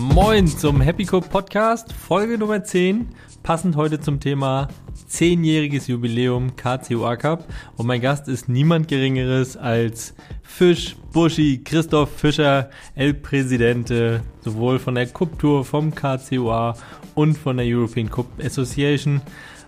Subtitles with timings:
[0.00, 3.08] Moin zum Happy Cup Podcast, Folge Nummer 10,
[3.42, 4.68] passend heute zum Thema
[5.10, 7.48] 10-jähriges Jubiläum KCOA Cup.
[7.76, 14.94] Und mein Gast ist niemand Geringeres als Fisch Buschi Christoph Fischer, El Presidente, sowohl von
[14.94, 16.76] der Cup Tour vom KCOA
[17.14, 19.20] und von der European Cup Association.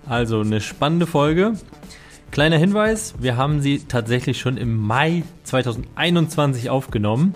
[0.07, 1.55] Also eine spannende Folge.
[2.31, 7.35] Kleiner Hinweis, wir haben sie tatsächlich schon im Mai 2021 aufgenommen.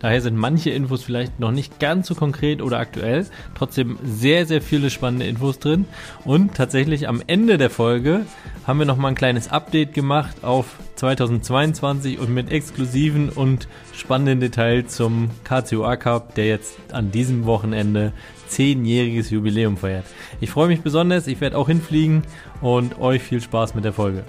[0.00, 3.26] Daher sind manche Infos vielleicht noch nicht ganz so konkret oder aktuell.
[3.54, 5.86] Trotzdem sehr, sehr viele spannende Infos drin.
[6.24, 8.26] Und tatsächlich am Ende der Folge
[8.66, 14.94] haben wir nochmal ein kleines Update gemacht auf 2022 und mit exklusiven und spannenden Details
[14.94, 18.12] zum KCOA Cup, der jetzt an diesem Wochenende
[18.48, 20.04] zehnjähriges Jubiläum feiert.
[20.40, 22.22] Ich freue mich besonders, ich werde auch hinfliegen
[22.60, 24.24] und euch viel Spaß mit der Folge.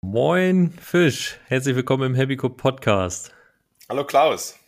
[0.00, 3.34] Moin Fisch, herzlich willkommen im Happy Cup Podcast.
[3.86, 4.58] Hallo Klaus.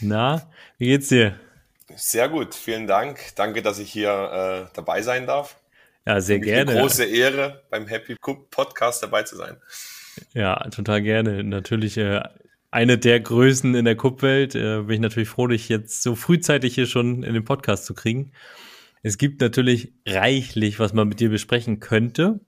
[0.00, 1.38] Na, wie geht's dir?
[1.94, 3.20] Sehr gut, vielen Dank.
[3.36, 5.60] Danke, dass ich hier äh, dabei sein darf.
[6.04, 6.72] Ja, sehr gerne.
[6.72, 9.58] Eine große Ehre, beim Happy Cup Podcast dabei zu sein.
[10.34, 11.44] Ja, total gerne.
[11.44, 12.20] Natürlich äh,
[12.72, 14.56] eine der Größen in der Cup-Welt.
[14.56, 17.94] Äh, bin ich natürlich froh, dich jetzt so frühzeitig hier schon in den Podcast zu
[17.94, 18.32] kriegen.
[19.04, 22.40] Es gibt natürlich reichlich, was man mit dir besprechen könnte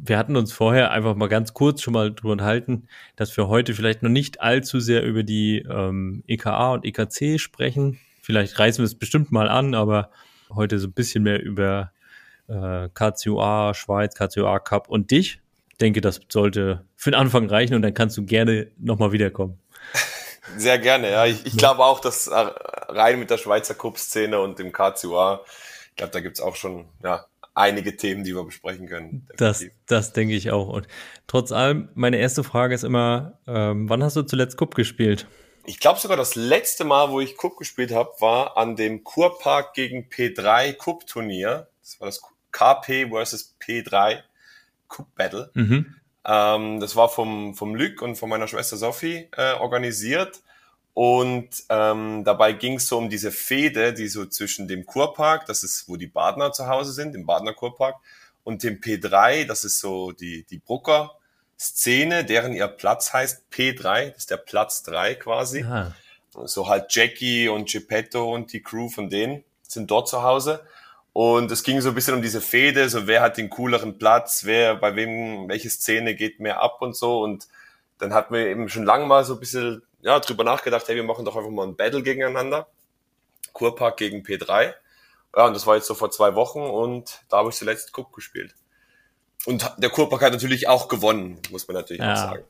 [0.00, 3.74] wir hatten uns vorher einfach mal ganz kurz schon mal drüber unterhalten, dass wir heute
[3.74, 7.98] vielleicht noch nicht allzu sehr über die ähm, EKA und EKC sprechen.
[8.22, 10.10] Vielleicht reißen wir es bestimmt mal an, aber
[10.54, 11.92] heute so ein bisschen mehr über
[12.48, 15.40] äh, KCUA, Schweiz, KCUA Cup und dich.
[15.70, 19.58] Ich denke, das sollte für den Anfang reichen und dann kannst du gerne nochmal wiederkommen.
[20.56, 21.26] Sehr gerne, ja.
[21.26, 25.44] Ich, ich glaube auch, dass äh, rein mit der Schweizer Cup-Szene und dem KCUA,
[25.90, 27.26] ich glaube, da gibt's auch schon ja,
[27.58, 29.26] einige Themen, die wir besprechen können.
[29.36, 30.68] Das, das denke ich auch.
[30.68, 30.86] Und
[31.26, 35.26] trotz allem, meine erste Frage ist immer, ähm, wann hast du zuletzt Cup gespielt?
[35.66, 39.74] Ich glaube sogar das letzte Mal, wo ich Cup gespielt habe, war an dem Kurpark
[39.74, 41.68] gegen P3 Cup Turnier.
[41.82, 44.20] Das war das KP versus P3
[44.88, 45.50] Cup Battle.
[45.54, 45.94] Mhm.
[46.24, 50.40] Ähm, das war vom, vom Lück und von meiner Schwester Sophie äh, organisiert.
[50.98, 55.62] Und ähm, dabei ging es so um diese Fehde, die so zwischen dem Kurpark, das
[55.62, 57.94] ist, wo die Badner zu Hause sind, dem Badner Kurpark,
[58.42, 61.12] und dem P3, das ist so die, die Brucker
[61.56, 65.62] Szene, deren ihr Platz heißt P3, das ist der Platz 3 quasi.
[65.62, 65.94] Aha.
[66.46, 70.66] So halt Jackie und Geppetto und die Crew von denen sind dort zu Hause.
[71.12, 74.42] Und es ging so ein bisschen um diese Fehde, so wer hat den cooleren Platz,
[74.46, 77.22] wer, bei wem, welche Szene geht mehr ab und so.
[77.22, 77.46] Und
[77.98, 81.04] dann hatten wir eben schon lange mal so ein bisschen ja, drüber nachgedacht, hey, wir
[81.04, 82.68] machen doch einfach mal ein Battle gegeneinander.
[83.52, 84.74] Kurpark gegen P3.
[85.36, 88.14] Ja, und das war jetzt so vor zwei Wochen und da habe ich zuletzt Cook
[88.14, 88.54] gespielt.
[89.46, 92.12] Und der Kurpark hat natürlich auch gewonnen, muss man natürlich ja.
[92.12, 92.44] auch sagen.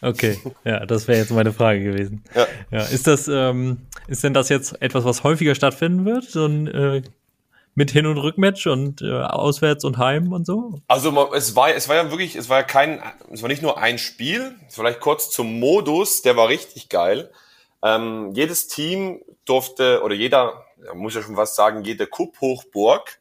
[0.00, 2.22] Okay, ja, das wäre jetzt meine Frage gewesen.
[2.34, 2.46] Ja.
[2.70, 6.24] ja ist das, ähm, ist denn das jetzt etwas, was häufiger stattfinden wird?
[6.24, 7.02] So ein äh,
[7.74, 10.80] mit Hin- und Rückmatch und äh, auswärts und heim und so?
[10.86, 13.02] Also es war, es war ja wirklich, es war ja kein,
[13.32, 17.30] es war nicht nur ein Spiel, vielleicht kurz zum Modus, der war richtig geil.
[17.82, 20.64] Ähm, jedes Team durfte, oder jeder,
[20.94, 23.18] muss ja schon was sagen, jede Cup-Hochburg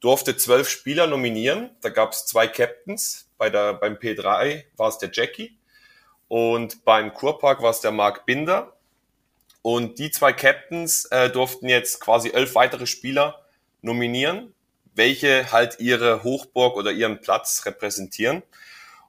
[0.00, 1.70] durfte zwölf Spieler nominieren.
[1.80, 3.30] Da gab es zwei Captains.
[3.38, 5.56] Bei der, beim P3 war es der Jackie
[6.28, 8.72] und beim Kurpark war es der Mark Binder.
[9.60, 13.41] Und die zwei Captains äh, durften jetzt quasi elf weitere Spieler
[13.82, 14.54] nominieren,
[14.94, 18.42] welche halt ihre Hochburg oder ihren Platz repräsentieren.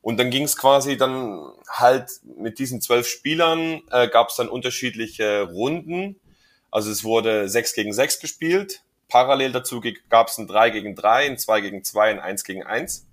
[0.01, 1.39] Und dann ging es quasi dann
[1.69, 6.19] halt mit diesen zwölf Spielern, äh, gab es dann unterschiedliche Runden.
[6.71, 8.83] Also es wurde sechs gegen sechs gespielt.
[9.07, 12.63] Parallel dazu gab es ein drei gegen drei, ein zwei gegen zwei, ein eins gegen
[12.63, 13.05] eins.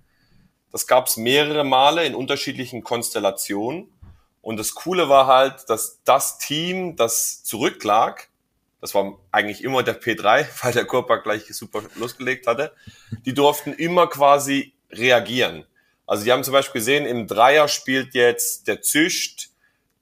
[0.71, 3.87] Das gab es mehrere Male in unterschiedlichen Konstellationen.
[4.41, 8.30] Und das Coole war halt, dass das Team, das zurücklag,
[8.81, 12.73] das war eigentlich immer der P3, weil der Kurpark gleich super losgelegt hatte.
[13.25, 15.65] Die durften immer quasi reagieren.
[16.05, 19.49] Also die haben zum Beispiel gesehen, im Dreier spielt jetzt der Zücht,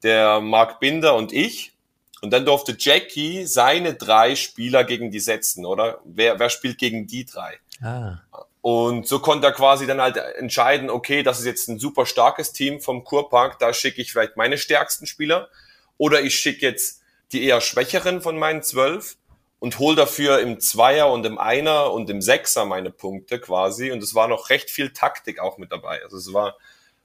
[0.02, 1.74] der Mark Binder und ich.
[2.22, 6.00] Und dann durfte Jackie seine drei Spieler gegen die setzen, oder?
[6.04, 7.60] Wer, wer spielt gegen die drei?
[7.82, 8.18] Ah.
[8.62, 12.52] Und so konnte er quasi dann halt entscheiden, okay, das ist jetzt ein super starkes
[12.52, 15.50] Team vom Kurpark, da schicke ich vielleicht meine stärksten Spieler.
[15.98, 16.99] Oder ich schicke jetzt
[17.32, 19.18] die eher schwächeren von meinen zwölf
[19.60, 23.92] und hol dafür im Zweier und im Einer und im Sechser meine Punkte quasi.
[23.92, 26.02] Und es war noch recht viel Taktik auch mit dabei.
[26.04, 26.58] Also es war,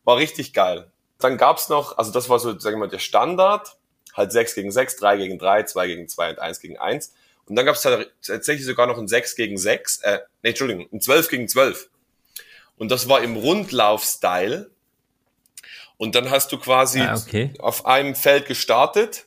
[0.04, 0.90] war richtig geil.
[1.18, 3.76] Dann gab's noch, also das war so, sagen wir mal, der Standard.
[4.14, 7.12] Halt sechs gegen sechs, drei gegen drei, zwei gegen zwei und eins gegen eins.
[7.46, 11.28] Und dann gab's tatsächlich sogar noch ein sechs gegen sechs, äh, nee, Entschuldigung, ein zwölf
[11.28, 11.90] gegen zwölf.
[12.76, 14.70] Und das war im Rundlauf-Style.
[15.96, 17.52] Und dann hast du quasi ah, okay.
[17.58, 19.26] auf einem Feld gestartet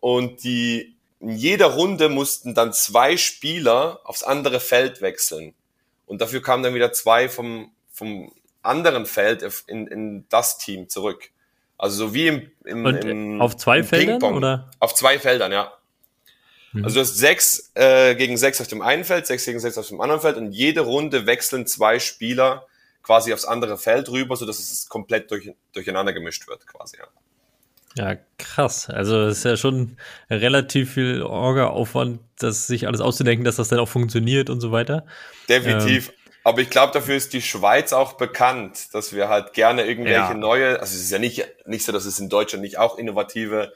[0.00, 5.54] und die in jeder Runde mussten dann zwei Spieler aufs andere Feld wechseln.
[6.04, 8.32] Und dafür kamen dann wieder zwei vom, vom
[8.62, 11.30] anderen Feld in, in das Team zurück.
[11.78, 14.70] Also so wie im, im, im auf zwei im Feldern oder?
[14.78, 15.72] Auf zwei Feldern, ja.
[16.72, 16.84] Mhm.
[16.84, 19.88] Also du hast sechs äh, gegen sechs auf dem einen Feld, sechs gegen sechs auf
[19.88, 22.66] dem anderen Feld und jede Runde wechseln zwei Spieler
[23.02, 27.06] quasi aufs andere Feld rüber, so dass es komplett durch, durcheinander gemischt wird, quasi, ja.
[27.96, 28.90] Ja, krass.
[28.90, 29.96] Also es ist ja schon
[30.28, 35.06] relativ viel Orga-Aufwand, das sich alles auszudenken, dass das dann auch funktioniert und so weiter.
[35.48, 36.08] Definitiv.
[36.08, 36.14] Ähm,
[36.44, 40.34] aber ich glaube, dafür ist die Schweiz auch bekannt, dass wir halt gerne irgendwelche ja.
[40.34, 43.72] neue, also es ist ja nicht, nicht so, dass es in Deutschland nicht auch innovative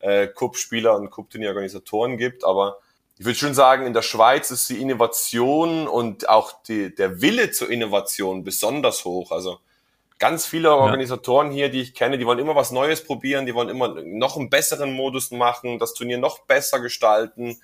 [0.00, 2.78] äh, Cup-Spieler und Cup-Turnier-Organisatoren gibt, aber
[3.18, 7.50] ich würde schon sagen, in der Schweiz ist die Innovation und auch die, der Wille
[7.50, 9.32] zur Innovation besonders hoch.
[9.32, 9.60] Also
[10.22, 11.54] ganz viele Organisatoren ja.
[11.54, 14.50] hier, die ich kenne, die wollen immer was Neues probieren, die wollen immer noch einen
[14.50, 17.60] besseren Modus machen, das Turnier noch besser gestalten.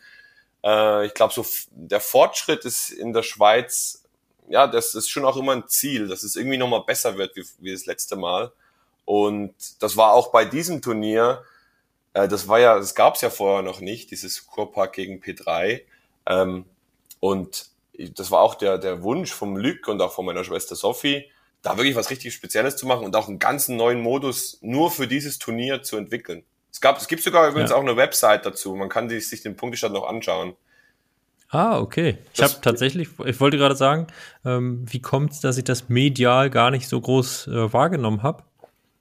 [0.65, 4.03] Äh, ich glaube, so der Fortschritt ist in der Schweiz
[4.49, 7.45] ja, das ist schon auch immer ein Ziel, dass es irgendwie nochmal besser wird wie,
[7.59, 8.53] wie das letzte Mal.
[9.05, 11.45] Und das war auch bei diesem Turnier,
[12.15, 15.83] äh, das war ja, das gab es ja vorher noch nicht, dieses Kurpark gegen P3.
[16.27, 16.65] Ähm,
[17.21, 21.31] und das war auch der, der Wunsch vom Lück und auch von meiner Schwester Sophie,
[21.63, 25.09] da wirklich was richtig Spezielles zu machen und auch einen ganzen neuen Modus nur für
[25.09, 26.45] dieses Turnier zu entwickeln.
[26.71, 27.77] Es gab, es gibt sogar übrigens ja.
[27.77, 28.75] auch eine Website dazu.
[28.75, 30.55] Man kann sich den Punktestand noch anschauen.
[31.51, 32.19] Ah, okay.
[32.35, 34.07] Ich habe tatsächlich, ich wollte gerade sagen,
[34.45, 38.45] ähm, wie kommt es, dass ich das medial gar nicht so groß äh, wahrgenommen habe?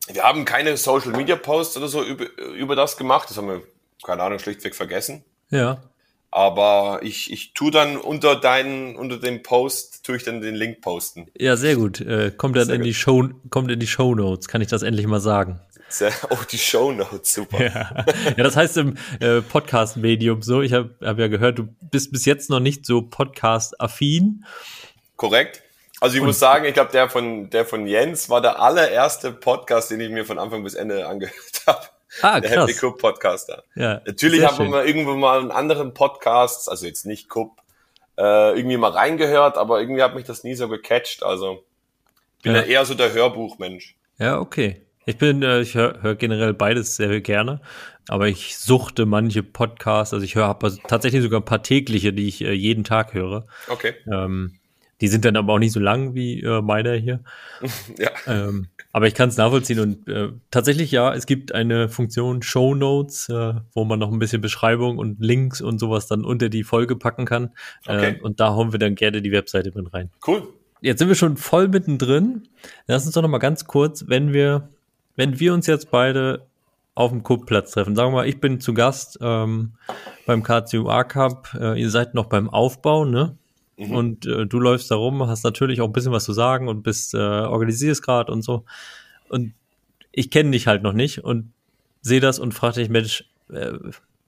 [0.07, 2.25] Wir haben keine Social Media Posts oder so über,
[2.55, 3.29] über das gemacht.
[3.29, 3.61] Das haben wir,
[4.03, 5.25] keine Ahnung, schlichtweg vergessen.
[5.49, 5.81] Ja.
[6.29, 10.81] Aber ich, ich tu dann unter deinen, unter dem Post, tue ich dann den Link
[10.81, 11.27] posten.
[11.37, 12.01] Ja, sehr gut.
[12.01, 12.87] Äh, kommt dann sehr in gut.
[12.87, 15.61] die Show, kommt in die Show Notes, kann ich das endlich mal sagen.
[15.89, 17.63] Sehr, oh, die Show Notes, super.
[17.63, 22.11] Ja, ja das heißt im äh, Podcast-Medium so, ich habe hab ja gehört, du bist
[22.11, 24.45] bis jetzt noch nicht so Podcast-affin.
[25.15, 25.63] Korrekt.
[25.99, 29.31] Also ich Und, muss sagen, ich glaube, der von, der von Jens war der allererste
[29.31, 31.33] Podcast, den ich mir von Anfang bis Ende angehört
[31.67, 31.87] habe.
[32.21, 32.69] Ah, der krass.
[32.69, 33.63] Happy Cup Podcaster.
[33.75, 37.61] Ja, Natürlich haben wir irgendwo mal einen anderen Podcast, also jetzt nicht Cup,
[38.17, 41.23] äh, irgendwie mal reingehört, aber irgendwie hat mich das nie so gecatcht.
[41.23, 41.63] Also
[42.43, 43.95] bin ja, ja eher so der Hörbuchmensch.
[44.17, 44.81] Ja, okay.
[45.05, 47.61] Ich bin, äh, ich höre hör generell beides sehr gerne,
[48.09, 52.27] aber ich suchte manche Podcasts, also ich höre also tatsächlich sogar ein paar tägliche, die
[52.27, 53.47] ich äh, jeden Tag höre.
[53.69, 53.93] Okay.
[54.11, 54.59] Ähm,
[54.99, 57.21] die sind dann aber auch nicht so lang wie äh, meiner hier.
[57.97, 58.09] ja.
[58.27, 62.75] Ähm, aber ich kann es nachvollziehen und äh, tatsächlich ja, es gibt eine Funktion Show
[62.75, 66.63] Notes, äh, wo man noch ein bisschen Beschreibung und Links und sowas dann unter die
[66.63, 67.51] Folge packen kann.
[67.85, 68.17] Okay.
[68.17, 70.09] Äh, und da hauen wir dann gerne die Webseite mit rein.
[70.25, 70.47] Cool.
[70.81, 72.47] Jetzt sind wir schon voll mittendrin.
[72.87, 74.69] Lass uns doch noch mal ganz kurz, wenn wir
[75.17, 76.47] wenn wir uns jetzt beide
[76.95, 79.73] auf dem Kuppplatz treffen, sagen wir mal, ich bin zu Gast ähm,
[80.25, 83.37] beim KCUA Cup, äh, ihr seid noch beim Aufbau, ne?
[83.77, 83.91] Mhm.
[83.91, 86.83] Und äh, du läufst da rum, hast natürlich auch ein bisschen was zu sagen und
[86.83, 88.65] bist äh, organisierst gerade und so.
[89.29, 89.53] Und
[90.11, 91.53] ich kenne dich halt noch nicht und
[92.01, 93.73] sehe das und frage dich, Mensch, äh,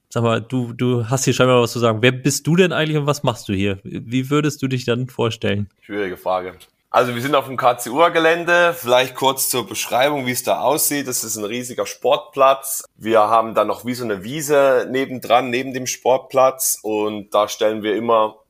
[0.08, 2.02] sag mal, du, du hast hier scheinbar was zu sagen.
[2.02, 3.80] Wer bist du denn eigentlich und was machst du hier?
[3.82, 5.68] Wie würdest du dich dann vorstellen?
[5.80, 6.54] Schwierige Frage.
[6.92, 8.74] Also wir sind auf dem KCUR-Gelände.
[8.76, 11.06] Vielleicht kurz zur Beschreibung, wie es da aussieht.
[11.06, 12.84] Das ist ein riesiger Sportplatz.
[12.96, 16.80] Wir haben da noch wie so eine Wiese nebendran, neben dem Sportplatz.
[16.82, 18.40] Und da stellen wir immer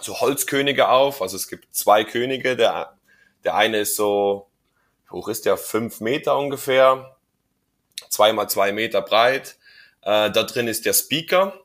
[0.00, 1.22] so Holzkönige auf.
[1.22, 2.56] Also es gibt zwei Könige.
[2.56, 2.96] Der,
[3.44, 4.48] der eine ist so,
[5.10, 5.56] hoch ist der?
[5.56, 7.16] Fünf Meter ungefähr.
[8.08, 9.56] Zweimal zwei Meter breit.
[10.02, 11.60] Äh, da drin ist der Speaker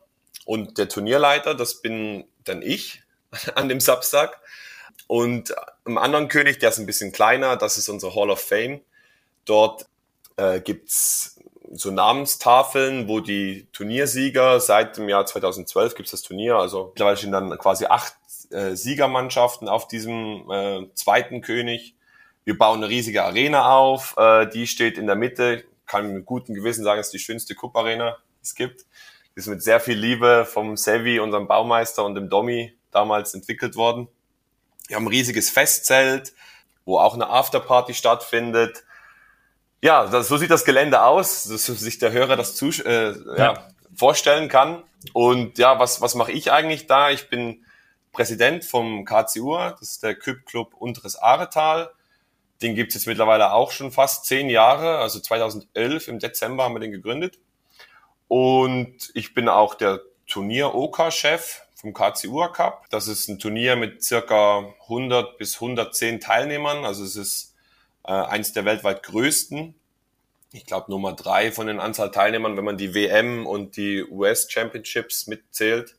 [0.45, 1.55] und der Turnierleiter.
[1.55, 3.01] Das bin dann ich
[3.55, 4.39] an dem Samstag.
[5.07, 5.55] Und
[5.85, 8.81] im anderen König, der ist ein bisschen kleiner, das ist unsere Hall of Fame.
[9.45, 9.85] Dort
[10.35, 11.36] äh, gibt's
[11.71, 17.31] so Namenstafeln, wo die Turniersieger seit dem Jahr 2012 gibt's das Turnier, also mittlerweile stehen
[17.31, 18.15] dann quasi acht
[18.51, 21.95] äh, Siegermannschaften auf diesem äh, zweiten König.
[22.45, 26.55] Wir bauen eine riesige Arena auf, äh, die steht in der Mitte, kann mit gutem
[26.55, 28.81] Gewissen sagen, es ist die schönste Cup-Arena, die es gibt.
[29.35, 33.75] Die ist mit sehr viel Liebe vom Sevi, unserem Baumeister und dem Domi damals entwickelt
[33.75, 34.07] worden.
[34.87, 36.33] Wir haben ein riesiges Festzelt,
[36.85, 38.83] wo auch eine Afterparty stattfindet.
[39.81, 43.37] Ja, das, so sieht das Gelände aus, dass sich der Hörer das zu, äh, ja.
[43.37, 43.67] ja.
[43.95, 44.83] vorstellen kann.
[45.13, 47.11] Und ja, was, was mache ich eigentlich da?
[47.11, 47.63] Ich bin
[48.11, 51.91] Präsident vom KCU, das ist der Küpp Club Unteres Aretal.
[52.63, 56.79] Den gibt's jetzt mittlerweile auch schon fast zehn Jahre, also 2011 im Dezember haben wir
[56.79, 57.37] den gegründet.
[58.27, 62.87] Und ich bin auch der Turnier-OK-Chef vom KCU Cup.
[62.89, 66.83] Das ist ein Turnier mit circa 100 bis 110 Teilnehmern.
[66.85, 67.55] Also es ist
[68.07, 69.75] äh, eins der weltweit größten.
[70.53, 74.49] ich glaube, Nummer drei von den Anzahl Teilnehmern, wenn man die WM und die US
[74.49, 75.95] Championships mitzählt.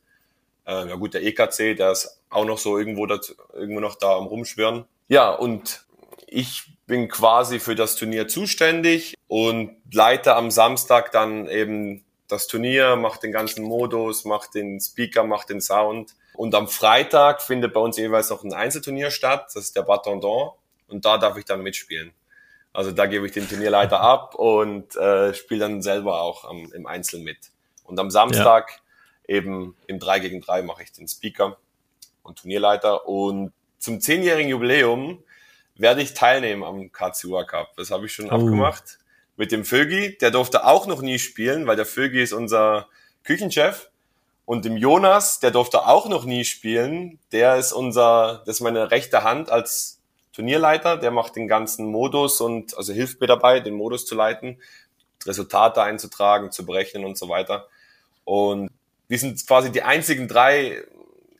[0.65, 4.17] Äh, ja gut, der EKC, der ist auch noch so irgendwo, dazu, irgendwo noch da
[4.17, 4.85] am Rumschwirren.
[5.07, 5.85] Ja, und
[6.27, 12.95] ich bin quasi für das Turnier zuständig und leite am Samstag dann eben das Turnier,
[12.95, 16.15] mache den ganzen Modus, mache den Speaker, mache den Sound.
[16.33, 20.21] Und am Freitag findet bei uns jeweils noch ein Einzelturnier statt, das ist der Baton
[20.21, 20.53] d'Or.
[20.89, 22.13] Und da darf ich dann mitspielen.
[22.73, 26.85] Also da gebe ich den Turnierleiter ab und äh, spiele dann selber auch am, im
[26.85, 27.37] Einzel mit.
[27.83, 28.81] Und am Samstag
[29.27, 29.35] ja.
[29.35, 31.57] eben im 3 gegen 3 mache ich den Speaker
[32.21, 33.07] und Turnierleiter.
[33.07, 35.23] Und zum zehnjährigen Jubiläum
[35.75, 37.75] werde ich teilnehmen am KCUA Cup.
[37.77, 38.33] Das habe ich schon oh.
[38.33, 38.99] abgemacht
[39.35, 40.17] mit dem Vögi.
[40.19, 42.87] Der durfte auch noch nie spielen, weil der Vögi ist unser
[43.23, 43.89] Küchenchef.
[44.45, 47.19] Und dem Jonas, der durfte auch noch nie spielen.
[47.31, 49.98] Der ist unser, das ist meine rechte Hand als
[50.39, 54.57] Turnierleiter, der macht den ganzen Modus und also hilft mir dabei, den Modus zu leiten,
[55.25, 57.67] Resultate einzutragen, zu berechnen und so weiter.
[58.23, 58.69] Und
[59.09, 60.81] wir sind quasi die einzigen drei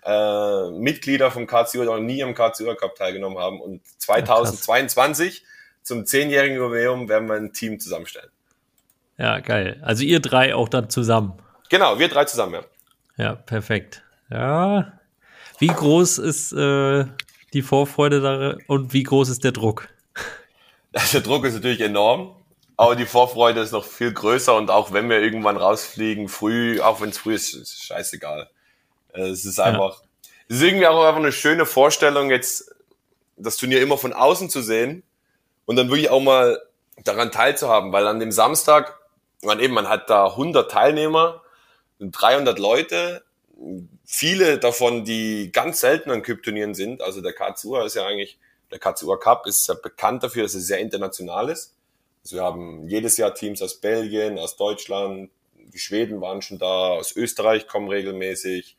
[0.03, 3.61] äh, Mitglieder vom KCU, die noch nie am KCU Cup teilgenommen haben.
[3.61, 5.45] Und 2022 ja,
[5.81, 8.29] zum zehnjährigen Jubiläum werden wir ein Team zusammenstellen.
[9.17, 9.81] Ja, geil.
[9.81, 11.41] Also ihr drei auch dann zusammen.
[11.69, 12.63] Genau, wir drei zusammen, ja.
[13.15, 14.03] Ja, perfekt.
[14.29, 14.91] Ja.
[15.57, 17.05] Wie groß ist äh,
[17.53, 19.89] die Vorfreude da und wie groß ist der Druck?
[21.13, 22.35] Der Druck ist natürlich enorm,
[22.77, 27.01] aber die Vorfreude ist noch viel größer und auch wenn wir irgendwann rausfliegen, früh, auch
[27.01, 28.49] wenn es früh ist, ist scheißegal.
[29.13, 30.07] Es ist einfach, ja.
[30.47, 32.73] es ist irgendwie auch einfach eine schöne Vorstellung, jetzt
[33.37, 35.03] das Turnier immer von außen zu sehen
[35.65, 36.59] und dann wirklich auch mal
[37.03, 38.97] daran teilzuhaben, weil an dem Samstag,
[39.43, 41.41] man eben, man hat da 100 Teilnehmer,
[41.99, 43.23] 300 Leute,
[44.11, 47.03] viele davon, die ganz selten an Kyp-Turnieren sind.
[47.03, 48.39] Also der KZUA ist ja eigentlich,
[48.71, 51.75] der KZUA Cup ist ja bekannt dafür, dass es sehr international ist.
[52.23, 56.89] Also wir haben jedes Jahr Teams aus Belgien, aus Deutschland, die Schweden waren schon da,
[56.89, 58.77] aus Österreich kommen regelmäßig.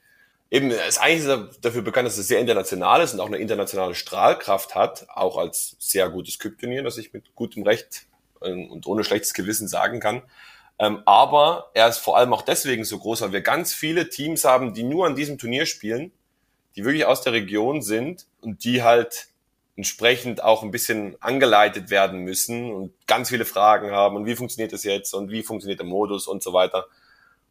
[0.50, 3.94] Eben, es ist eigentlich dafür bekannt, dass es sehr international ist und auch eine internationale
[3.94, 8.06] Strahlkraft hat, auch als sehr gutes Kyp-Turnier, das ich mit gutem Recht
[8.42, 10.22] ähm, und ohne schlechtes Gewissen sagen kann.
[10.80, 14.44] Ähm, aber er ist vor allem auch deswegen so groß, weil wir ganz viele Teams
[14.46, 16.10] haben, die nur an diesem Turnier spielen,
[16.75, 19.28] die wirklich aus der Region sind und die halt
[19.76, 24.72] entsprechend auch ein bisschen angeleitet werden müssen und ganz viele Fragen haben und wie funktioniert
[24.72, 26.87] das jetzt und wie funktioniert der Modus und so weiter.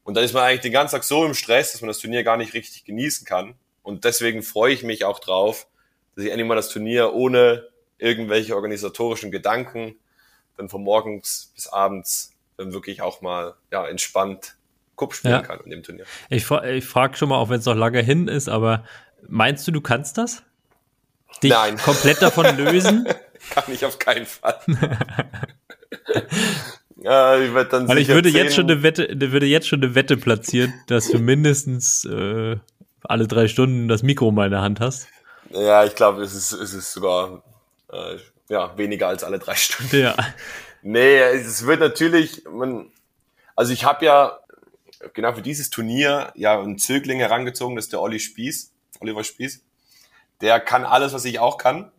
[0.03, 2.23] Und dann ist man eigentlich den ganzen Tag so im Stress, dass man das Turnier
[2.23, 3.53] gar nicht richtig genießen kann.
[3.83, 5.67] Und deswegen freue ich mich auch drauf,
[6.15, 7.67] dass ich endlich mal das Turnier ohne
[7.99, 9.99] irgendwelche organisatorischen Gedanken
[10.57, 14.55] dann von morgens bis abends dann wirklich auch mal ja, entspannt
[14.97, 15.41] Cup spielen ja.
[15.41, 16.05] kann in dem Turnier.
[16.29, 18.83] Ich, fra ich frage schon mal, auch wenn es noch lange hin ist, aber
[19.27, 20.43] meinst du, du kannst das?
[21.41, 21.77] Dich Nein.
[21.77, 23.07] komplett davon lösen?
[23.49, 24.59] kann ich auf keinen Fall.
[26.97, 29.95] ja, ich werde dann Weil ich würde jetzt schon eine Wette, würde jetzt schon eine
[29.95, 32.57] Wette platzieren, dass du mindestens äh,
[33.03, 35.07] alle drei Stunden das Mikro in der Hand hast.
[35.51, 37.41] Ja, ich glaube, es ist, es ist sogar
[37.91, 38.17] äh,
[38.49, 39.95] ja, weniger als alle drei Stunden.
[39.95, 40.15] Ja.
[40.81, 42.91] Nee, es wird natürlich, man,
[43.55, 44.39] also ich habe ja
[45.13, 49.61] genau für dieses Turnier ja einen Zögling herangezogen, das ist der Olli Spieß, Oliver Spieß.
[50.41, 51.91] Der kann alles, was ich auch kann.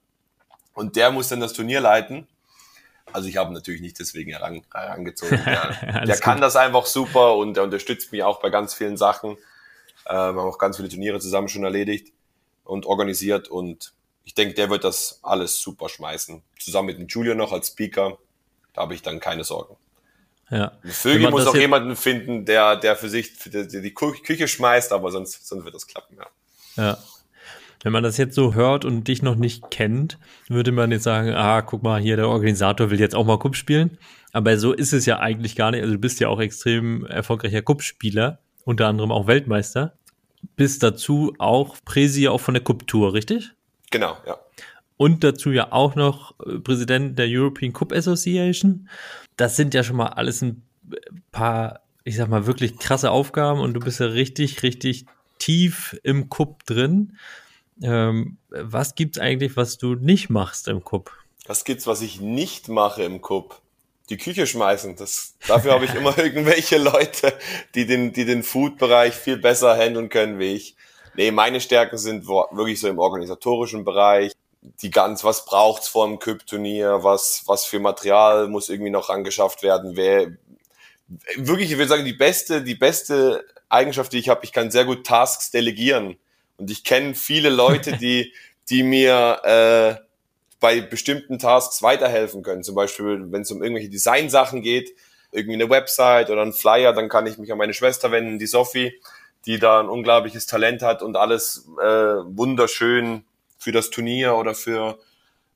[0.72, 2.26] Und der muss dann das Turnier leiten.
[3.12, 5.42] Also ich habe natürlich nicht deswegen heran, herangezogen.
[5.44, 9.30] Der, der kann das einfach super und der unterstützt mich auch bei ganz vielen Sachen.
[10.08, 12.12] Ähm, haben auch ganz viele Turniere zusammen schon erledigt
[12.64, 13.92] und organisiert und
[14.24, 16.40] ich denke, der wird das alles super schmeißen.
[16.58, 18.16] Zusammen mit dem Julio noch als Speaker.
[18.80, 19.76] Habe ich dann keine Sorgen.
[20.50, 20.72] Ja.
[20.82, 25.10] Vögel muss auch jemanden finden, der, der für sich für die, die, Küche schmeißt, aber
[25.10, 26.82] sonst, sonst wird das klappen, ja.
[26.82, 26.98] Ja.
[27.82, 30.18] Wenn man das jetzt so hört und dich noch nicht kennt,
[30.48, 33.54] würde man jetzt sagen, ah, guck mal, hier der Organisator will jetzt auch mal Cup
[33.54, 33.98] spielen.
[34.32, 35.82] Aber so ist es ja eigentlich gar nicht.
[35.82, 39.94] Also du bist ja auch extrem erfolgreicher Cup-Spieler, unter anderem auch Weltmeister.
[40.56, 43.52] Bist dazu auch Präsi auch von der Cup-Tour, richtig?
[43.90, 44.38] Genau, ja
[45.00, 48.86] und dazu ja auch noch äh, Präsident der European Cup Association.
[49.38, 50.62] Das sind ja schon mal alles ein
[51.32, 55.06] paar, ich sag mal, wirklich krasse Aufgaben und du bist ja richtig, richtig
[55.38, 57.16] tief im Cup drin.
[57.82, 61.10] Ähm, was gibt's eigentlich, was du nicht machst im Cup?
[61.46, 63.62] Was gibt's, was ich nicht mache im Cup?
[64.10, 64.96] Die Küche schmeißen.
[64.96, 67.32] Das, dafür habe ich immer irgendwelche Leute,
[67.74, 70.76] die den, die den Food-Bereich viel besser handeln können wie ich.
[71.14, 76.18] Nee, meine Stärken sind wirklich so im organisatorischen Bereich die ganz, was braucht's vor dem
[76.18, 80.32] Küpp-Turnier, was, was für Material muss irgendwie noch angeschafft werden, wer,
[81.36, 84.84] wirklich, ich würde sagen, die beste, die beste Eigenschaft, die ich habe, ich kann sehr
[84.84, 86.16] gut Tasks delegieren.
[86.56, 88.32] Und ich kenne viele Leute, die,
[88.68, 90.04] die mir äh,
[90.60, 92.62] bei bestimmten Tasks weiterhelfen können.
[92.62, 94.94] Zum Beispiel, wenn es um irgendwelche Designsachen geht,
[95.32, 98.46] irgendwie eine Website oder ein Flyer, dann kann ich mich an meine Schwester wenden, die
[98.46, 99.00] Sophie,
[99.46, 103.24] die da ein unglaubliches Talent hat und alles äh, wunderschön
[103.60, 104.98] für das Turnier oder für,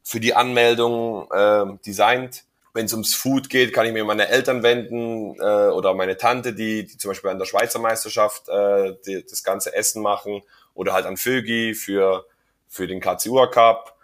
[0.03, 2.45] für die Anmeldung äh, designt.
[2.75, 6.53] Wenn es ums Food geht, kann ich mir meine Eltern wenden äh, oder meine Tante,
[6.53, 10.43] die, die zum Beispiel an der Schweizer Meisterschaft äh, die, das ganze Essen machen
[10.75, 12.27] oder halt an Vögi für,
[12.69, 13.97] für den KCUA Cup.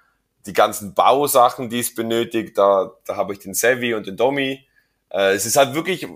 [0.47, 4.67] Die ganzen Bausachen, die es benötigt, da, da habe ich den Sevi und den Domi.
[5.11, 6.07] Äh, es ist halt wirklich,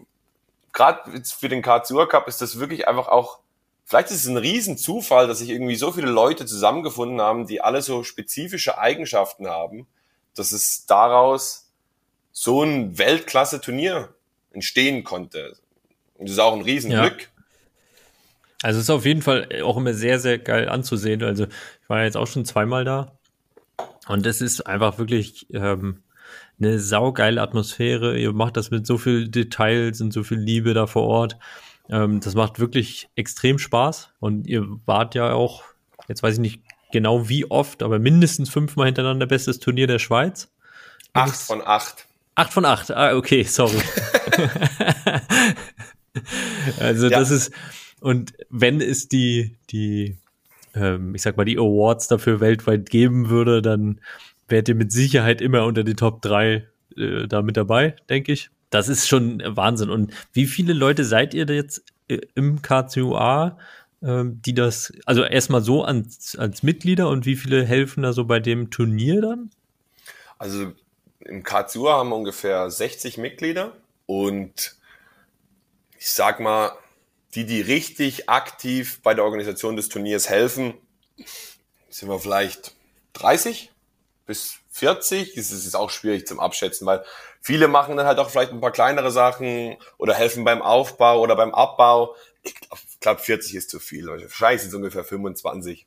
[0.72, 3.40] gerade für den KCUA Cup ist das wirklich einfach auch
[3.84, 7.82] Vielleicht ist es ein Riesenzufall, dass sich irgendwie so viele Leute zusammengefunden haben, die alle
[7.82, 9.86] so spezifische Eigenschaften haben,
[10.34, 11.70] dass es daraus
[12.32, 14.14] so ein Weltklasse-Turnier
[14.52, 15.56] entstehen konnte.
[16.14, 17.22] Und das ist auch ein Riesenglück.
[17.22, 17.28] Ja.
[18.62, 21.22] Also es ist auf jeden Fall auch immer sehr, sehr geil anzusehen.
[21.22, 23.12] Also ich war jetzt auch schon zweimal da
[24.08, 26.02] und es ist einfach wirklich ähm,
[26.58, 28.18] eine saugeile Atmosphäre.
[28.18, 31.36] Ihr macht das mit so viel Details und so viel Liebe da vor Ort.
[31.88, 35.62] Ähm, das macht wirklich extrem Spaß und ihr wart ja auch,
[36.08, 36.60] jetzt weiß ich nicht
[36.92, 40.50] genau wie oft, aber mindestens fünfmal hintereinander bestes Turnier der Schweiz.
[41.12, 42.06] Acht von acht.
[42.34, 43.80] Acht von acht, ah, okay, sorry.
[46.80, 47.18] also ja.
[47.18, 47.52] das ist,
[48.00, 50.16] und wenn es die, die,
[50.74, 54.00] ähm, ich sag mal, die Awards dafür weltweit geben würde, dann
[54.48, 58.50] wärt ihr mit Sicherheit immer unter die Top drei äh, da mit dabei, denke ich.
[58.70, 59.90] Das ist schon Wahnsinn.
[59.90, 63.58] Und wie viele Leute seid ihr jetzt äh, im KCUA,
[64.02, 68.24] ähm, die das, also erstmal so als, als Mitglieder und wie viele helfen da so
[68.24, 69.50] bei dem Turnier dann?
[70.38, 70.72] Also
[71.20, 73.72] im KCUA haben wir ungefähr 60 Mitglieder
[74.06, 74.76] und
[75.98, 76.72] ich sag mal,
[77.34, 80.74] die, die richtig aktiv bei der Organisation des Turniers helfen,
[81.88, 82.74] sind wir vielleicht
[83.14, 83.72] 30
[84.26, 85.34] bis 40.
[85.34, 87.04] Das ist auch schwierig zum Abschätzen, weil
[87.44, 91.36] viele machen dann halt auch vielleicht ein paar kleinere Sachen oder helfen beim Aufbau oder
[91.36, 92.16] beim Abbau.
[92.42, 94.06] Ich glaube, glaub 40 ist zu viel.
[94.06, 95.86] Wahrscheinlich sind es ungefähr 25.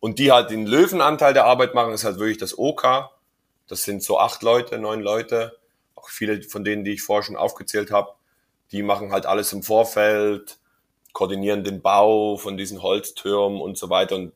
[0.00, 3.10] Und die halt den Löwenanteil der Arbeit machen, ist halt wirklich das OK.
[3.66, 5.58] Das sind so acht Leute, neun Leute.
[5.94, 8.14] Auch viele von denen, die ich vorher schon aufgezählt habe.
[8.72, 10.58] Die machen halt alles im Vorfeld,
[11.12, 14.14] koordinieren den Bau von diesen Holztürmen und so weiter.
[14.14, 14.32] Und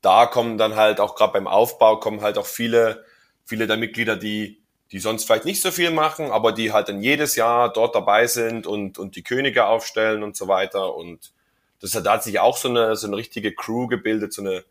[0.00, 3.04] da kommen dann halt auch gerade beim Aufbau kommen halt auch viele,
[3.44, 4.61] viele der Mitglieder, die,
[4.92, 8.26] die sonst vielleicht nicht so viel machen, aber die halt dann jedes Jahr dort dabei
[8.26, 10.94] sind und, und die Könige aufstellen und so weiter.
[10.94, 11.32] Und
[11.80, 14.64] das hat, da hat sich auch so eine, so eine richtige Crew gebildet, so eine,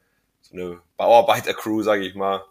[0.43, 2.45] so eine Bauarbeiter-Crew, sage ich mal,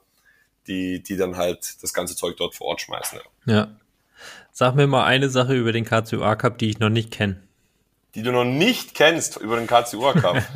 [0.67, 3.21] die, die dann halt das ganze Zeug dort vor Ort schmeißen.
[3.47, 3.55] Ja.
[3.55, 3.69] ja.
[4.51, 7.41] Sag mir mal eine Sache über den KCUA Cup, die ich noch nicht kenne.
[8.17, 10.43] Die du noch nicht kennst über den KCUA Cup?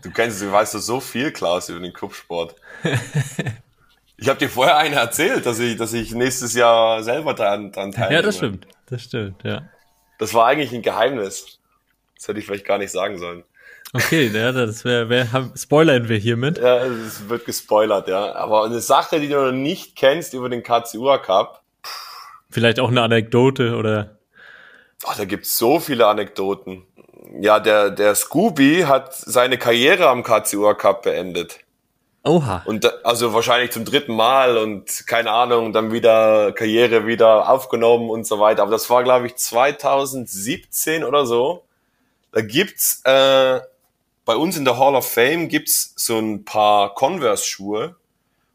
[0.00, 2.56] Du kennst, du weißt so viel, Klaus, über den Clubsport.
[4.16, 7.92] Ich habe dir vorher eine erzählt, dass ich, dass ich nächstes Jahr selber dran, dran
[7.92, 8.14] teilnehme.
[8.14, 8.66] Ja, das stimmt.
[8.86, 9.68] Das stimmt, ja.
[10.18, 11.58] Das war eigentlich ein Geheimnis.
[12.16, 13.44] Das hätte ich vielleicht gar nicht sagen sollen.
[13.92, 16.58] Okay, ja, das wäre, wär, spoilern wir hiermit.
[16.58, 18.34] Ja, es wird gespoilert, ja.
[18.34, 21.62] Aber eine Sache, die du noch nicht kennst über den KCUA Cup.
[22.50, 24.18] Vielleicht auch eine Anekdote oder?
[25.04, 26.84] Oh, da gibt's so viele Anekdoten
[27.40, 31.60] ja, der, der Scooby hat seine Karriere am KCUA Cup beendet.
[32.26, 32.62] Oha.
[32.64, 38.26] Und also wahrscheinlich zum dritten Mal und keine Ahnung, dann wieder Karriere wieder aufgenommen und
[38.26, 38.62] so weiter.
[38.62, 41.64] Aber das war, glaube ich, 2017 oder so.
[42.32, 43.60] Da gibt's äh,
[44.24, 47.96] bei uns in der Hall of Fame gibt's so ein paar Converse-Schuhe.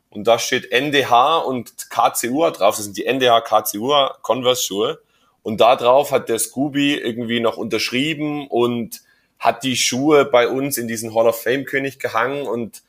[0.10, 2.76] Und da steht NDH und KCUA drauf.
[2.76, 5.00] Das sind die NDH KCUA Converse-Schuhe.
[5.44, 9.02] Und da drauf hat der Scooby irgendwie noch unterschrieben und
[9.38, 12.82] hat die Schuhe bei uns in diesen Hall of Fame König gehangen und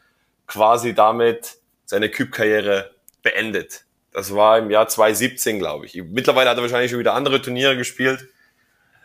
[0.50, 2.90] quasi damit seine Küb-Karriere
[3.22, 3.84] beendet.
[4.12, 5.94] Das war im Jahr 2017, glaube ich.
[5.94, 8.28] Mittlerweile hat er wahrscheinlich schon wieder andere Turniere gespielt.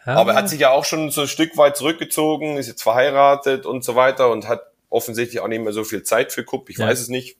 [0.05, 0.15] Ja.
[0.15, 3.67] Aber er hat sich ja auch schon so ein Stück weit zurückgezogen, ist jetzt verheiratet
[3.67, 6.69] und so weiter und hat offensichtlich auch nicht mehr so viel Zeit für Kupp.
[6.69, 6.87] Ich ja.
[6.87, 7.37] weiß es nicht.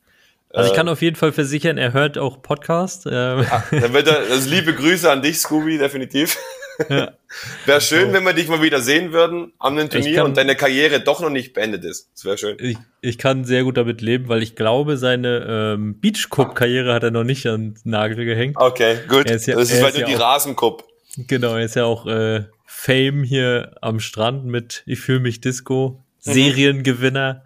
[0.51, 3.07] Also ich kann auf jeden Fall versichern, er hört auch Podcast.
[3.07, 3.43] Ähm.
[3.43, 6.37] Ja, dann wird er, also liebe Grüße an dich, Scooby, definitiv.
[6.89, 7.13] Ja.
[7.65, 10.55] wäre schön, wenn wir dich mal wieder sehen würden an dem Turnier kann, und deine
[10.55, 12.09] Karriere doch noch nicht beendet ist.
[12.13, 12.57] Das wäre schön.
[12.59, 16.93] Ich, ich kann sehr gut damit leben, weil ich glaube, seine ähm, Beach Cup Karriere
[16.93, 18.57] hat er noch nicht an den Nagel gehängt.
[18.57, 19.29] Okay, gut.
[19.29, 20.83] Ist ja, das ist, nur ja die Rasencup.
[21.17, 26.03] Genau, er ist ja auch äh, Fame hier am Strand mit Ich fühle mich Disco,
[26.25, 26.31] mhm.
[26.31, 27.43] Seriengewinner.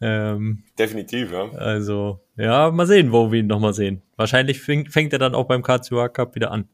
[0.00, 1.50] Ähm, Definitiv, ja.
[1.52, 4.02] Also, ja, mal sehen, wo wir ihn nochmal sehen.
[4.16, 6.68] Wahrscheinlich fängt, fängt er dann auch beim KCUA Cup wieder an.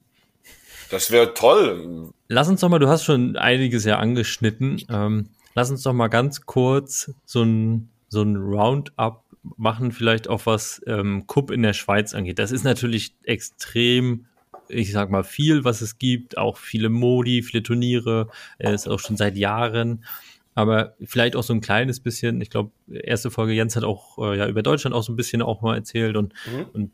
[0.90, 2.12] Das wäre toll.
[2.28, 4.82] Lass uns doch mal, du hast schon einiges ja angeschnitten.
[4.88, 9.22] Ähm, lass uns doch mal ganz kurz so ein, so ein Roundup
[9.56, 12.38] machen, vielleicht auch was ähm, Cup in der Schweiz angeht.
[12.38, 14.26] Das ist natürlich extrem
[14.68, 18.98] ich sag mal, viel, was es gibt, auch viele Modi, viele Turniere, äh, ist auch
[18.98, 20.04] schon seit Jahren.
[20.54, 24.38] Aber vielleicht auch so ein kleines bisschen, ich glaube, erste Folge Jens hat auch äh,
[24.38, 26.66] ja über Deutschland auch so ein bisschen auch mal erzählt und, mhm.
[26.72, 26.90] und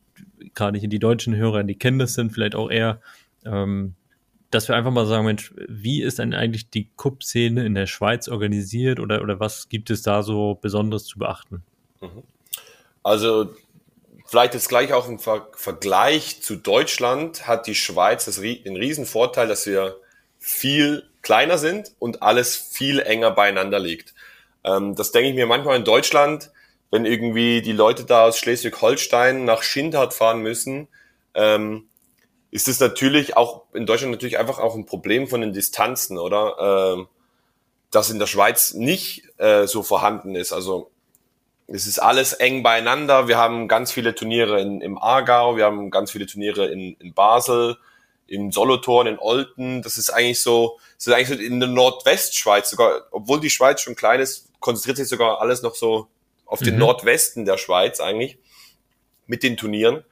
[0.54, 3.00] gerade hier die deutschen Hörer, die kennen das sind vielleicht auch eher,
[3.44, 3.94] ähm,
[4.50, 8.28] dass wir einfach mal sagen, Mensch, wie ist denn eigentlich die Cup-Szene in der Schweiz
[8.28, 11.62] organisiert oder, oder was gibt es da so Besonderes zu beachten?
[12.00, 12.22] Mhm.
[13.02, 13.54] Also
[14.26, 19.06] vielleicht jetzt gleich auch im Ver Vergleich zu Deutschland hat die Schweiz das, den riesen
[19.06, 19.96] Vorteil, dass wir
[20.38, 24.14] viel kleiner sind und alles viel enger beieinander liegt.
[24.64, 26.50] Ähm, das denke ich mir manchmal in Deutschland,
[26.90, 30.88] wenn irgendwie die Leute da aus Schleswig-Holstein nach Schindhardt fahren müssen,
[31.34, 31.88] ähm,
[32.52, 36.94] ist es natürlich auch in Deutschland natürlich einfach auch ein Problem von den Distanzen, oder?
[36.94, 37.08] Ähm,
[37.90, 40.52] das in der Schweiz nicht äh, so vorhanden ist.
[40.52, 40.90] Also
[41.66, 43.26] es ist alles eng beieinander.
[43.26, 47.14] Wir haben ganz viele Turniere in, im Aargau, wir haben ganz viele Turniere in, in
[47.14, 47.78] Basel,
[48.26, 49.82] in Solothurn, in Olten.
[49.82, 53.80] Das ist eigentlich so, das ist eigentlich so in der Nordwestschweiz sogar, obwohl die Schweiz
[53.80, 56.08] schon klein ist, konzentriert sich sogar alles noch so
[56.44, 56.80] auf den mhm.
[56.80, 58.38] Nordwesten der Schweiz eigentlich
[59.26, 60.04] mit den Turnieren.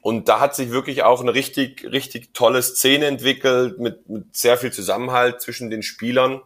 [0.00, 4.56] Und da hat sich wirklich auch eine richtig, richtig tolle Szene entwickelt mit, mit sehr
[4.56, 6.40] viel Zusammenhalt zwischen den Spielern.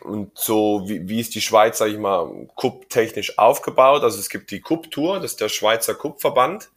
[0.00, 4.02] Und so, wie, wie ist die Schweiz, sage ich mal, Cup-technisch aufgebaut?
[4.02, 6.70] Also es gibt die Cup-Tour, das ist der Schweizer Cup-Verband.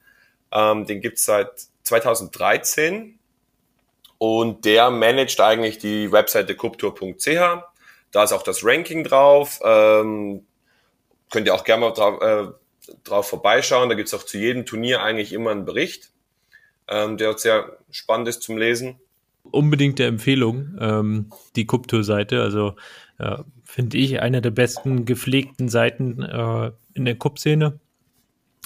[0.51, 1.51] Ähm, den gibt's seit
[1.83, 3.19] 2013
[4.17, 7.25] und der managt eigentlich die Webseite cuptour.ch.
[8.11, 9.59] Da ist auch das Ranking drauf.
[9.63, 10.45] Ähm,
[11.29, 12.47] könnt ihr auch gerne mal drauf, äh,
[13.03, 13.89] drauf vorbeischauen.
[13.89, 16.11] Da gibt's auch zu jedem Turnier eigentlich immer einen Bericht,
[16.87, 18.99] ähm, der sehr spannend ist zum Lesen.
[19.43, 22.41] Unbedingte Empfehlung, ähm, die Cuptour-Seite.
[22.41, 22.75] Also
[23.19, 27.79] äh, finde ich eine der besten gepflegten Seiten äh, in der Cup-Szene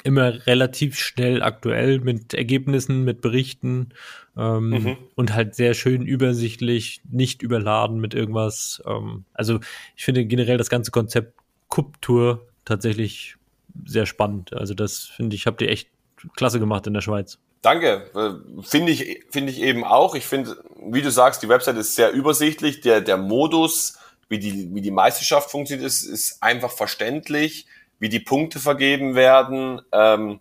[0.03, 3.89] immer relativ schnell aktuell mit Ergebnissen, mit Berichten
[4.37, 4.97] ähm, mhm.
[5.15, 8.81] und halt sehr schön übersichtlich, nicht überladen mit irgendwas.
[8.85, 9.59] Ähm, also
[9.95, 11.33] ich finde generell das ganze Konzept
[11.69, 13.36] Cup-Tour tatsächlich
[13.85, 14.53] sehr spannend.
[14.53, 15.89] Also das finde ich, habt ihr echt
[16.35, 17.39] klasse gemacht in der Schweiz.
[17.61, 20.15] Danke, äh, finde ich, finde ich eben auch.
[20.15, 20.57] Ich finde,
[20.89, 22.81] wie du sagst, die Website ist sehr übersichtlich.
[22.81, 23.97] Der, der Modus,
[24.29, 27.67] wie die, wie die Meisterschaft funktioniert, ist, ist einfach verständlich
[27.99, 29.81] wie die Punkte vergeben werden.
[29.91, 30.39] Ähm,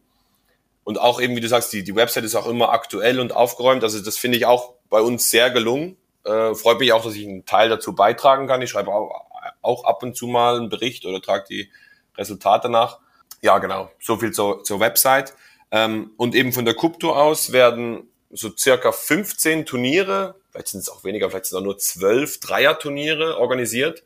[0.85, 3.83] und auch eben, wie du sagst, die, die Website ist auch immer aktuell und aufgeräumt.
[3.83, 5.97] Also das finde ich auch bei uns sehr gelungen.
[6.25, 8.63] Äh, freut mich auch, dass ich einen Teil dazu beitragen kann.
[8.63, 9.27] Ich schreibe auch,
[9.63, 11.71] auch ab und zu mal einen Bericht oder trage die
[12.17, 13.01] Resultate nach.
[13.43, 13.91] Ja, genau.
[14.01, 15.35] So viel zur, zur Website.
[15.71, 20.89] Ähm, und eben von der Kuptour aus werden so circa 15 Turniere, vielleicht sind es
[20.89, 24.03] auch weniger, vielleicht sind es auch nur 12 Dreier-Turniere organisiert,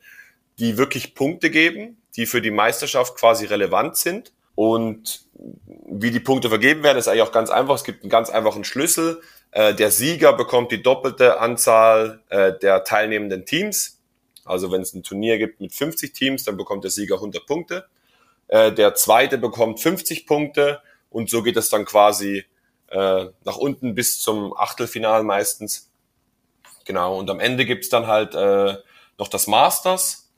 [0.59, 4.33] die wirklich Punkte geben die für die Meisterschaft quasi relevant sind.
[4.55, 5.25] Und
[5.87, 7.75] wie die Punkte vergeben werden, ist eigentlich auch ganz einfach.
[7.75, 9.23] Es gibt einen ganz einfachen Schlüssel.
[9.53, 13.99] Äh, der Sieger bekommt die doppelte Anzahl äh, der teilnehmenden Teams.
[14.45, 17.87] Also wenn es ein Turnier gibt mit 50 Teams, dann bekommt der Sieger 100 Punkte.
[18.51, 22.45] Äh, der zweite bekommt 50 Punkte und so geht es dann quasi
[22.93, 25.93] nach unten bis zum Achtelfinal meistens.
[26.85, 28.35] Genau, und am Ende gibt's dann halt
[29.17, 30.29] noch das Masters.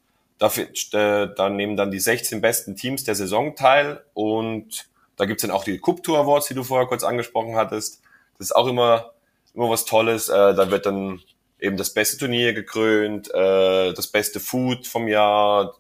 [0.43, 5.43] Dafür, äh, da nehmen dann die 16 besten Teams der Saison teil und da gibt's
[5.43, 8.03] dann auch die Cup Tour Awards, die du vorher kurz angesprochen hattest.
[8.39, 9.13] Das ist auch immer,
[9.55, 10.29] immer was Tolles.
[10.29, 11.21] Äh, da wird dann
[11.61, 15.77] eben das beste Turnier gekrönt, äh, das beste Food vom Jahr,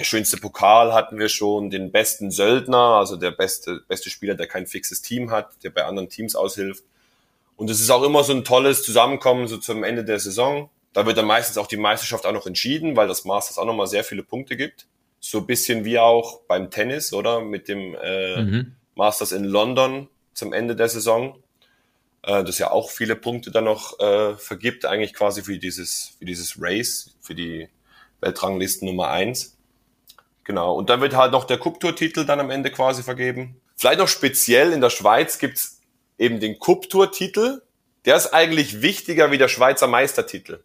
[0.00, 4.46] der schönste Pokal hatten wir schon, den besten Söldner, also der beste, beste Spieler, der
[4.46, 6.84] kein fixes Team hat, der bei anderen Teams aushilft.
[7.56, 10.70] Und es ist auch immer so ein tolles Zusammenkommen so zum Ende der Saison.
[10.94, 13.88] Da wird dann meistens auch die Meisterschaft auch noch entschieden, weil das Masters auch nochmal
[13.88, 14.86] sehr viele Punkte gibt.
[15.20, 17.42] So ein bisschen wie auch beim Tennis, oder?
[17.42, 18.72] Mit dem äh, mhm.
[18.94, 21.36] Masters in London zum Ende der Saison.
[22.22, 26.24] Äh, das ja auch viele Punkte dann noch äh, vergibt, eigentlich quasi für dieses, für
[26.24, 27.68] dieses Race, für die
[28.22, 29.58] Weltranglisten Nummer eins.
[30.50, 30.74] Genau.
[30.74, 33.60] Und dann wird halt noch der Cup-Tour-Titel dann am Ende quasi vergeben.
[33.76, 35.80] Vielleicht noch speziell in der Schweiz gibt's
[36.18, 37.62] eben den Cup-Tour-Titel.
[38.04, 40.60] Der ist eigentlich wichtiger wie der Schweizer Meistertitel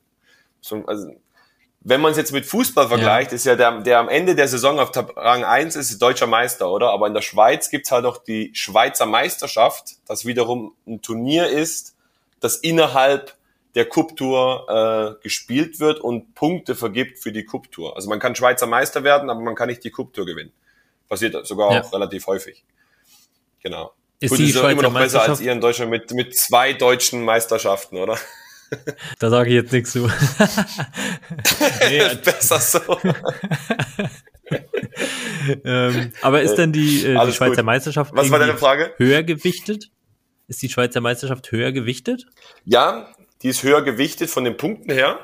[0.66, 1.16] so, also,
[1.82, 3.36] wenn man es jetzt mit Fußball vergleicht, ja.
[3.36, 6.90] ist ja der, der am Ende der Saison auf Rang 1 ist deutscher Meister, oder?
[6.90, 11.96] Aber in der Schweiz gibt's halt noch die Schweizer Meisterschaft, das wiederum ein Turnier ist,
[12.40, 13.36] das innerhalb
[13.76, 17.96] der Cup-Tour äh, gespielt wird und Punkte vergibt für die Cup-Tour.
[17.96, 20.54] Also man kann Schweizer Meister werden, aber man kann nicht die Cup-Tour gewinnen.
[21.10, 21.82] Passiert sogar ja.
[21.82, 22.64] auch relativ häufig.
[23.62, 23.94] Genau.
[24.20, 26.74] Ist Gut, die ist Schweizer immer noch besser als ihr in Deutschland mit, mit zwei
[26.74, 28.18] deutschen Meisterschaften, oder?
[29.20, 30.08] Da sage ich jetzt nichts zu.
[31.88, 33.00] nee, Besser so.
[35.64, 37.66] ähm, aber ist denn die, äh, die Schweizer gut.
[37.66, 38.92] Meisterschaft Was war deine Frage?
[38.98, 39.92] höher gewichtet?
[40.48, 42.26] Ist die Schweizer Meisterschaft höher gewichtet?
[42.66, 43.14] Ja,
[43.46, 45.20] die ist höher gewichtet von den Punkten her.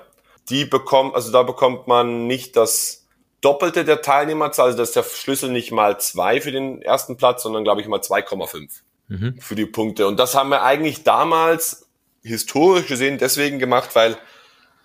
[0.48, 3.08] Die bekommt, also da bekommt man nicht das
[3.42, 7.42] Doppelte der Teilnehmerzahl, also das ist der Schlüssel nicht mal zwei für den ersten Platz,
[7.42, 9.42] sondern glaube ich mal 2,5 mhm.
[9.42, 10.06] für die Punkte.
[10.06, 11.88] Und das haben wir eigentlich damals
[12.22, 14.16] historisch gesehen deswegen gemacht, weil,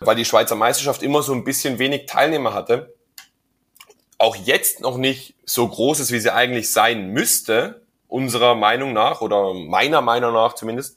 [0.01, 2.95] weil die Schweizer Meisterschaft immer so ein bisschen wenig Teilnehmer hatte.
[4.17, 9.21] Auch jetzt noch nicht so groß ist, wie sie eigentlich sein müsste, unserer Meinung nach
[9.21, 10.97] oder meiner Meinung nach zumindest.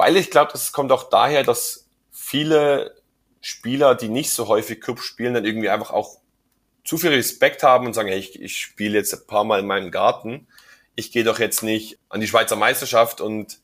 [0.00, 2.94] Weil ich glaube, das kommt auch daher, dass viele
[3.42, 6.20] Spieler, die nicht so häufig Cup spielen, dann irgendwie einfach auch
[6.84, 9.66] zu viel Respekt haben und sagen, hey, ich, ich spiele jetzt ein paar Mal in
[9.66, 10.46] meinem Garten.
[10.94, 13.58] Ich gehe doch jetzt nicht an die Schweizer Meisterschaft und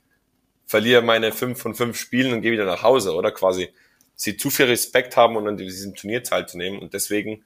[0.66, 3.70] verliere meine fünf von fünf Spielen und gehe wieder nach Hause, oder quasi
[4.14, 6.80] sie zu viel Respekt haben, um an diesem Turnier teilzunehmen.
[6.80, 7.44] Und deswegen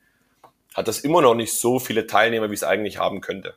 [0.74, 3.55] hat das immer noch nicht so viele Teilnehmer, wie es eigentlich haben könnte.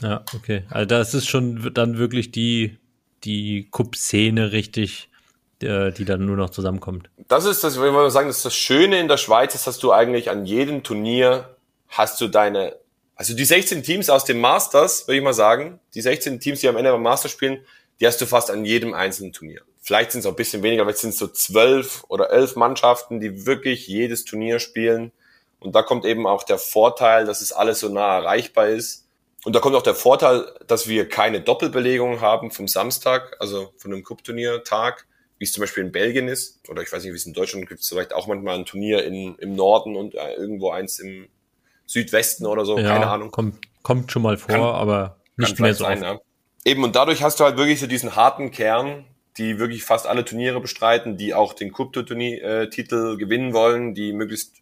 [0.00, 0.64] Ja, okay.
[0.68, 2.78] Also das ist schon dann wirklich die,
[3.24, 5.08] die Cup-Szene richtig,
[5.60, 7.08] die dann nur noch zusammenkommt.
[7.28, 9.78] Das ist das, wenn wir sagen, das ist das Schöne in der Schweiz, ist, dass
[9.78, 11.56] du eigentlich an jedem Turnier
[11.88, 12.76] hast du deine,
[13.14, 16.68] also die 16 Teams aus dem Masters, würde ich mal sagen, die 16 Teams, die
[16.68, 17.64] am Ende beim Masters spielen,
[18.00, 19.62] die hast du fast an jedem einzelnen Turnier.
[19.80, 23.20] Vielleicht sind es auch ein bisschen weniger, vielleicht sind es so zwölf oder elf Mannschaften,
[23.20, 25.12] die wirklich jedes Turnier spielen.
[25.60, 29.01] Und da kommt eben auch der Vorteil, dass es alles so nah erreichbar ist.
[29.44, 33.92] Und da kommt auch der Vorteil, dass wir keine Doppelbelegung haben vom Samstag, also von
[33.92, 35.06] einem Cup-Turnier-Tag,
[35.38, 36.60] wie es zum Beispiel in Belgien ist.
[36.68, 37.80] Oder ich weiß nicht, wie es in Deutschland gibt.
[37.80, 41.28] Es vielleicht auch manchmal ein Turnier in, im Norden und äh, irgendwo eins im
[41.86, 42.78] Südwesten oder so.
[42.78, 43.30] Ja, keine Ahnung.
[43.32, 45.84] Kommt, kommt schon mal vor, kann, aber nicht mehr so.
[45.84, 46.20] Sein, ja.
[46.64, 49.04] Eben, und dadurch hast du halt wirklich so diesen harten Kern,
[49.38, 54.61] die wirklich fast alle Turniere bestreiten, die auch den Cup-Titel gewinnen wollen, die möglichst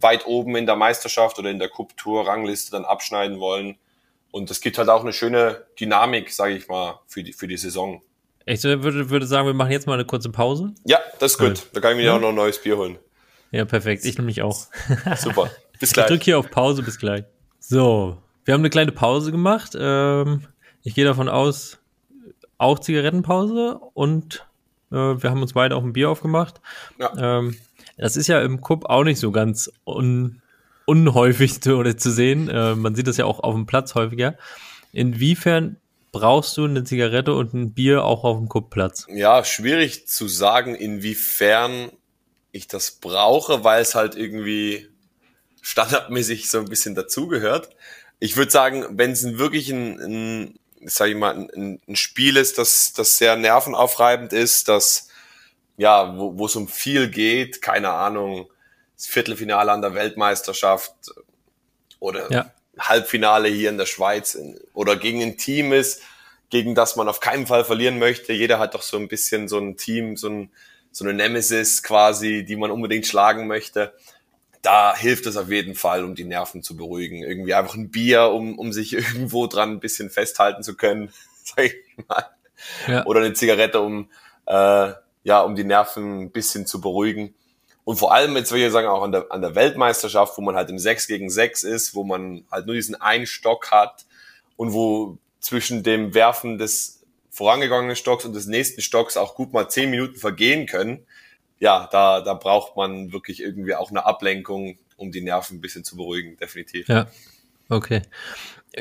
[0.00, 3.76] weit oben in der Meisterschaft oder in der Cup-Tour-Rangliste dann abschneiden wollen.
[4.30, 7.56] Und es gibt halt auch eine schöne Dynamik, sage ich mal, für die, für die
[7.56, 8.02] Saison.
[8.44, 10.72] Ich würde, würde sagen, wir machen jetzt mal eine kurze Pause.
[10.84, 11.66] Ja, das ist gut.
[11.72, 12.16] Da kann ich mir ja.
[12.16, 12.98] auch noch ein neues Bier holen.
[13.50, 14.04] Ja, perfekt.
[14.04, 14.66] Ich nämlich auch.
[15.16, 15.50] Super.
[15.80, 16.06] Bis gleich.
[16.06, 16.82] Ich drücke hier auf Pause.
[16.82, 17.24] Bis gleich.
[17.58, 19.76] So, wir haben eine kleine Pause gemacht.
[19.78, 20.46] Ähm,
[20.82, 21.78] ich gehe davon aus,
[22.56, 24.46] auch Zigarettenpause und
[24.90, 26.60] äh, wir haben uns beide auch ein Bier aufgemacht.
[26.98, 27.42] Ja.
[27.98, 30.40] Das ist ja im Cup auch nicht so ganz un
[30.86, 32.48] unhäufig zu, oder zu sehen.
[32.48, 34.38] Äh, man sieht das ja auch auf dem Platz häufiger.
[34.92, 35.76] Inwiefern
[36.12, 39.06] brauchst du eine Zigarette und ein Bier auch auf dem Cup-Platz?
[39.12, 41.92] Ja, schwierig zu sagen, inwiefern
[42.52, 44.88] ich das brauche, weil es halt irgendwie
[45.60, 47.68] standardmäßig so ein bisschen dazugehört.
[48.18, 52.56] Ich würde sagen, wenn es wirklich ein, ein sag ich mal, ein, ein Spiel ist,
[52.56, 55.07] das, das sehr nervenaufreibend ist, das,
[55.78, 58.50] ja, wo, es um viel geht, keine Ahnung,
[58.96, 60.92] das Viertelfinale an der Weltmeisterschaft
[62.00, 62.52] oder ja.
[62.78, 64.36] Halbfinale hier in der Schweiz
[64.74, 66.02] oder gegen ein Team ist,
[66.50, 68.32] gegen das man auf keinen Fall verlieren möchte.
[68.32, 70.50] Jeder hat doch so ein bisschen so ein Team, so, ein,
[70.92, 73.94] so eine Nemesis quasi, die man unbedingt schlagen möchte
[74.62, 77.22] da hilft es auf jeden Fall, um die Nerven zu beruhigen.
[77.22, 81.10] Irgendwie einfach ein Bier, um, um sich irgendwo dran ein bisschen festhalten zu können,
[81.44, 81.74] sag ich
[82.08, 82.24] mal.
[82.86, 83.06] Ja.
[83.06, 84.10] Oder eine Zigarette, um,
[84.46, 84.92] äh,
[85.24, 87.34] ja, um die Nerven ein bisschen zu beruhigen.
[87.84, 90.56] Und vor allem, jetzt würde ich sagen, auch an der, an der Weltmeisterschaft, wo man
[90.56, 94.04] halt im 6 gegen 6 ist, wo man halt nur diesen einen Stock hat
[94.56, 99.68] und wo zwischen dem Werfen des vorangegangenen Stocks und des nächsten Stocks auch gut mal
[99.68, 101.06] 10 Minuten vergehen können
[101.60, 105.84] ja, da, da braucht man wirklich irgendwie auch eine Ablenkung, um die Nerven ein bisschen
[105.84, 106.88] zu beruhigen, definitiv.
[106.88, 107.08] Ja,
[107.68, 108.02] okay.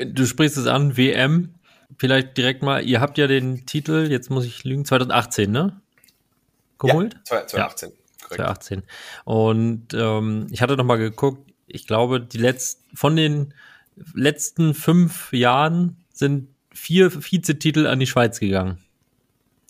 [0.06, 1.56] Du sprichst es an, WM.
[1.98, 5.82] Vielleicht direkt mal, ihr habt ja den Titel, jetzt muss ich lügen, 2018, ne?
[6.78, 7.16] Geholt?
[7.30, 7.90] Ja, 2018.
[7.90, 8.84] Ja, 2018.
[9.26, 13.54] Und ähm, ich hatte noch mal geguckt, ich glaube, die letzten, von den
[14.14, 18.78] letzten fünf Jahren sind vier Vizetitel an die Schweiz gegangen.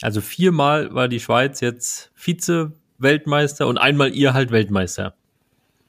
[0.02, 5.16] Also viermal war die Schweiz jetzt Vize Weltmeister und einmal ihr halt Weltmeister.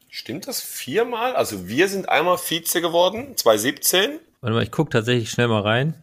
[0.08, 1.36] Stimmt das viermal?
[1.36, 4.18] Also wir sind einmal Vize geworden, 2017.
[4.40, 5.94] Warte mal, ich gucke tatsächlich schnell mal rein.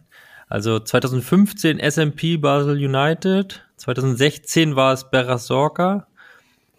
[0.48, 6.06] Also 2015 SMP Basel United, 2016 war es Berrasorka,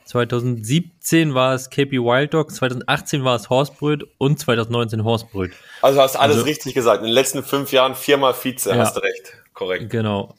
[0.06, 5.54] 2017 war es KP Wild Dogs, 2018 war es Horstbrüt und 2019 Horstbrüt.
[5.82, 7.00] Also hast alles also, richtig gesagt.
[7.00, 9.34] In den letzten fünf Jahren viermal Vize, ja, hast du recht.
[9.54, 9.90] Korrekt.
[9.90, 10.36] Genau.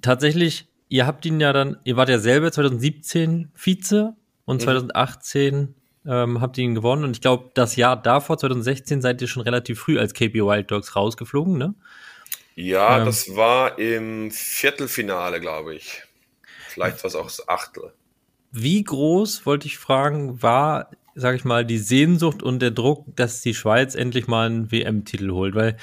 [0.00, 5.74] Tatsächlich ihr habt ihn ja dann, ihr wart ja selber 2017 Vize und 2018 mhm.
[6.06, 7.04] ähm, habt ihr ihn gewonnen.
[7.04, 10.70] Und ich glaube, das Jahr davor, 2016, seid ihr schon relativ früh als KP Wild
[10.70, 11.74] Dogs rausgeflogen, ne?
[12.54, 16.02] Ja, ähm, das war im Viertelfinale, glaube ich.
[16.68, 17.92] Vielleicht war es auch das Achtel.
[18.50, 23.42] Wie groß, wollte ich fragen, war sag ich mal, die Sehnsucht und der Druck, dass
[23.42, 25.76] die Schweiz endlich mal einen WM-Titel holt, weil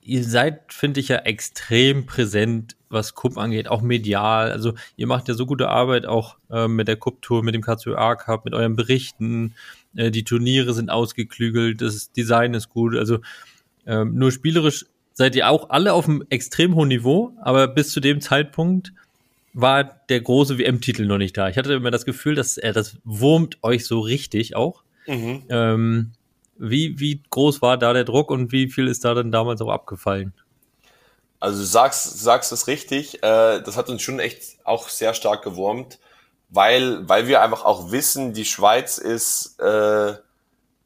[0.00, 4.50] ihr seid, finde ich, ja extrem präsent, was Cup angeht, auch medial.
[4.50, 8.16] Also ihr macht ja so gute Arbeit auch äh, mit der Cup-Tour, mit dem KCA
[8.16, 9.54] Cup, mit euren Berichten.
[9.94, 12.96] Äh, die Turniere sind ausgeklügelt, das Design ist gut.
[12.96, 13.20] Also
[13.86, 14.86] ähm, nur spielerisch
[15.20, 18.94] seid ihr auch alle auf einem extrem hohen Niveau, aber bis zu dem Zeitpunkt
[19.52, 21.50] war der große WM-Titel noch nicht da.
[21.50, 24.82] Ich hatte immer das Gefühl, dass er das wurmt euch so richtig auch.
[25.06, 25.42] Mhm.
[25.50, 26.12] Ähm,
[26.56, 29.68] wie, wie groß war da der Druck und wie viel ist da dann damals auch
[29.68, 30.32] abgefallen?
[31.38, 35.44] Also du sagst, sagst es richtig, äh, das hat uns schon echt auch sehr stark
[35.44, 35.98] gewurmt,
[36.48, 40.14] weil, weil wir einfach auch wissen, die Schweiz ist äh,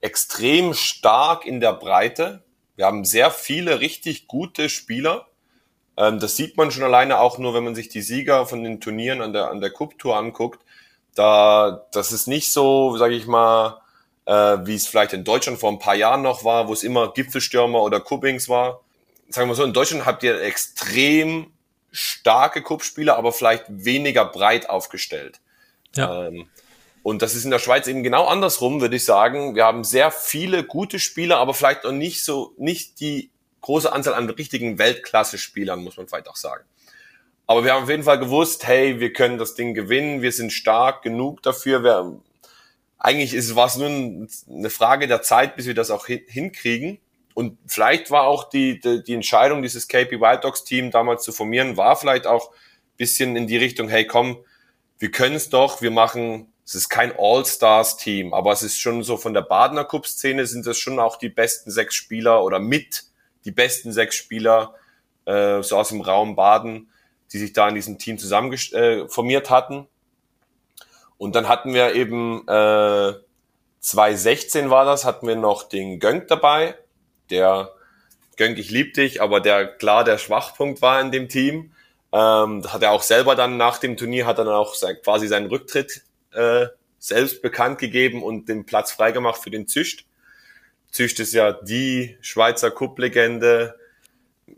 [0.00, 2.43] extrem stark in der Breite.
[2.76, 5.26] Wir haben sehr viele richtig gute Spieler.
[5.96, 8.80] Ähm, das sieht man schon alleine auch nur, wenn man sich die Sieger von den
[8.80, 10.60] Turnieren an der, an der Cup-Tour anguckt.
[11.14, 13.80] Da, das ist nicht so, sage ich mal,
[14.26, 17.12] äh, wie es vielleicht in Deutschland vor ein paar Jahren noch war, wo es immer
[17.12, 18.80] Gipfelstürmer oder Kuppings war.
[19.28, 21.52] Sagen wir so, in Deutschland habt ihr extrem
[21.92, 25.40] starke Kuppspieler, aber vielleicht weniger breit aufgestellt.
[25.94, 26.26] Ja.
[26.26, 26.48] Ähm,
[27.04, 29.54] und das ist in der Schweiz eben genau andersrum, würde ich sagen.
[29.54, 34.14] Wir haben sehr viele gute Spieler, aber vielleicht noch nicht so, nicht die große Anzahl
[34.14, 36.64] an richtigen Weltklasse-Spielern, muss man vielleicht auch sagen.
[37.46, 40.50] Aber wir haben auf jeden Fall gewusst, hey, wir können das Ding gewinnen, wir sind
[40.50, 41.84] stark genug dafür.
[41.84, 42.22] Wir,
[42.96, 47.00] eigentlich ist, war es nur eine Frage der Zeit, bis wir das auch hinkriegen.
[47.34, 51.32] Und vielleicht war auch die, die, die Entscheidung, dieses KP Wild Dogs Team damals zu
[51.32, 52.50] formieren, war vielleicht auch
[52.96, 54.38] bisschen in die Richtung, hey komm,
[54.98, 59.16] wir können es doch, wir machen, es ist kein All-Stars-Team, aber es ist schon so
[59.16, 63.04] von der Badener Cup-Szene sind das schon auch die besten sechs Spieler oder mit
[63.44, 64.74] die besten sechs Spieler
[65.26, 66.88] äh, so aus dem Raum Baden,
[67.32, 69.86] die sich da in diesem Team zusammen äh, formiert hatten.
[71.18, 73.14] Und dann hatten wir eben äh,
[73.80, 76.76] 2016 war das, hatten wir noch den Gönk dabei,
[77.28, 77.72] der
[78.36, 81.72] Gönk, ich lieb dich, aber der klar der Schwachpunkt war in dem Team.
[82.12, 85.46] Ähm, hat er auch selber dann nach dem Turnier, hat er dann auch quasi seinen
[85.46, 86.02] Rücktritt
[86.34, 86.68] äh,
[86.98, 90.06] selbst bekannt gegeben und den Platz freigemacht für den Zücht.
[90.90, 93.78] Zücht ist ja die Schweizer Cup-Legende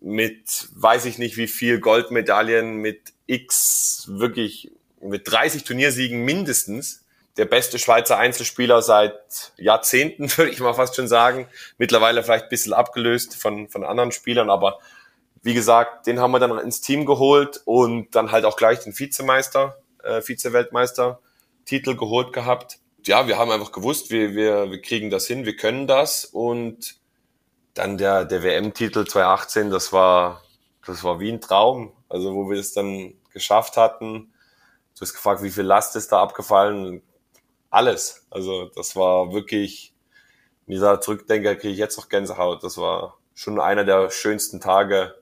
[0.00, 7.04] mit, weiß ich nicht wie viel Goldmedaillen, mit X wirklich mit 30 Turniersiegen mindestens
[7.36, 11.48] der beste Schweizer Einzelspieler seit Jahrzehnten, würde ich mal fast schon sagen.
[11.78, 14.78] Mittlerweile vielleicht ein bisschen abgelöst von, von anderen Spielern, aber
[15.42, 18.98] wie gesagt, den haben wir dann ins Team geholt und dann halt auch gleich den
[18.98, 20.20] Vizemeister, äh,
[21.66, 22.78] Vize-Weltmeister-Titel geholt gehabt.
[23.04, 26.96] Ja, wir haben einfach gewusst, wir, wir, wir kriegen das hin, wir können das und
[27.74, 30.42] dann der, der WM-Titel 2018, das war,
[30.84, 31.92] das war wie ein Traum.
[32.08, 34.32] Also, wo wir es dann geschafft hatten,
[34.94, 37.02] Du hast gefragt, wie viel Last ist da abgefallen?
[37.68, 38.26] Alles.
[38.30, 39.92] Also das war wirklich,
[40.64, 42.64] wenn ich da zurückdenke, kriege ich jetzt noch Gänsehaut.
[42.64, 45.14] Das war schon einer der schönsten Tage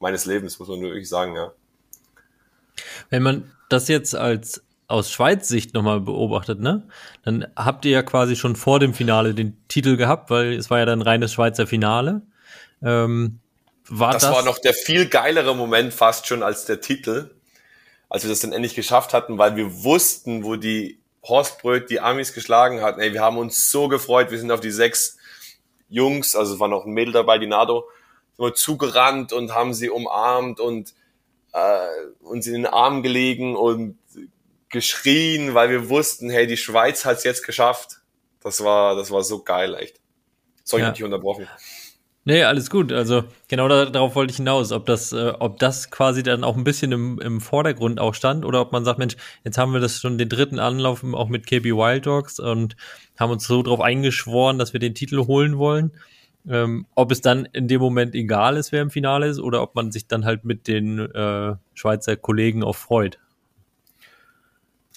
[0.00, 1.52] meines Lebens, muss man wirklich sagen, ja.
[3.08, 6.88] Wenn man das jetzt als aus Schweiz Sicht nochmal beobachtet, ne?
[7.24, 10.78] Dann habt ihr ja quasi schon vor dem Finale den Titel gehabt, weil es war
[10.78, 12.22] ja dann reines Schweizer Finale.
[12.82, 13.40] Ähm,
[13.88, 17.30] war das, das war noch der viel geilere Moment fast schon als der Titel,
[18.08, 22.32] als wir das dann endlich geschafft hatten, weil wir wussten, wo die Horstbröt die Amis
[22.32, 23.00] geschlagen hatten.
[23.00, 24.30] Ey, wir haben uns so gefreut.
[24.30, 25.18] Wir sind auf die sechs
[25.88, 27.88] Jungs, also es war noch ein Mädel dabei, die Nado,
[28.38, 30.94] nur zugerannt und haben sie umarmt und
[31.52, 31.86] äh,
[32.20, 33.98] uns in den Arm gelegen und
[34.70, 38.00] geschrien, weil wir wussten, hey, die Schweiz hat's jetzt geschafft.
[38.42, 40.00] Das war, das war so geil, echt.
[40.64, 40.92] Sorry, ja.
[40.92, 41.46] ich unterbrochen.
[42.24, 42.92] Nee, alles gut.
[42.92, 46.56] Also genau da, darauf wollte ich hinaus, ob das, äh, ob das quasi dann auch
[46.56, 49.80] ein bisschen im, im Vordergrund auch stand oder ob man sagt, Mensch, jetzt haben wir
[49.80, 52.76] das schon den dritten Anlauf auch mit KB Wild Dogs und
[53.18, 55.92] haben uns so darauf eingeschworen, dass wir den Titel holen wollen.
[56.48, 59.74] Ähm, ob es dann in dem Moment egal ist, wer im Finale ist, oder ob
[59.74, 63.18] man sich dann halt mit den äh, Schweizer Kollegen auch freut.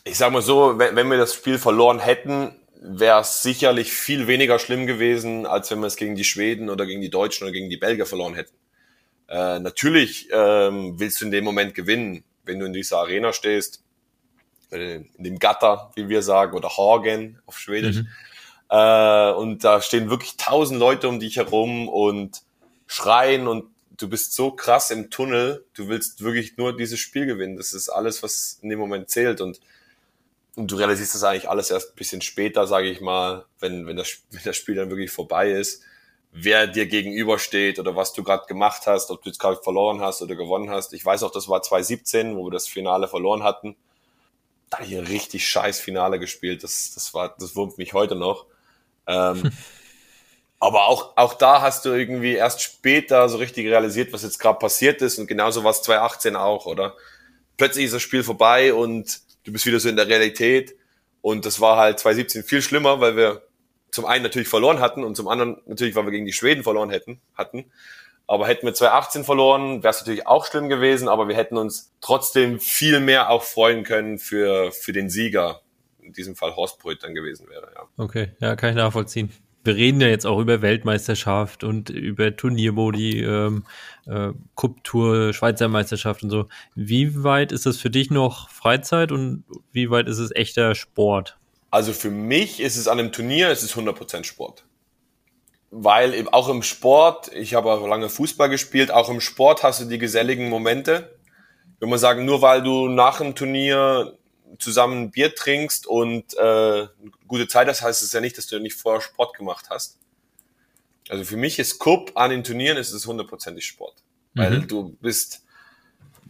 [0.03, 4.27] Ich sag mal so, wenn, wenn wir das Spiel verloren hätten, wäre es sicherlich viel
[4.27, 7.53] weniger schlimm gewesen, als wenn wir es gegen die Schweden oder gegen die Deutschen oder
[7.53, 8.53] gegen die Belgier verloren hätten.
[9.29, 13.81] Äh, natürlich ähm, willst du in dem Moment gewinnen, wenn du in dieser Arena stehst,
[14.71, 17.97] äh, in dem Gatter, wie wir sagen, oder Hagen auf Schwedisch.
[17.97, 18.07] Mhm.
[18.69, 22.41] Äh, und da stehen wirklich tausend Leute um dich herum und
[22.87, 23.65] schreien und
[23.97, 27.55] du bist so krass im Tunnel, du willst wirklich nur dieses Spiel gewinnen.
[27.55, 29.39] Das ist alles, was in dem Moment zählt.
[29.39, 29.61] Und
[30.55, 33.97] und du realisierst das eigentlich alles erst ein bisschen später, sage ich mal, wenn, wenn,
[33.97, 35.83] das, wenn das Spiel dann wirklich vorbei ist,
[36.31, 40.21] wer dir gegenübersteht oder was du gerade gemacht hast, ob du jetzt gerade verloren hast
[40.21, 40.93] oder gewonnen hast.
[40.93, 43.75] Ich weiß auch, das war 2017, wo wir das Finale verloren hatten.
[44.69, 46.63] da ich ein richtig scheiß Finale gespielt.
[46.63, 48.47] Das, das war, das wurmt mich heute noch.
[49.05, 49.51] Ähm,
[50.59, 54.57] aber auch, auch da hast du irgendwie erst später so richtig realisiert, was jetzt gerade
[54.57, 55.19] passiert ist.
[55.19, 56.95] Und genauso war es 2018 auch, oder?
[57.57, 60.75] Plötzlich ist das Spiel vorbei und du bist wieder so in der Realität.
[61.21, 63.43] Und das war halt 2017 viel schlimmer, weil wir
[63.91, 66.89] zum einen natürlich verloren hatten und zum anderen natürlich, weil wir gegen die Schweden verloren
[66.89, 67.65] hätten, hatten.
[68.25, 71.93] Aber hätten wir 2018 verloren, wäre es natürlich auch schlimm gewesen, aber wir hätten uns
[72.01, 75.61] trotzdem viel mehr auch freuen können für, für den Sieger.
[76.01, 77.83] In diesem Fall Horst Brütt dann gewesen wäre, ja.
[77.97, 79.31] Okay, ja, kann ich nachvollziehen.
[79.63, 83.63] Wir reden ja jetzt auch über Weltmeisterschaft und über Turniermodi, ähm,
[84.05, 86.47] äh, Cup-Tour, Schweizer Meisterschaft und so.
[86.75, 91.37] Wie weit ist das für dich noch Freizeit und wie weit ist es echter Sport?
[91.71, 94.65] Also für mich ist es an einem Turnier, es ist 100% Sport
[95.75, 99.85] weil auch im Sport, ich habe auch lange Fußball gespielt, auch im Sport hast du
[99.85, 101.17] die geselligen Momente.
[101.79, 104.13] Würde mal sagen, nur weil du nach dem Turnier
[104.59, 106.87] zusammen Bier trinkst und äh,
[107.27, 109.97] gute Zeit hast, heißt es ja nicht, dass du nicht vorher Sport gemacht hast.
[111.09, 113.95] Also für mich ist Cup an den Turnieren ist es hundertprozentig Sport.
[114.33, 114.39] Mhm.
[114.39, 115.43] Weil du bist,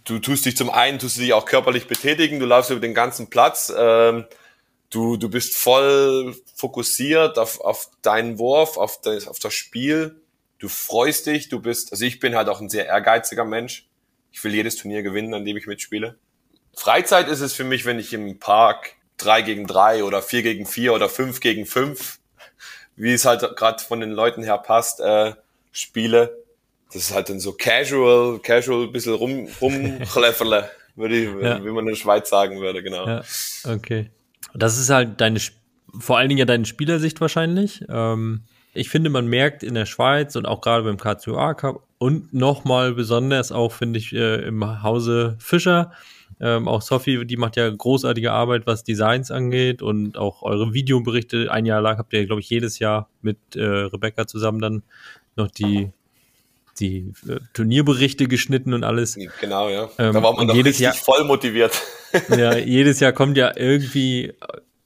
[0.03, 2.93] du tust dich zum einen, tust du dich auch körperlich betätigen, du laufst über den
[2.93, 4.25] ganzen Platz, ähm,
[4.93, 10.21] Du, du bist voll fokussiert auf, auf deinen Wurf, auf das, auf das Spiel.
[10.59, 13.89] Du freust dich, du bist, also ich bin halt auch ein sehr ehrgeiziger Mensch.
[14.31, 16.19] Ich will jedes Turnier gewinnen, an dem ich mitspiele.
[16.75, 20.65] Freizeit ist es für mich, wenn ich im Park drei gegen drei oder vier gegen
[20.65, 22.19] vier oder fünf gegen fünf,
[22.95, 25.33] wie es halt gerade von den Leuten her passt, äh,
[25.71, 26.37] spiele.
[26.87, 31.63] Das ist halt dann so casual, casual, bisschen rum, rumkläfferle, würde ich, ja.
[31.63, 33.07] wie man in der Schweiz sagen würde, genau.
[33.07, 33.23] Ja,
[33.65, 34.09] okay.
[34.53, 35.39] Das ist halt deine,
[35.99, 37.83] vor allen Dingen ja deine Spielersicht wahrscheinlich.
[37.89, 38.43] Ähm,
[38.75, 42.93] ich finde, man merkt in der Schweiz und auch gerade beim KCOA Cup und nochmal
[42.93, 45.91] besonders auch, finde ich, äh, im Hause Fischer,
[46.39, 51.51] ähm, auch Sophie, die macht ja großartige Arbeit, was Designs angeht und auch eure Videoberichte.
[51.51, 54.83] Ein Jahr lang habt ihr, glaube ich, jedes Jahr mit äh, Rebecca zusammen dann
[55.35, 55.91] noch die
[56.79, 59.17] die äh, Turnierberichte geschnitten und alles.
[59.39, 59.89] Genau, ja.
[59.97, 61.79] Ähm, da war man doch jedes richtig Jahr, voll motiviert.
[62.29, 64.33] ja, jedes Jahr kommt ja irgendwie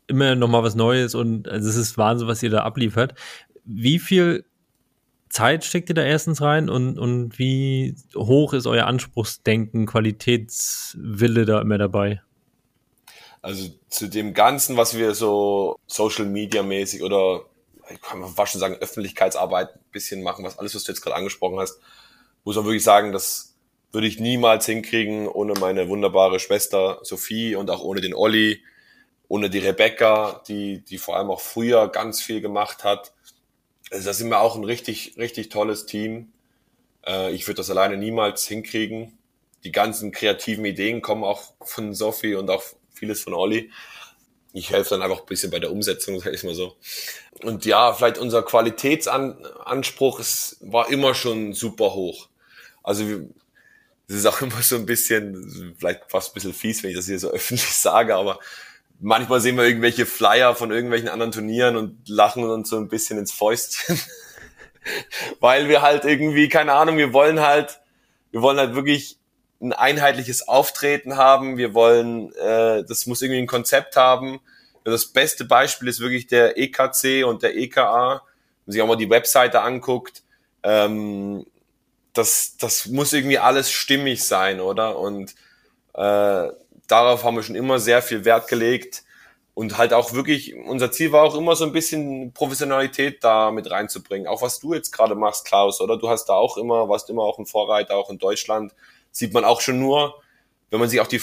[0.08, 3.14] immer noch mal was Neues und also es ist Wahnsinn, was ihr da abliefert.
[3.66, 4.46] Wie viel
[5.30, 11.62] Zeit steckt ihr da erstens rein und, und wie hoch ist euer Anspruchsdenken, Qualitätswille da
[11.62, 12.22] immer dabei?
[13.42, 17.46] Also zu dem Ganzen, was wir so Social Media mäßig oder
[17.90, 21.02] ich kann man fast schon sagen, Öffentlichkeitsarbeit ein bisschen machen, was alles, was du jetzt
[21.02, 21.80] gerade angesprochen hast,
[22.44, 23.56] muss man wirklich sagen, das
[23.92, 28.62] würde ich niemals hinkriegen ohne meine wunderbare Schwester Sophie und auch ohne den Olli,
[29.28, 33.14] ohne die Rebecca, die, die vor allem auch früher ganz viel gemacht hat.
[33.92, 36.32] Also da sind wir auch ein richtig, richtig tolles Team.
[37.06, 39.18] Äh, ich würde das alleine niemals hinkriegen.
[39.64, 42.64] Die ganzen kreativen Ideen kommen auch von Sophie und auch
[42.94, 43.72] vieles von Olli
[44.58, 46.76] ich helfe dann einfach ein bisschen bei der Umsetzung, sag ich mal so.
[47.44, 52.30] Und ja, vielleicht unser Qualitätsanspruch ist, war immer schon super hoch.
[52.84, 53.04] Also
[54.08, 57.06] es ist auch immer so ein bisschen, vielleicht fast ein bisschen fies, wenn ich das
[57.06, 58.40] hier so öffentlich sage, aber
[59.00, 63.18] manchmal sehen wir irgendwelche Flyer von irgendwelchen anderen Turnieren und lachen uns so ein bisschen
[63.20, 64.00] ins Fäustchen.
[65.40, 67.82] Weil wir halt irgendwie, keine Ahnung, wir wollen halt,
[68.32, 69.18] wir wollen halt wirklich
[69.62, 71.58] ein einheitliches Auftreten haben.
[71.58, 74.40] Wir wollen, äh, das muss irgendwie ein Konzept haben.
[74.84, 78.22] Das beste Beispiel ist wirklich der EKC und der EKA.
[78.22, 80.24] Wenn man sich auch mal die Webseite anguckt,
[80.64, 81.46] ähm,
[82.14, 84.98] das, das muss irgendwie alles stimmig sein, oder?
[84.98, 85.36] Und
[85.94, 86.50] äh,
[86.88, 89.04] darauf haben wir schon immer sehr viel Wert gelegt.
[89.54, 93.72] Und halt auch wirklich, unser Ziel war auch immer so ein bisschen Professionalität da mit
[93.72, 94.28] reinzubringen.
[94.28, 95.98] Auch was du jetzt gerade machst, Klaus, oder?
[95.98, 98.76] Du hast da auch immer, warst immer auch ein Vorreiter, auch in Deutschland
[99.12, 100.22] sieht man auch schon nur,
[100.70, 101.22] wenn man sich auch die,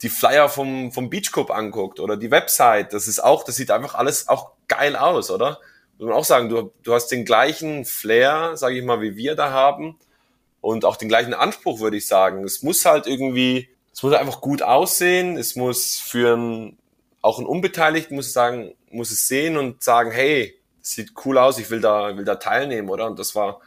[0.00, 3.72] die Flyer vom, vom Beach Club anguckt oder die Website, das ist auch, das sieht
[3.72, 5.58] einfach alles auch geil aus, oder?
[5.98, 9.34] Muss man auch sagen, du, du hast den gleichen Flair, sage ich mal, wie wir
[9.34, 9.98] da haben
[10.60, 12.44] und auch den gleichen Anspruch, würde ich sagen.
[12.44, 16.78] Es muss halt irgendwie, es muss einfach gut aussehen, es muss für einen,
[17.20, 21.70] auch einen Unbeteiligten muss sagen, muss es sehen und sagen, hey, sieht cool aus, ich
[21.70, 23.06] will da, will da teilnehmen, oder?
[23.06, 23.60] Und das war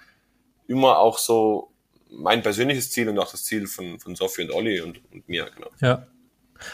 [0.67, 1.71] immer auch so
[2.09, 5.49] mein persönliches Ziel und auch das Ziel von, von Sophie und Olli und, und mir,
[5.55, 5.69] genau.
[5.79, 6.07] Ja.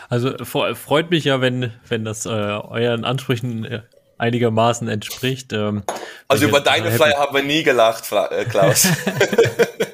[0.10, 3.82] Also freut mich ja, wenn, wenn das äh, euren Ansprüchen äh,
[4.18, 5.52] einigermaßen entspricht.
[5.54, 5.84] Ähm,
[6.28, 8.88] also über deine Flyer haben wir nie gelacht, äh, Klaus.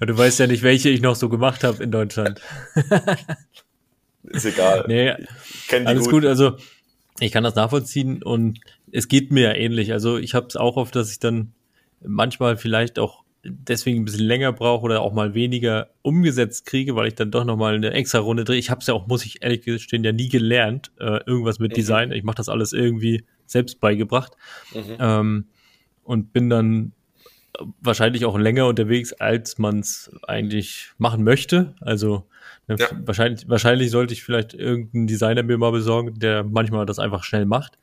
[0.00, 2.40] du weißt ja nicht, welche ich noch so gemacht habe in Deutschland.
[4.24, 4.84] Ist egal.
[4.88, 5.14] Nee,
[5.84, 6.22] alles gut.
[6.22, 6.24] gut.
[6.26, 6.56] Also
[7.20, 8.60] ich kann das nachvollziehen und
[8.92, 9.92] es geht mir ja ähnlich.
[9.92, 11.52] Also ich habe es auch oft, dass ich dann
[12.00, 17.08] manchmal vielleicht auch deswegen ein bisschen länger brauche oder auch mal weniger umgesetzt kriege, weil
[17.08, 18.58] ich dann doch nochmal eine extra Runde drehe.
[18.58, 21.72] Ich habe es ja auch, muss ich ehrlich gestehen, ja nie gelernt, äh, irgendwas mit
[21.72, 21.76] mhm.
[21.76, 22.12] Design.
[22.12, 24.32] Ich mache das alles irgendwie selbst beigebracht
[24.74, 24.96] mhm.
[24.98, 25.46] ähm,
[26.02, 26.92] und bin dann
[27.80, 31.74] wahrscheinlich auch länger unterwegs, als man es eigentlich machen möchte.
[31.80, 32.26] Also
[32.66, 32.88] ne, ja.
[33.04, 37.46] wahrscheinlich, wahrscheinlich sollte ich vielleicht irgendeinen Designer mir mal besorgen, der manchmal das einfach schnell
[37.46, 37.78] macht.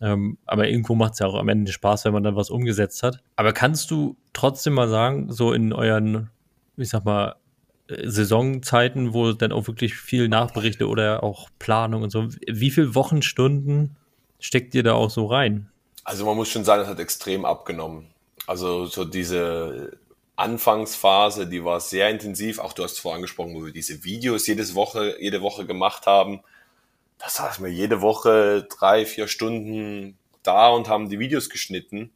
[0.00, 3.02] Ähm, aber irgendwo macht es ja auch am Ende Spaß, wenn man dann was umgesetzt
[3.02, 3.22] hat.
[3.36, 6.30] Aber kannst du trotzdem mal sagen, so in euren,
[6.76, 7.36] ich sag mal,
[7.88, 12.94] äh, Saisonzeiten, wo dann auch wirklich viel Nachberichte oder auch Planung und so, wie viele
[12.94, 13.96] Wochenstunden
[14.40, 15.70] steckt ihr da auch so rein?
[16.02, 18.06] Also man muss schon sagen, es hat extrem abgenommen.
[18.46, 19.98] Also so diese
[20.36, 22.58] Anfangsphase, die war sehr intensiv.
[22.58, 26.42] Auch du hast vorher angesprochen, wo wir diese Videos jedes Woche, jede Woche gemacht haben.
[27.18, 32.12] Da saßen wir jede Woche drei, vier Stunden da und haben die Videos geschnitten.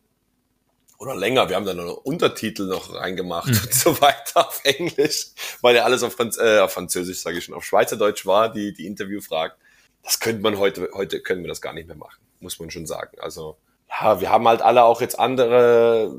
[0.99, 1.49] Oder länger.
[1.49, 3.61] Wir haben dann noch Untertitel noch reingemacht mhm.
[3.63, 5.29] und so weiter auf Englisch,
[5.61, 8.75] weil ja alles auf, Franz äh, auf Französisch, sage ich schon, auf Schweizerdeutsch war, die,
[8.75, 9.57] die Interviewfragen.
[10.03, 12.87] Das könnte man heute, heute können wir das gar nicht mehr machen, muss man schon
[12.87, 13.17] sagen.
[13.21, 13.57] Also
[13.91, 16.15] ja, wir haben halt alle auch jetzt andere,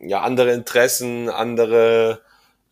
[0.00, 2.20] ja, andere Interessen, andere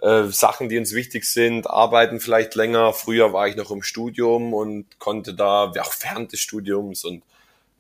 [0.01, 2.93] äh, Sachen, die uns wichtig sind, arbeiten vielleicht länger.
[2.93, 7.23] Früher war ich noch im Studium und konnte da, auch während des Studiums und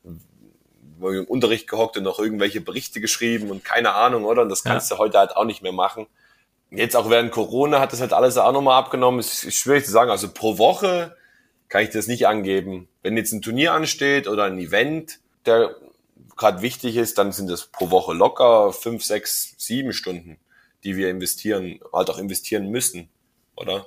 [0.04, 4.42] im Unterricht gehockt und noch irgendwelche Berichte geschrieben und keine Ahnung, oder?
[4.42, 4.96] Und das kannst ja.
[4.96, 6.06] du heute halt auch nicht mehr machen.
[6.70, 9.18] Jetzt auch während Corona hat das halt alles auch nochmal abgenommen.
[9.18, 10.10] Es ist schwierig zu sagen.
[10.10, 11.16] Also pro Woche
[11.68, 12.88] kann ich das nicht angeben.
[13.02, 15.74] Wenn jetzt ein Turnier ansteht oder ein Event, der
[16.36, 20.38] gerade wichtig ist, dann sind es pro Woche locker fünf, sechs, sieben Stunden,
[20.84, 23.08] die wir investieren, halt auch investieren müssen,
[23.56, 23.86] oder?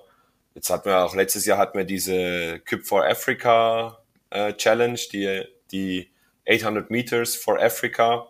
[0.53, 3.99] Jetzt hatten wir auch letztes Jahr hatten wir diese Cup for Africa
[4.30, 6.10] äh, Challenge, die, die
[6.47, 8.28] 800 Meters for Africa.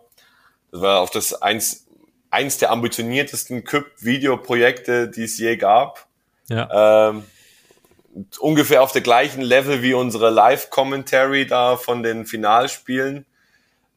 [0.72, 1.86] Das war auf das eins,
[2.30, 6.08] eins der ambitioniertesten Cup-Videoprojekte, die es je gab.
[6.48, 7.10] Ja.
[7.10, 7.24] Ähm,
[8.38, 13.26] ungefähr auf der gleichen Level wie unsere Live-Commentary da von den Finalspielen.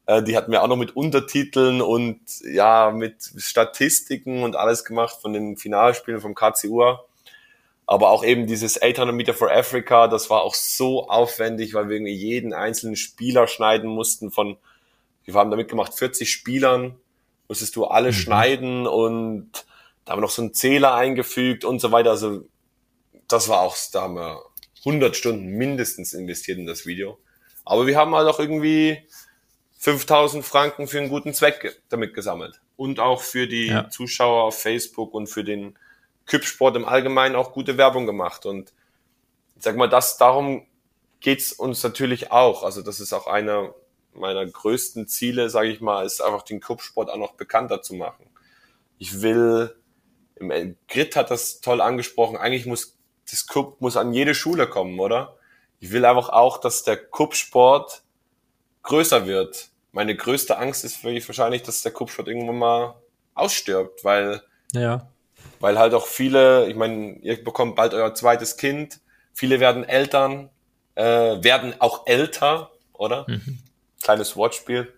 [0.06, 5.18] Äh, die hatten wir auch noch mit Untertiteln und ja, mit Statistiken und alles gemacht
[5.20, 7.04] von den Finalspielen vom KCUA.
[7.86, 11.96] Aber auch eben dieses 800 Meter for Africa, das war auch so aufwendig, weil wir
[11.96, 14.58] irgendwie jeden einzelnen Spieler schneiden mussten von,
[15.24, 16.96] wir haben damit gemacht, 40 Spielern,
[17.48, 18.14] musstest du alle mhm.
[18.14, 19.50] schneiden und
[20.04, 22.10] da haben wir noch so einen Zähler eingefügt und so weiter.
[22.10, 22.44] Also
[23.32, 24.42] das war auch, da haben wir
[24.80, 27.18] 100 Stunden mindestens investiert in das Video.
[27.64, 29.06] Aber wir haben halt auch irgendwie
[29.78, 32.60] 5000 Franken für einen guten Zweck damit gesammelt.
[32.76, 33.88] Und auch für die ja.
[33.90, 35.78] Zuschauer auf Facebook und für den
[36.26, 38.46] Küppsport im Allgemeinen auch gute Werbung gemacht.
[38.46, 38.72] Und
[39.56, 40.66] ich sag mal, das, darum
[41.20, 42.62] geht's uns natürlich auch.
[42.62, 43.74] Also das ist auch einer
[44.12, 48.26] meiner größten Ziele, sage ich mal, ist einfach den Kuppsport auch noch bekannter zu machen.
[48.98, 49.76] Ich will,
[50.88, 52.98] Grit hat das toll angesprochen, eigentlich muss
[53.30, 55.36] das Kupp muss an jede Schule kommen, oder?
[55.78, 58.02] Ich will einfach auch, dass der Kuppsport
[58.82, 62.94] größer wird meine größte Angst ist wahrscheinlich, dass der Kuppsport irgendwann mal
[63.34, 65.08] ausstirbt, weil, ja.
[65.58, 69.00] weil halt auch viele, ich meine, ihr bekommt bald euer zweites Kind,
[69.32, 70.50] viele werden Eltern,
[70.94, 71.02] äh,
[71.42, 73.26] werden auch älter, oder?
[73.28, 73.58] Mhm.
[74.02, 74.92] Kleines Wortspiel.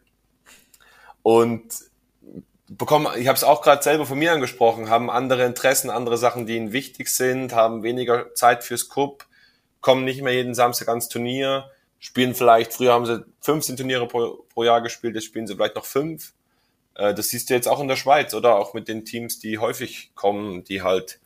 [1.22, 1.62] Und
[2.78, 6.46] bekommen, ich habe es auch gerade selber von mir angesprochen, haben andere Interessen, andere Sachen,
[6.46, 9.26] die ihnen wichtig sind, haben weniger Zeit fürs Cup,
[9.80, 14.44] kommen nicht mehr jeden Samstag ans Turnier, spielen vielleicht, früher haben sie 15 Turniere pro,
[14.52, 16.32] pro Jahr gespielt, jetzt spielen sie vielleicht noch fünf.
[16.94, 18.56] Äh, das siehst du jetzt auch in der Schweiz, oder?
[18.56, 21.20] Auch mit den Teams, die häufig kommen, die halt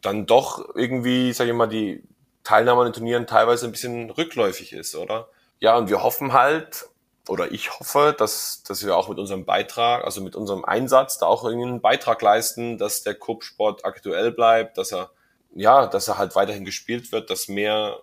[0.00, 2.02] dann doch irgendwie, sag ich mal, die
[2.42, 5.28] Teilnahme an den Turnieren teilweise ein bisschen rückläufig ist, oder?
[5.60, 6.86] Ja, und wir hoffen halt,
[7.28, 11.26] oder ich hoffe, dass, dass wir auch mit unserem Beitrag, also mit unserem Einsatz da
[11.26, 15.10] auch einen Beitrag leisten, dass der Cup-Sport aktuell bleibt, dass er,
[15.54, 18.00] ja, dass er halt weiterhin gespielt wird, dass mehr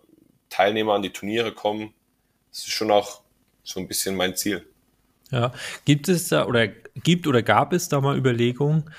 [0.50, 1.94] Teilnehmer an die Turniere kommen.
[2.52, 3.22] Das ist schon auch
[3.64, 4.66] so ein bisschen mein Ziel.
[5.32, 5.52] Ja,
[5.86, 8.90] gibt es da oder gibt oder gab es da mal Überlegungen,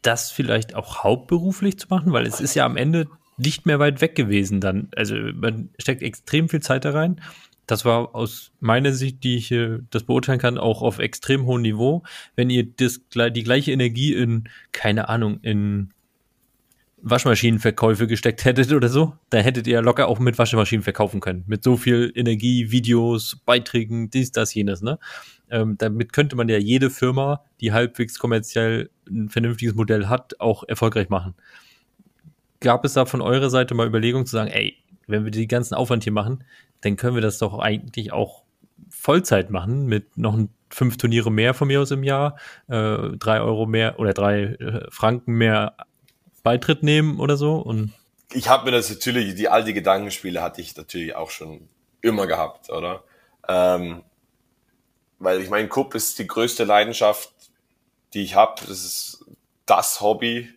[0.00, 2.12] das vielleicht auch hauptberuflich zu machen?
[2.12, 4.88] Weil es ist ja am Ende nicht mehr weit weg gewesen dann.
[4.96, 7.20] Also man steckt extrem viel Zeit da rein.
[7.66, 9.54] Das war aus meiner Sicht, die ich
[9.90, 12.02] das beurteilen kann, auch auf extrem hohem Niveau.
[12.34, 15.90] Wenn ihr das, die gleiche Energie in, keine Ahnung, in
[17.02, 21.44] Waschmaschinenverkäufe gesteckt hättet oder so, da hättet ihr locker auch mit Waschmaschinen verkaufen können.
[21.46, 24.98] Mit so viel Energie, Videos, Beiträgen, dies, das, jenes, ne?
[25.50, 30.64] Ähm, damit könnte man ja jede Firma, die halbwegs kommerziell ein vernünftiges Modell hat, auch
[30.66, 31.34] erfolgreich machen.
[32.60, 35.74] Gab es da von eurer Seite mal Überlegungen zu sagen, ey, wenn wir die ganzen
[35.74, 36.44] Aufwand hier machen,
[36.80, 38.42] dann können wir das doch eigentlich auch
[38.88, 40.38] Vollzeit machen mit noch
[40.70, 42.36] fünf Turniere mehr von mir aus im Jahr,
[42.68, 45.76] äh, drei Euro mehr oder drei äh, Franken mehr
[46.42, 47.92] Beitritt nehmen oder so und
[48.34, 51.68] ich habe mir das natürlich, die alte Gedankenspiele hatte ich natürlich auch schon
[52.00, 53.04] immer gehabt, oder?
[53.48, 54.02] Ähm,
[55.18, 57.32] weil ich meine, Cup ist die größte Leidenschaft,
[58.14, 58.60] die ich habe.
[58.66, 59.24] Das ist
[59.66, 60.48] das Hobby.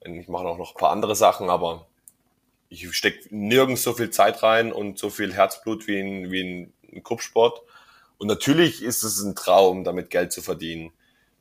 [0.00, 1.86] Ich mache auch noch ein paar andere Sachen, aber
[2.74, 6.72] ich stecke nirgends so viel Zeit rein und so viel Herzblut wie in, wie in,
[6.90, 7.62] in Kuppsport.
[8.18, 10.92] Und natürlich ist es ein Traum, damit Geld zu verdienen.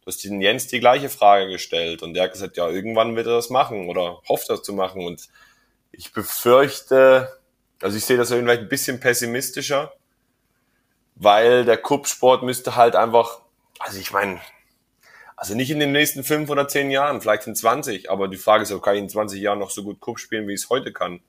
[0.01, 3.27] Du hast den Jens die gleiche Frage gestellt und der hat gesagt, ja, irgendwann wird
[3.27, 5.05] er das machen oder hofft das zu machen.
[5.05, 5.29] Und
[5.91, 7.29] ich befürchte,
[7.81, 9.93] also ich sehe das vielleicht ein bisschen pessimistischer,
[11.15, 13.39] weil der Kuppsport müsste halt einfach,
[13.79, 14.41] also ich meine,
[15.43, 18.63] also nicht in den nächsten fünf oder zehn Jahren, vielleicht in 20, aber die Frage
[18.63, 20.69] ist, ob kann ich in 20 Jahren noch so gut Cup spielen, wie ich es
[20.69, 21.19] heute kann?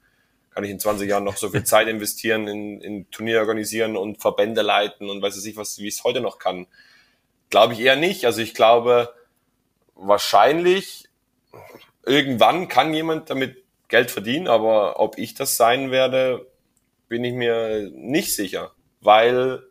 [0.50, 4.20] Kann ich in 20 Jahren noch so viel Zeit investieren in, in Turnier organisieren und
[4.20, 6.68] Verbände leiten und weiß ich was, wie ich es heute noch kann?
[7.50, 8.24] Glaube ich eher nicht.
[8.24, 9.12] Also ich glaube,
[9.96, 11.08] wahrscheinlich
[12.06, 16.46] irgendwann kann jemand damit Geld verdienen, aber ob ich das sein werde,
[17.08, 19.64] bin ich mir nicht sicher, weil,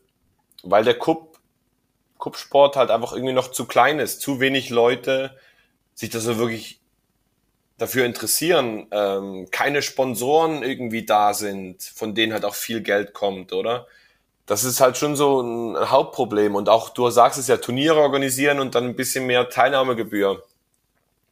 [0.63, 1.32] weil der Cup
[2.24, 5.36] Kuppsport halt einfach irgendwie noch zu klein ist, zu wenig Leute
[5.93, 6.80] sich da so wirklich
[7.78, 13.51] dafür interessieren, ähm, keine Sponsoren irgendwie da sind, von denen halt auch viel Geld kommt,
[13.51, 13.88] oder?
[14.45, 16.55] Das ist halt schon so ein Hauptproblem.
[16.55, 20.43] Und auch, du sagst es ja, Turniere organisieren und dann ein bisschen mehr Teilnahmegebühr.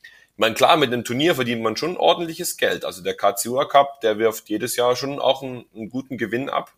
[0.03, 2.83] Ich meine, klar, mit einem Turnier verdient man schon ordentliches Geld.
[2.83, 6.73] Also der KCUA Cup, der wirft jedes Jahr schon auch einen, einen guten Gewinn ab.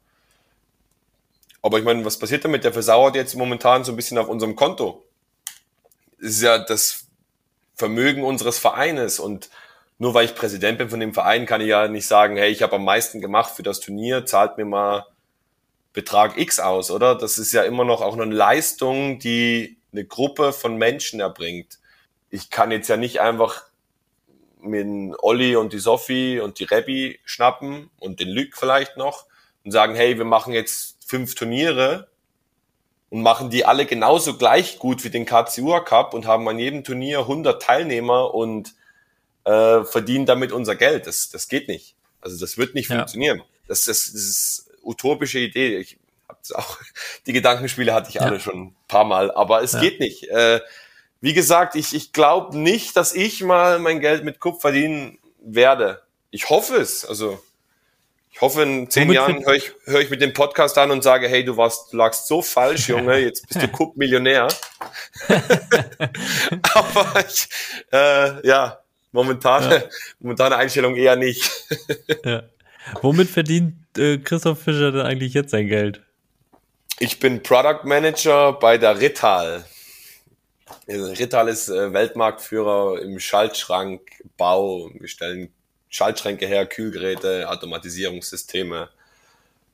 [1.63, 2.65] Aber ich meine, was passiert damit?
[2.65, 5.05] Der versauert jetzt momentan so ein bisschen auf unserem Konto.
[6.19, 7.07] Das ist ja das
[7.73, 9.49] Vermögen unseres Vereines und
[9.97, 12.61] nur weil ich Präsident bin von dem Verein, kann ich ja nicht sagen, hey, ich
[12.61, 15.05] habe am meisten gemacht für das Turnier, zahlt mir mal
[15.93, 17.15] Betrag X aus, oder?
[17.15, 21.79] Das ist ja immer noch auch eine Leistung, die eine Gruppe von Menschen erbringt.
[22.29, 23.63] Ich kann jetzt ja nicht einfach
[24.59, 24.87] mit
[25.19, 29.25] Olli und die Sophie und die Rebbi schnappen und den Lück vielleicht noch
[29.63, 32.07] und sagen, hey, wir machen jetzt fünf Turniere
[33.11, 36.83] und machen die alle genauso gleich gut wie den KCUA Cup und haben an jedem
[36.83, 38.73] Turnier 100 Teilnehmer und
[39.43, 41.05] äh, verdienen damit unser Geld.
[41.05, 41.93] Das, das geht nicht.
[42.19, 42.95] Also das wird nicht ja.
[42.95, 43.43] funktionieren.
[43.67, 45.77] Das, das, das ist utopische Idee.
[45.77, 46.79] Ich hab's auch,
[47.27, 48.21] die Gedankenspiele hatte ich ja.
[48.21, 49.81] alle schon ein paar Mal, aber es ja.
[49.81, 50.23] geht nicht.
[50.29, 50.61] Äh,
[51.21, 56.01] wie gesagt, ich, ich glaube nicht, dass ich mal mein Geld mit Kupf verdienen werde.
[56.31, 57.05] Ich hoffe es.
[57.05, 57.39] Also
[58.33, 61.03] ich hoffe, in zehn Womit Jahren höre ich, hör ich mit dem Podcast an und
[61.03, 64.47] sage, hey, du warst, du lagst so falsch, Junge, jetzt bist du Cup-Millionär.
[66.73, 67.47] Aber ich,
[67.91, 68.79] äh, ja,
[69.11, 69.83] momentane, ja.
[70.19, 71.49] momentane Einstellung eher nicht.
[72.25, 72.43] ja.
[73.01, 76.01] Womit verdient äh, Christoph Fischer denn eigentlich jetzt sein Geld?
[76.99, 79.63] Ich bin Product Manager bei der Rittal.
[80.87, 84.89] Also Rittal ist äh, Weltmarktführer im Schaltschrankbau.
[84.93, 85.53] Wir stellen
[85.93, 88.89] Schaltschränke her, Kühlgeräte, Automatisierungssysteme.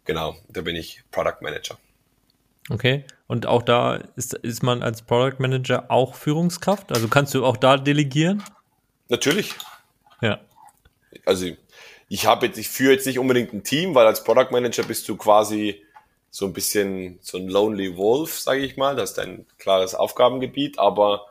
[0.03, 1.77] Genau, da bin ich Product Manager.
[2.69, 6.91] Okay, und auch da ist, ist man als Product Manager auch Führungskraft?
[6.91, 8.43] Also kannst du auch da delegieren?
[9.07, 9.55] Natürlich.
[10.21, 10.41] Ja.
[11.25, 11.47] Also
[12.09, 15.07] ich habe jetzt, ich führe jetzt nicht unbedingt ein Team, weil als Product Manager bist
[15.07, 15.81] du quasi
[16.31, 18.97] so ein bisschen so ein Lonely Wolf, sage ich mal.
[18.97, 21.28] Das ist dein klares Aufgabengebiet, aber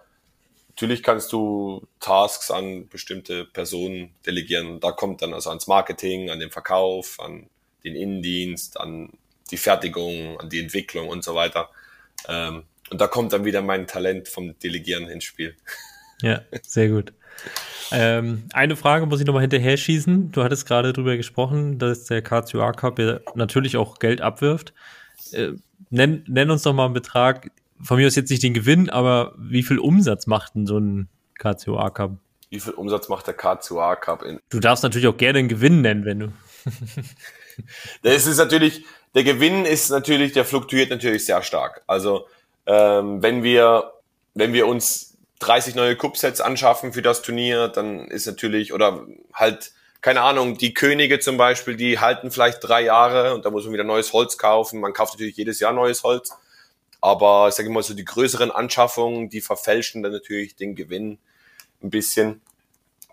[0.78, 4.78] Natürlich kannst du Tasks an bestimmte Personen delegieren.
[4.78, 7.50] Da kommt dann also ans Marketing, an den Verkauf, an
[7.82, 9.10] den Innendienst, an
[9.50, 11.68] die Fertigung, an die Entwicklung und so weiter.
[12.28, 15.56] Ähm, und da kommt dann wieder mein Talent vom Delegieren ins Spiel.
[16.20, 17.12] Ja, sehr gut.
[17.92, 20.32] Ähm, eine Frage muss ich nochmal hinterher schießen.
[20.32, 24.74] Du hattest gerade drüber gesprochen, dass der KCUA Cup ja natürlich auch Geld abwirft.
[25.30, 25.52] Äh,
[25.90, 27.52] nenn, nenn uns doch mal einen Betrag,
[27.82, 31.08] von mir aus jetzt nicht den Gewinn, aber wie viel Umsatz macht denn so ein
[31.38, 32.12] KCOA Cup?
[32.50, 34.40] Wie viel Umsatz macht der KCOA Cup in?
[34.48, 36.32] Du darfst natürlich auch gerne einen Gewinn nennen, wenn du.
[38.02, 41.82] das ist natürlich, der Gewinn ist natürlich, der fluktuiert natürlich sehr stark.
[41.86, 42.26] Also
[42.66, 43.92] ähm, wenn wir,
[44.34, 49.72] wenn wir uns 30 neue Cup-Sets anschaffen für das Turnier, dann ist natürlich, oder halt,
[50.00, 53.72] keine Ahnung, die Könige zum Beispiel, die halten vielleicht drei Jahre und da muss man
[53.72, 54.80] wieder neues Holz kaufen.
[54.80, 56.30] Man kauft natürlich jedes Jahr neues Holz.
[57.00, 61.18] Aber ich sage mal so, die größeren Anschaffungen, die verfälschen dann natürlich den Gewinn
[61.82, 62.40] ein bisschen.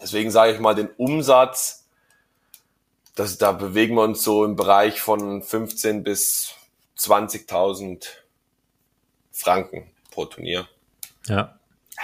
[0.01, 1.85] Deswegen sage ich mal, den Umsatz,
[3.15, 6.55] das, da bewegen wir uns so im Bereich von 15 bis
[6.97, 8.07] 20.000
[9.31, 10.67] Franken pro Turnier.
[11.27, 11.59] Ja.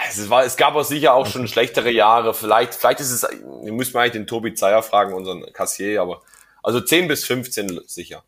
[0.09, 2.33] Es, war, es gab auch sicher auch schon schlechtere Jahre.
[2.33, 6.21] Vielleicht, vielleicht ist es, wir müssen eigentlich den Tobi Zeyer fragen, unseren Kassier, aber
[6.63, 8.23] also 10 bis 15 sicher.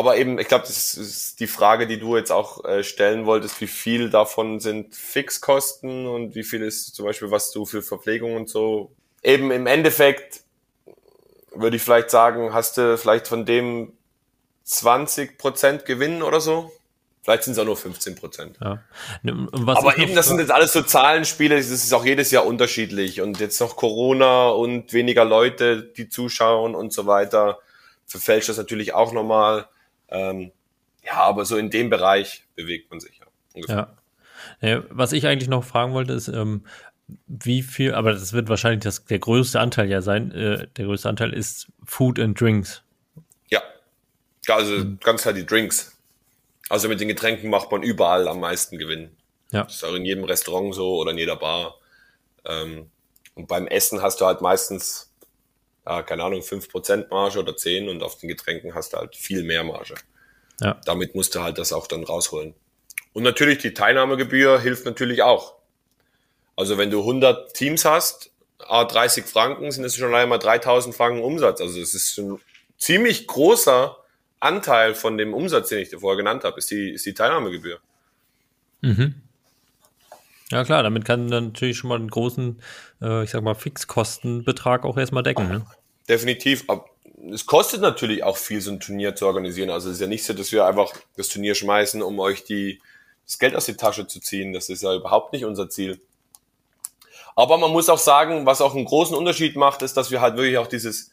[0.00, 3.60] Aber eben, ich glaube, das ist die Frage, die du jetzt auch äh, stellen wolltest,
[3.60, 8.34] wie viel davon sind Fixkosten und wie viel ist zum Beispiel, was du für Verpflegung
[8.34, 8.92] und so.
[9.22, 10.40] Eben im Endeffekt
[11.54, 13.92] würde ich vielleicht sagen, hast du vielleicht von dem
[14.64, 16.72] 20 Prozent Gewinn oder so.
[17.22, 18.56] Vielleicht sind es auch nur 15 Prozent.
[18.62, 18.82] Ja.
[19.22, 23.20] Ne, Aber eben, das sind jetzt alles so Zahlenspiele, das ist auch jedes Jahr unterschiedlich.
[23.20, 27.58] Und jetzt noch Corona und weniger Leute, die zuschauen und so weiter,
[28.06, 29.66] verfälscht das natürlich auch nochmal.
[30.10, 30.52] Ähm,
[31.04, 33.26] ja, aber so in dem Bereich bewegt man sich ja.
[33.54, 33.96] Ungefähr.
[34.60, 34.82] Ja.
[34.90, 36.64] Was ich eigentlich noch fragen wollte, ist, ähm,
[37.26, 41.08] wie viel, aber das wird wahrscheinlich das, der größte Anteil ja sein, äh, der größte
[41.08, 42.82] Anteil ist Food and Drinks.
[43.48, 43.62] Ja,
[44.48, 44.98] also mhm.
[45.00, 45.96] ganz klar die Drinks.
[46.68, 49.10] Also mit den Getränken macht man überall am meisten Gewinn.
[49.50, 49.64] Ja.
[49.64, 51.74] Das ist auch in jedem Restaurant so oder in jeder Bar.
[52.44, 52.90] Ähm,
[53.34, 55.09] und beim Essen hast du halt meistens,
[55.86, 59.42] ja, keine Ahnung, 5% Marge oder 10 und auf den Getränken hast du halt viel
[59.42, 59.94] mehr Marge.
[60.60, 60.80] Ja.
[60.84, 62.54] Damit musst du halt das auch dann rausholen.
[63.12, 65.56] Und natürlich die Teilnahmegebühr hilft natürlich auch.
[66.54, 71.60] Also wenn du 100 Teams hast, 30 Franken, sind es schon einmal 3000 Franken Umsatz.
[71.60, 72.38] Also es ist ein
[72.76, 73.96] ziemlich großer
[74.38, 77.80] Anteil von dem Umsatz, den ich dir vorher genannt habe, ist die, ist die Teilnahmegebühr.
[78.82, 79.14] Mhm.
[80.50, 82.60] Ja klar, damit kann dann natürlich schon mal einen großen,
[83.02, 85.48] äh, ich sag mal, Fixkostenbetrag auch erstmal decken.
[85.48, 85.66] Ne?
[86.08, 86.64] Definitiv.
[86.68, 86.86] Aber
[87.32, 89.70] es kostet natürlich auch viel, so ein Turnier zu organisieren.
[89.70, 92.80] Also es ist ja nicht so, dass wir einfach das Turnier schmeißen, um euch die,
[93.26, 94.52] das Geld aus der Tasche zu ziehen.
[94.52, 96.00] Das ist ja überhaupt nicht unser Ziel.
[97.36, 100.36] Aber man muss auch sagen, was auch einen großen Unterschied macht, ist, dass wir halt
[100.36, 101.12] wirklich auch dieses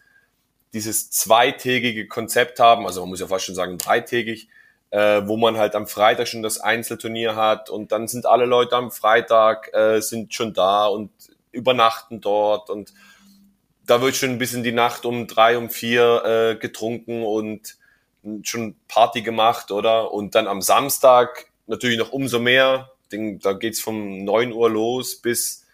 [0.74, 4.50] dieses zweitägige Konzept haben, also man muss ja fast schon sagen dreitägig,
[4.92, 8.76] äh, wo man halt am Freitag schon das Einzelturnier hat und dann sind alle Leute
[8.76, 11.12] am Freitag äh, sind schon da und
[11.52, 12.94] übernachten dort und
[13.86, 17.78] da wird schon ein bisschen die Nacht um drei, um vier äh, getrunken und
[18.44, 20.12] schon Party gemacht, oder?
[20.14, 22.92] Und dann am Samstag natürlich noch umso mehr.
[23.10, 25.66] Da geht's von neun Uhr los bis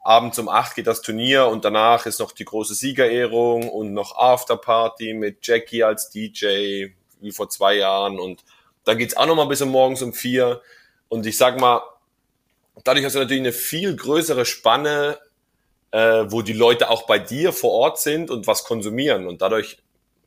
[0.00, 4.16] abends um acht geht das Turnier und danach ist noch die große Siegerehrung und noch
[4.16, 6.88] Afterparty mit Jackie als DJ,
[7.20, 8.18] wie vor zwei Jahren.
[8.18, 8.44] Und
[8.84, 10.62] dann geht's auch noch mal bis um morgens um vier.
[11.08, 11.82] Und ich sag mal,
[12.84, 15.18] dadurch hast du natürlich eine viel größere Spanne,
[15.90, 19.26] äh, wo die Leute auch bei dir vor Ort sind und was konsumieren.
[19.26, 19.78] Und dadurch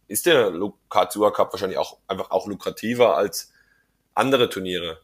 [0.08, 0.52] ist der
[0.90, 3.52] Katsua Cup wahrscheinlich auch einfach auch lukrativer als
[4.14, 5.00] andere Turniere.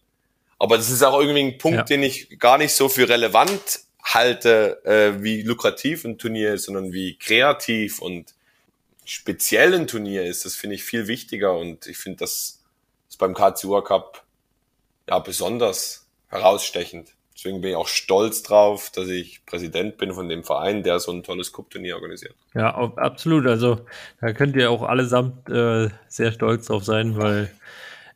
[0.60, 1.84] Aber das ist auch irgendwie ein Punkt, ja.
[1.84, 6.94] den ich gar nicht so für relevant halte, äh, wie lukrativ ein Turnier ist, sondern
[6.94, 8.34] wie kreativ und
[9.08, 10.46] speziell ein Turnier ist.
[10.46, 12.64] Das finde ich viel wichtiger und ich finde das
[13.10, 14.24] ist beim KCUA Cup
[15.10, 17.14] ja besonders herausstechend.
[17.34, 21.12] Deswegen bin ich auch stolz drauf, dass ich Präsident bin von dem Verein, der so
[21.12, 22.36] ein tolles Cup-Turnier organisiert.
[22.56, 23.46] Ja, absolut.
[23.46, 23.86] Also
[24.20, 27.52] da könnt ihr auch allesamt äh, sehr stolz drauf sein, weil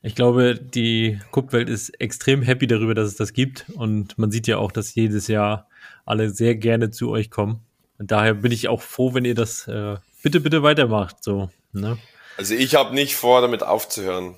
[0.02, 3.68] ich glaube, die Cup-Welt ist extrem happy darüber, dass es das gibt.
[3.76, 5.70] Und man sieht ja auch, dass jedes Jahr
[6.04, 7.62] alle sehr gerne zu euch kommen.
[8.00, 11.24] Und daher bin ich auch froh, wenn ihr das äh, bitte, bitte weitermacht.
[11.24, 11.98] So, ne?
[12.38, 14.36] Also ich habe nicht vor, damit aufzuhören.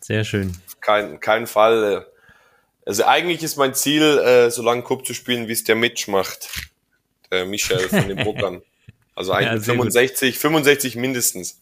[0.00, 0.56] Sehr schön.
[0.80, 2.06] Kein, kein Fall.
[2.84, 6.10] Also eigentlich ist mein Ziel, äh, so lange Cup zu spielen, wie es der Mitch
[6.10, 6.48] macht.
[7.30, 8.62] Der Michel von den Bruckern.
[9.18, 10.40] Also eigentlich ja, 65, gut.
[10.42, 11.58] 65 mindestens.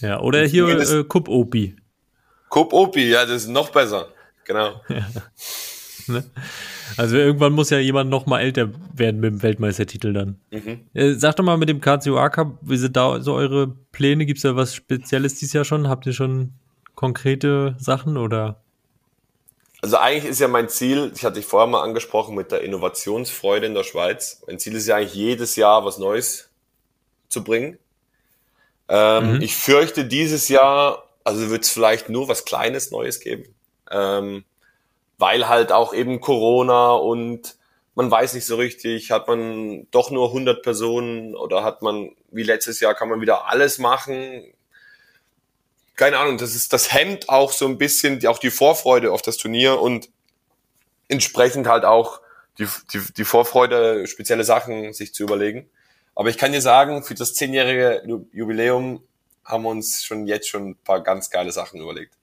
[0.00, 1.76] Ja, oder hier äh, Cup Opi.
[2.48, 4.08] Cup Opi, ja, das ist noch besser.
[4.44, 4.80] Genau.
[4.88, 5.06] Ja.
[6.06, 6.24] Ne?
[6.96, 10.40] Also irgendwann muss ja jemand noch mal älter werden mit dem Weltmeistertitel dann.
[10.50, 10.80] Mhm.
[10.94, 14.26] Äh, sag doch mal mit dem KCOA Cup, wie sind da so eure Pläne?
[14.26, 15.88] Gibt es da was Spezielles dieses Jahr schon?
[15.88, 16.52] Habt ihr schon
[16.94, 18.62] konkrete Sachen oder?
[19.82, 23.66] Also eigentlich ist ja mein Ziel, ich hatte dich vorher mal angesprochen mit der Innovationsfreude
[23.66, 24.42] in der Schweiz.
[24.46, 26.50] Mein Ziel ist ja eigentlich jedes Jahr was Neues
[27.28, 27.78] zu bringen.
[28.88, 29.42] Ähm, mhm.
[29.42, 33.54] Ich fürchte dieses Jahr, also wird es vielleicht nur was Kleines Neues geben.
[33.90, 34.44] Ähm,
[35.20, 37.56] weil halt auch eben Corona und
[37.94, 42.42] man weiß nicht so richtig, hat man doch nur 100 Personen oder hat man, wie
[42.42, 44.54] letztes Jahr, kann man wieder alles machen.
[45.96, 49.36] Keine Ahnung, das ist, das hemmt auch so ein bisschen auch die Vorfreude auf das
[49.36, 50.08] Turnier und
[51.08, 52.22] entsprechend halt auch
[52.58, 55.68] die, die, die Vorfreude, spezielle Sachen sich zu überlegen.
[56.14, 58.02] Aber ich kann dir sagen, für das zehnjährige
[58.32, 59.02] Jubiläum
[59.44, 62.14] haben wir uns schon jetzt schon ein paar ganz geile Sachen überlegt.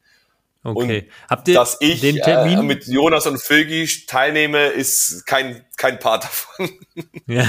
[0.68, 1.04] Okay.
[1.04, 2.60] Und Habt ihr dass ich den Termin?
[2.60, 6.70] Äh, mit Jonas und Vögi teilnehme, ist kein, kein Part davon.
[7.28, 7.46] Ja.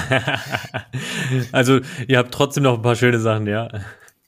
[1.52, 3.68] Also ihr habt trotzdem noch ein paar schöne Sachen, ja.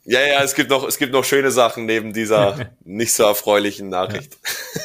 [0.05, 3.89] Ja, ja, es gibt noch, es gibt noch schöne Sachen neben dieser nicht so erfreulichen
[3.89, 4.39] Nachricht.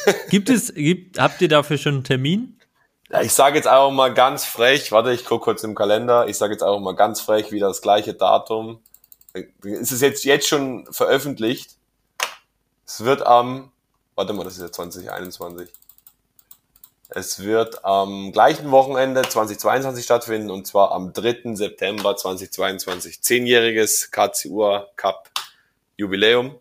[0.05, 0.13] Ja.
[0.29, 2.59] Gibt es, gibt, habt ihr dafür schon einen Termin?
[3.09, 6.37] Ja, ich sage jetzt einfach mal ganz frech, warte, ich gucke kurz im Kalender, ich
[6.37, 8.79] sage jetzt einfach mal ganz frech wieder das gleiche Datum.
[9.63, 11.71] Ist es jetzt, jetzt schon veröffentlicht?
[12.85, 13.71] Es wird am,
[14.15, 15.69] warte mal, das ist ja 2021.
[17.09, 21.55] Es wird am gleichen Wochenende 2022 stattfinden und zwar am 3.
[21.55, 23.21] September 2022.
[23.21, 25.29] Zehnjähriges KCU Cup
[25.97, 26.55] Jubiläum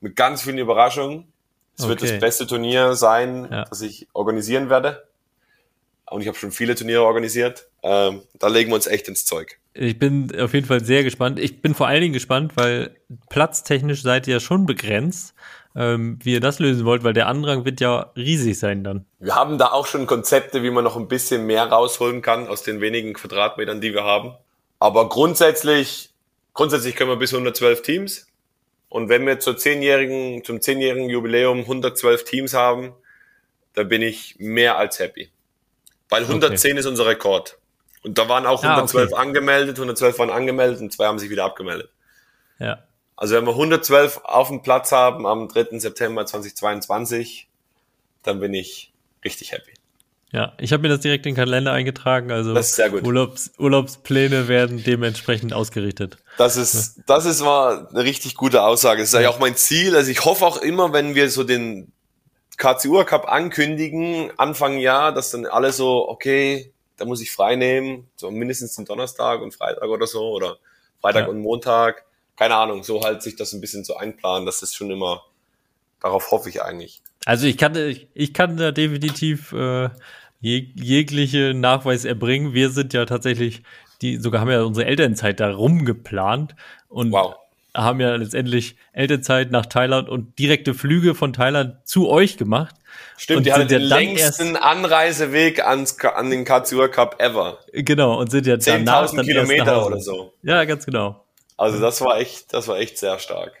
[0.00, 1.32] mit ganz vielen Überraschungen.
[1.76, 1.90] Es okay.
[1.90, 3.64] wird das beste Turnier sein, ja.
[3.64, 5.06] das ich organisieren werde.
[6.10, 7.68] Und ich habe schon viele Turniere organisiert.
[7.82, 9.58] Ähm, da legen wir uns echt ins Zeug.
[9.74, 11.38] Ich bin auf jeden Fall sehr gespannt.
[11.38, 12.96] Ich bin vor allen Dingen gespannt, weil
[13.28, 15.34] platztechnisch seid ihr ja schon begrenzt
[15.76, 19.06] ähm, wie ihr das lösen wollt, weil der Andrang wird ja riesig sein dann.
[19.18, 22.62] Wir haben da auch schon Konzepte, wie man noch ein bisschen mehr rausholen kann aus
[22.62, 24.34] den wenigen Quadratmetern, die wir haben.
[24.78, 26.10] Aber grundsätzlich,
[26.52, 28.28] grundsätzlich können wir bis 112 Teams.
[28.88, 32.92] Und wenn wir zur zehnjährigen, zum zehnjährigen Jubiläum 112 Teams haben,
[33.72, 35.30] da bin ich mehr als happy.
[36.08, 36.78] Weil 110 okay.
[36.78, 37.58] ist unser Rekord.
[38.04, 39.22] Und da waren auch 112 ah, okay.
[39.22, 41.90] angemeldet, 112 waren angemeldet und zwei haben sich wieder abgemeldet.
[42.58, 42.84] Ja.
[43.16, 45.78] Also wenn wir 112 auf dem Platz haben am 3.
[45.78, 47.48] September 2022,
[48.22, 48.92] dann bin ich
[49.24, 49.72] richtig happy.
[50.32, 53.06] Ja, ich habe mir das direkt in den Kalender eingetragen, also das ist sehr gut.
[53.06, 56.18] Urlaubs, Urlaubspläne werden dementsprechend ausgerichtet.
[56.38, 59.00] Das ist, das ist mal eine richtig gute Aussage.
[59.00, 59.94] Das ist ja auch mein Ziel.
[59.94, 61.92] Also ich hoffe auch immer, wenn wir so den
[62.56, 68.08] KCU Cup ankündigen, Anfang Jahr, dass dann alle so, okay, da muss ich frei nehmen,
[68.16, 70.58] so mindestens den Donnerstag und Freitag oder so, oder
[71.00, 71.28] Freitag ja.
[71.28, 72.04] und Montag
[72.36, 75.22] keine Ahnung, so halt sich das ein bisschen so einplanen, das ist schon immer,
[76.00, 77.02] darauf hoffe ich eigentlich.
[77.24, 79.88] Also ich kann, ich, ich kann da definitiv äh,
[80.40, 82.52] jeg jegliche Nachweis erbringen.
[82.52, 83.62] Wir sind ja tatsächlich,
[84.02, 86.54] die sogar haben ja unsere Elternzeit da rumgeplant
[86.88, 87.36] und wow.
[87.74, 92.76] Haben ja letztendlich Elternzeit nach Thailand und direkte Flüge von Thailand zu euch gemacht.
[93.16, 97.58] Stimmt, und die hatten den längsten Anreiseweg ans, an den Katsura Cup ever.
[97.72, 100.32] Genau, und sind ja 10.000 Kilometer oder so.
[100.42, 101.24] Ja, ganz genau.
[101.56, 103.52] Also das war echt, das war echt sehr stark.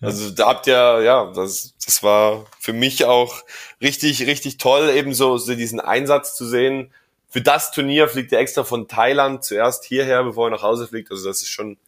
[0.00, 0.08] Ja.
[0.08, 3.42] Also da habt ihr, ja, das, das war für mich auch
[3.80, 6.90] richtig, richtig toll, eben so, so diesen Einsatz zu sehen.
[7.28, 11.10] Für das Turnier fliegt er extra von Thailand zuerst hierher, bevor er nach Hause fliegt.
[11.10, 11.78] Also das ist schon,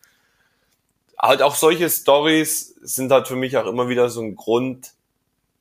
[1.27, 4.93] halt auch solche Stories sind halt für mich auch immer wieder so ein Grund,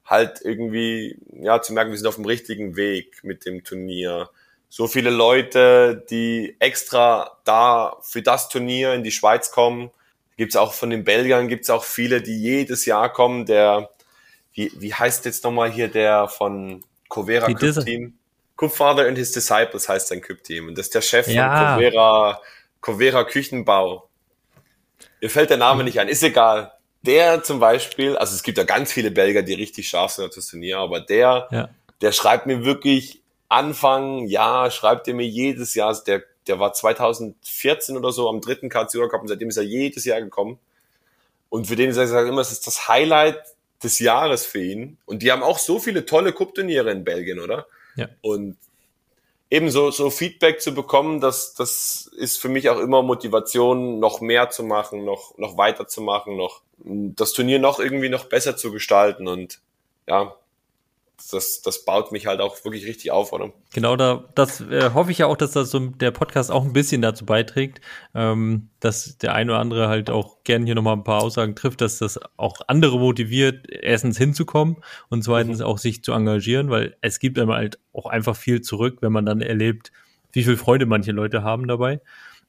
[0.06, 4.30] halt irgendwie, ja, zu merken, wir sind auf dem richtigen Weg mit dem Turnier
[4.70, 9.92] so viele Leute, die extra da für das Turnier in die Schweiz kommen.
[10.36, 13.46] Gibt's auch von den Belgiern gibt's auch viele, die jedes Jahr kommen.
[13.46, 13.92] Der,
[14.52, 18.18] wie, wie heißt jetzt nochmal hier der von Covera Cup Team?
[18.58, 20.70] Cup Father and His Disciples heißt sein Cup Team.
[20.70, 21.76] Und das ist der Chef ja.
[21.76, 22.42] von Covera,
[22.82, 24.10] Covera Küchenbau.
[25.22, 26.74] Mir fällt der Name nicht ein, ist egal.
[27.02, 30.36] Der zum Beispiel, also es gibt ja ganz viele Belgier, die richtig scharf sind auf
[30.36, 31.70] das Turnier, aber der, ja.
[32.02, 37.96] der schreibt mir wirklich Anfang ja, schreibt er mir jedes Jahr, der, der war 2014
[37.98, 40.58] oder so am dritten KCU Cup und seitdem ist er jedes Jahr gekommen.
[41.50, 43.40] Und für den ist er immer, es ist das Highlight
[43.84, 44.98] des Jahres für ihn.
[45.06, 47.68] Und die haben auch so viele tolle Cup-Turniere in Belgien, oder?
[47.96, 48.08] Ja.
[48.22, 48.58] Und
[49.54, 54.50] ebenso so Feedback zu bekommen, das, das ist für mich auch immer Motivation, noch mehr
[54.50, 58.72] zu machen, noch, noch weiter zu machen, noch das Turnier noch irgendwie noch besser zu
[58.72, 59.28] gestalten.
[59.28, 59.60] Und
[60.08, 60.36] ja,
[61.30, 63.52] das, das baut mich halt auch wirklich richtig auf, oder?
[63.74, 66.74] Genau, da das äh, hoffe ich ja auch, dass das so der Podcast auch ein
[66.74, 67.82] bisschen dazu beiträgt,
[68.14, 71.82] ähm, dass der eine oder andere halt auch gerne hier nochmal ein paar Aussagen trifft,
[71.82, 74.78] dass das auch andere motiviert, erstens hinzukommen
[75.10, 75.66] und zweitens mhm.
[75.66, 79.26] auch sich zu engagieren, weil es gibt immer halt auch einfach viel zurück, wenn man
[79.26, 79.92] dann erlebt,
[80.32, 82.02] wie viel Freude manche Leute haben dabei.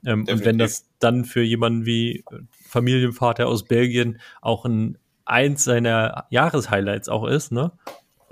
[0.07, 6.27] Ähm, und wenn das dann für jemanden wie Familienvater aus Belgien auch ein eins seiner
[6.31, 7.73] Jahreshighlights auch ist, ne?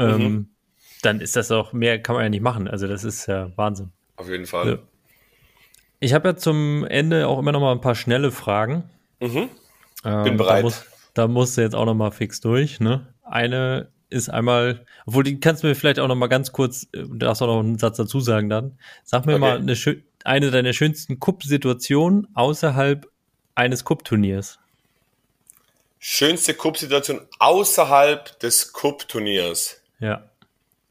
[0.03, 0.49] Ähm, mhm.
[1.03, 2.69] dann ist das auch mehr, kann man ja nicht machen.
[2.69, 3.91] Also das ist ja Wahnsinn.
[4.17, 4.69] Auf jeden Fall.
[4.69, 4.79] Ja.
[6.01, 8.85] Ich habe ja zum Ende auch immer noch mal ein paar schnelle Fragen.
[9.21, 9.49] Mhm.
[10.05, 10.59] Ähm, Bin bereit.
[10.59, 10.85] Da, muss,
[11.15, 12.81] da musst du jetzt auch noch mal fix durch.
[12.81, 13.07] Ne?
[13.23, 17.03] Eine ist einmal, obwohl die kannst du mir vielleicht auch noch mal ganz kurz, äh,
[17.03, 18.79] du darfst auch noch einen Satz dazu sagen dann.
[19.05, 19.41] Sag mir okay.
[19.41, 19.77] mal eine,
[20.25, 23.09] eine deiner schönsten Cup-Situationen außerhalb
[23.55, 24.59] eines Cup-Turniers.
[25.99, 29.82] Schönste Cup-Situation außerhalb des Cup-Turniers.
[30.03, 30.25] Ja.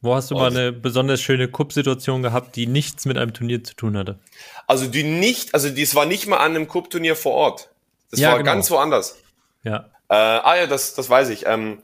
[0.01, 3.75] Wo hast du mal eine besonders schöne Cup-Situation gehabt, die nichts mit einem Turnier zu
[3.75, 4.17] tun hatte?
[4.65, 7.69] Also die nicht, also dies war nicht mal an einem Cup-Turnier vor Ort.
[8.09, 8.51] Das ja, war genau.
[8.51, 9.19] ganz woanders.
[9.63, 9.89] Ja.
[10.09, 11.45] Äh, ah ja, das, das weiß ich.
[11.45, 11.81] Ähm,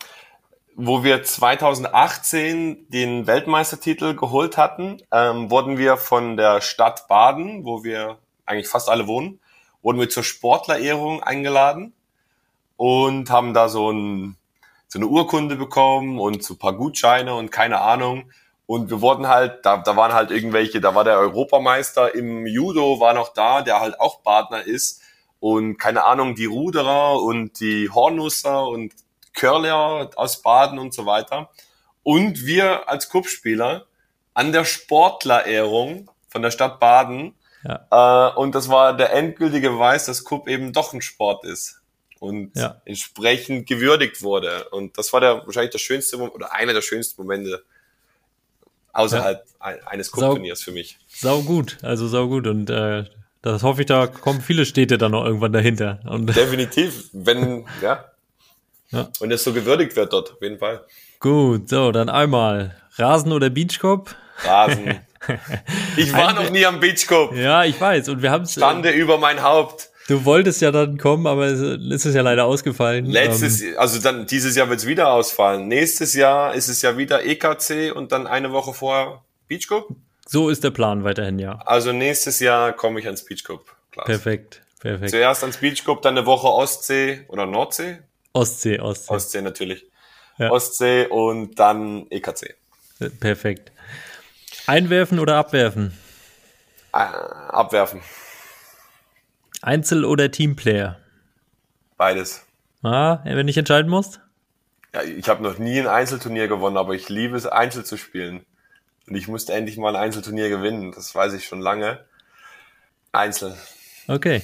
[0.76, 7.84] wo wir 2018 den Weltmeistertitel geholt hatten, ähm, wurden wir von der Stadt Baden, wo
[7.84, 9.40] wir eigentlich fast alle wohnen,
[9.84, 11.94] wurden wir zur Sportlerehrung eingeladen
[12.78, 14.38] und haben da so ein
[14.98, 18.32] so eine Urkunde bekommen und so paar Gutscheine und keine Ahnung.
[18.66, 23.00] Und wir wurden halt, da, da waren halt irgendwelche, da war der Europameister im Judo,
[23.00, 25.02] war noch da, der halt auch Partner ist.
[25.40, 28.92] Und keine Ahnung, die Ruderer und die Hornusser und
[29.36, 31.52] Curler aus Baden und so weiter.
[32.02, 33.86] Und wir als Cup-Spieler
[34.34, 37.36] an der Sportlerehrung von der Stadt Baden.
[37.64, 38.32] Ja.
[38.32, 41.82] Äh, und das war der endgültige Beweis, dass Cup eben doch ein Sport ist
[42.20, 42.82] und ja.
[42.86, 44.70] entsprechend gewürdigt wurde.
[44.70, 47.64] Und das war der wahrscheinlich der schönste oder einer der schönsten Momente
[48.94, 49.66] außerhalb ja.
[49.86, 50.98] eines Cup-Turniers für mich.
[51.08, 52.48] Sau gut, also sau gut.
[52.48, 53.06] Und äh,
[53.42, 56.00] das hoffe ich, da kommen viele Städte dann noch irgendwann dahinter.
[56.06, 58.06] Und Definitiv, wenn, ja.
[58.92, 59.10] ja.
[59.20, 60.86] Und es so gewürdigt wird dort, auf jeden Fall.
[61.20, 64.16] Gut, so, dann einmal Rasen oder Beachcop?
[64.44, 65.00] Rasen.
[65.98, 67.36] Ich war noch nie am Beachcop.
[67.36, 68.08] Ja, ich weiß.
[68.10, 68.56] Und wir haben es.
[68.56, 69.90] Äh, Stande äh, über mein Haupt.
[70.08, 73.06] Du wolltest ja dann kommen, aber es ist ja leider ausgefallen.
[73.06, 75.68] Letztes, ähm, also dann dieses Jahr wird es wieder ausfallen.
[75.68, 79.90] Nächstes Jahr ist es ja wieder EKC und dann eine Woche vorher Beach Cup.
[80.26, 81.60] So ist der Plan weiterhin, ja.
[81.66, 83.66] Also nächstes Jahr komme ich ans Beach Cup.
[83.92, 84.08] Klasse.
[84.08, 85.10] Perfekt, perfekt.
[85.12, 88.00] Zuerst ans Beach Cup, dann eine Woche Ostsee oder Nordsee.
[88.32, 89.14] Ostsee, Ostsee.
[89.14, 89.86] Ostsee natürlich.
[90.38, 90.52] Ja.
[90.52, 92.56] Ostsee und dann EKC.
[93.20, 93.72] Perfekt.
[94.68, 95.94] Einwerfen oder abwerfen?
[96.94, 98.02] Äh, abwerfen.
[99.68, 100.98] Einzel- oder Teamplayer?
[101.98, 102.46] Beides.
[102.84, 104.22] Ah, wenn ich entscheiden musst?
[104.96, 108.46] Ja, ich habe noch nie ein Einzelturnier gewonnen, aber ich liebe es, Einzel zu spielen.
[109.08, 110.94] Und ich musste endlich mal ein Einzelturnier gewinnen.
[110.94, 112.00] Das weiß ich schon lange.
[113.12, 113.58] Einzel.
[114.08, 114.42] Okay.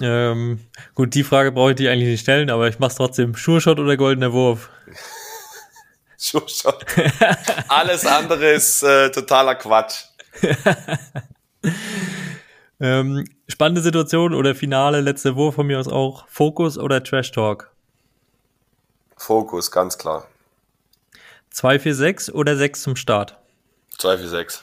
[0.00, 0.60] Ähm,
[0.94, 3.36] gut, die Frage brauche ich dir eigentlich nicht stellen, aber ich mache es trotzdem.
[3.36, 4.70] Schuhshot oder goldener Wurf?
[6.18, 6.86] Schuhshot.
[7.68, 10.04] Alles andere ist äh, totaler Quatsch.
[12.80, 16.28] Ähm, spannende Situation oder Finale, letzte Wurf von mir aus auch.
[16.28, 17.72] Fokus oder Trash Talk?
[19.16, 20.28] Fokus, ganz klar.
[21.50, 23.36] 246 oder 6 zum Start?
[23.98, 24.62] 246.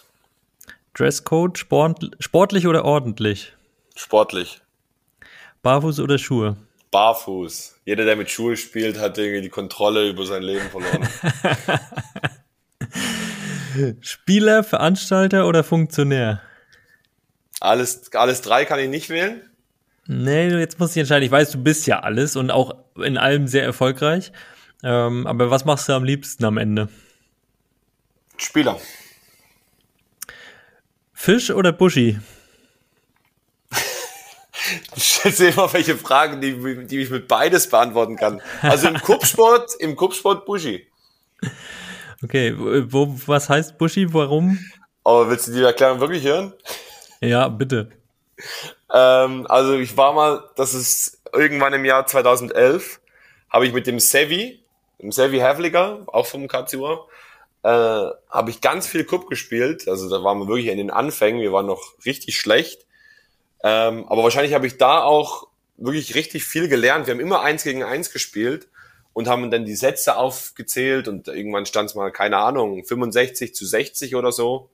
[0.93, 3.53] Dresscode, Sport, sportlich oder ordentlich?
[3.95, 4.61] Sportlich.
[5.61, 6.55] Barfuß oder Schuhe?
[6.91, 7.81] Barfuß.
[7.83, 11.05] Jeder, der mit Schuhe spielt, hat irgendwie die Kontrolle über sein Leben verloren.
[13.99, 16.41] Spieler, Veranstalter oder Funktionär?
[17.65, 19.41] Alles, alles drei kann ich nicht wählen?
[20.07, 21.25] Nee, jetzt muss ich entscheiden.
[21.25, 24.31] Ich weiß, du bist ja alles und auch in allem sehr erfolgreich.
[24.83, 26.89] Ähm, aber was machst du am liebsten am Ende?
[28.37, 28.79] Spieler.
[31.13, 32.19] Fisch oder Buschi?
[34.95, 38.41] Du stellst immer welche Fragen, die, die ich mit beides beantworten kann.
[38.63, 40.87] Also im Kuppsport, im Kuppsport Buschi.
[42.23, 44.11] Okay, wo, was heißt Buschi?
[44.11, 44.57] Warum?
[45.03, 46.53] Aber willst du die Erklärung wirklich hören?
[47.21, 47.91] Ja, bitte.
[48.93, 52.99] Ähm, also ich war mal, das ist irgendwann im Jahr 2011,
[53.49, 54.63] habe ich mit dem Sevi,
[55.01, 57.07] dem Sevi Havliger, auch vom KCUA,
[57.63, 57.67] äh,
[58.29, 59.87] habe ich ganz viel Cup gespielt.
[59.87, 62.85] Also da waren wir wirklich in den Anfängen, wir waren noch richtig schlecht.
[63.63, 65.47] Ähm, aber wahrscheinlich habe ich da auch
[65.77, 67.07] wirklich richtig viel gelernt.
[67.07, 68.67] Wir haben immer eins gegen eins gespielt
[69.13, 73.65] und haben dann die Sätze aufgezählt und irgendwann stand es mal, keine Ahnung, 65 zu
[73.65, 74.69] 60 oder so.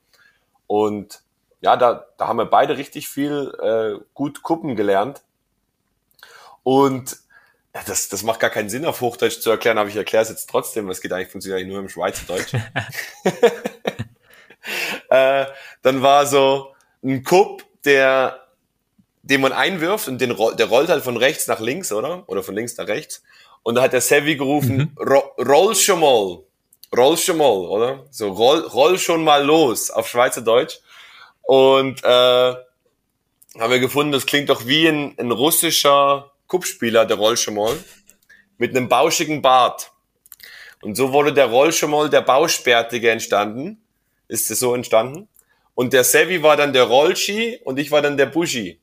[0.67, 1.21] Und
[1.61, 5.21] ja, da, da haben wir beide richtig viel äh, gut Kuppen gelernt.
[6.63, 7.17] Und
[7.73, 10.29] ja, das, das macht gar keinen Sinn, auf Hochdeutsch zu erklären, aber ich erkläre es
[10.29, 12.53] jetzt trotzdem, es geht eigentlich funktioniert eigentlich nur im Schweizerdeutsch.
[15.09, 15.45] äh,
[15.81, 18.41] dann war so ein Kupp, der
[19.23, 22.23] den man einwirft und den, der rollt halt von rechts nach links, oder?
[22.27, 23.23] Oder von links nach rechts.
[23.63, 24.97] Und da hat der Sevi gerufen, mhm.
[24.99, 26.39] roll schon mal,
[26.95, 28.05] roll schon mal, oder?
[28.09, 30.79] So, roll, roll schon mal los auf Schweizerdeutsch.
[31.51, 37.77] Und äh, haben wir gefunden, das klingt doch wie ein, ein russischer Kuppspieler, der Rollschemol,
[38.57, 39.91] mit einem bauschigen Bart.
[40.81, 43.83] Und so wurde der Rollschemol der Bauspertige entstanden.
[44.29, 45.27] Ist es so entstanden?
[45.75, 48.79] Und der Sevi war dann der Rollschi und ich war dann der Bushi.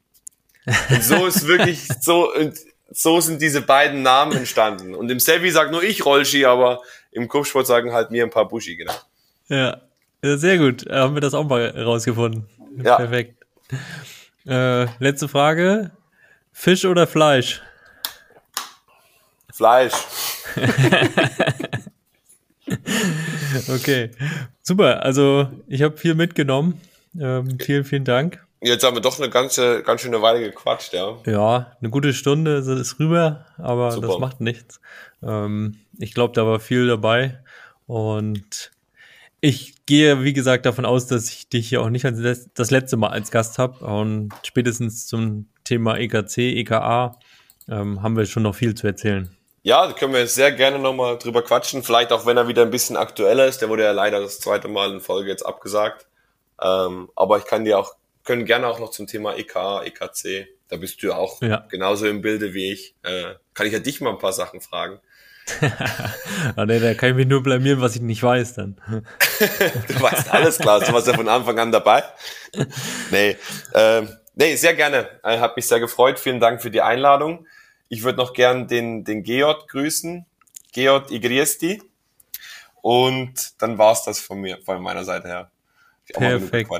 [0.91, 2.35] Und so ist wirklich so,
[2.91, 4.95] so sind diese beiden Namen entstanden.
[4.95, 8.47] Und im Sevi sagt nur ich Rollschi, aber im Kuppsport sagen halt mir ein paar
[8.47, 8.93] Bushi, genau.
[9.49, 9.81] Ja,
[10.23, 10.85] sehr gut.
[10.91, 12.47] Haben wir das auch mal rausgefunden.
[12.77, 12.97] Ja.
[12.97, 13.45] Perfekt.
[14.47, 15.91] Äh, letzte Frage.
[16.53, 17.63] Fisch oder Fleisch?
[19.53, 19.93] Fleisch.
[23.69, 24.11] okay.
[24.63, 25.03] Super.
[25.03, 26.81] Also, ich habe viel mitgenommen.
[27.19, 28.45] Ähm, vielen, vielen Dank.
[28.61, 31.17] Jetzt haben wir doch eine ganze, ganz schöne Weile gequatscht, ja.
[31.27, 34.09] Ja, eine gute Stunde ist rüber, aber Super.
[34.09, 34.81] das macht nichts.
[35.23, 37.39] Ähm, ich glaube, da war viel dabei
[37.87, 38.73] und
[39.41, 42.97] ich gehe, wie gesagt, davon aus, dass ich dich hier auch nicht als das letzte
[42.97, 43.85] Mal als Gast habe.
[43.85, 47.19] Und spätestens zum Thema EKC, EKA
[47.69, 49.31] ähm, haben wir schon noch viel zu erzählen.
[49.63, 51.83] Ja, da können wir sehr gerne nochmal drüber quatschen.
[51.83, 53.61] Vielleicht auch, wenn er wieder ein bisschen aktueller ist.
[53.61, 56.07] Der wurde ja leider das zweite Mal in Folge jetzt abgesagt.
[56.61, 60.49] Ähm, aber ich kann dir auch, können gerne auch noch zum Thema EKA, EKC.
[60.69, 61.67] Da bist du auch ja.
[61.71, 62.95] genauso im Bilde wie ich.
[63.03, 65.01] Äh, kann ich ja dich mal ein paar Sachen fragen.
[66.57, 68.77] Ah, nee, da kann ich mich nur blamieren, was ich nicht weiß dann.
[68.89, 72.03] du weißt alles, klar, du warst ja von Anfang an dabei.
[73.11, 73.37] Nee,
[73.75, 75.09] ähm, nee sehr gerne.
[75.23, 76.19] Äh, hat mich sehr gefreut.
[76.19, 77.47] Vielen Dank für die Einladung.
[77.89, 80.27] Ich würde noch gern den, den Georg grüßen.
[80.73, 81.83] Georg Igriesti.
[82.83, 85.51] Und dann war's das von mir, von meiner Seite her.
[86.15, 86.71] Perfekt.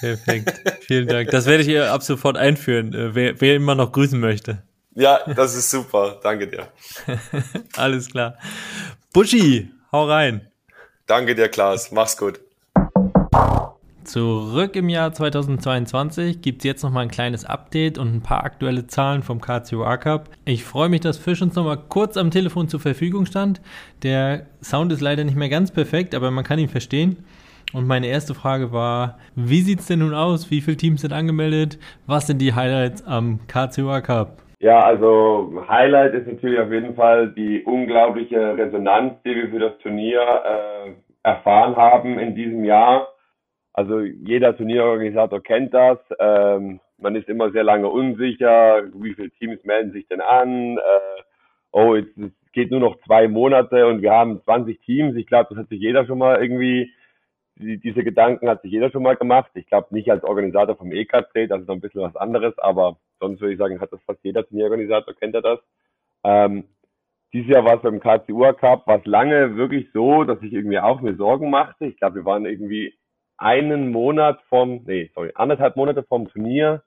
[0.00, 0.84] Perfekt.
[0.86, 1.30] Vielen Dank.
[1.30, 4.62] Das werde ich ihr ab sofort einführen, äh, wer, wer immer noch grüßen möchte.
[4.94, 6.18] Ja, das ist super.
[6.22, 6.68] Danke dir.
[7.76, 8.36] Alles klar.
[9.12, 10.48] Buschi, hau rein.
[11.06, 11.92] Danke dir, Klaas.
[11.92, 12.40] Mach's gut.
[14.04, 18.86] Zurück im Jahr 2022 gibt es jetzt nochmal ein kleines Update und ein paar aktuelle
[18.86, 20.30] Zahlen vom KCOA Cup.
[20.44, 23.60] Ich freue mich, dass Fisch uns nochmal kurz am Telefon zur Verfügung stand.
[24.02, 27.24] Der Sound ist leider nicht mehr ganz perfekt, aber man kann ihn verstehen.
[27.72, 30.50] Und meine erste Frage war, wie sieht es denn nun aus?
[30.50, 31.78] Wie viele Teams sind angemeldet?
[32.06, 34.42] Was sind die Highlights am KCOA Cup?
[34.62, 39.78] Ja, also Highlight ist natürlich auf jeden Fall die unglaubliche Resonanz, die wir für das
[39.78, 40.92] Turnier äh,
[41.22, 43.08] erfahren haben in diesem Jahr.
[43.72, 45.98] Also jeder Turnierorganisator kennt das.
[46.18, 50.76] Ähm, man ist immer sehr lange unsicher, wie viele Teams melden sich denn an.
[50.76, 51.22] Äh,
[51.72, 55.16] oh, jetzt, es geht nur noch zwei Monate und wir haben 20 Teams.
[55.16, 56.92] Ich glaube, das hat sich jeder schon mal irgendwie
[57.56, 59.50] die, diese Gedanken hat sich jeder schon mal gemacht.
[59.54, 62.98] Ich glaube nicht als Organisator vom EKC, das ist noch ein bisschen was anderes, aber
[63.20, 65.60] sonst würde ich sagen, hat das fast jeder Turnierorganisator, kennt er das.
[66.24, 66.64] Ähm,
[67.32, 70.80] dieses Jahr war es beim KCU Cup, war es lange wirklich so, dass ich irgendwie
[70.80, 71.86] auch mir Sorgen machte.
[71.86, 72.94] Ich glaube, wir waren irgendwie
[73.36, 76.82] einen Monat vom, nee, sorry, anderthalb Monate vom Turnier,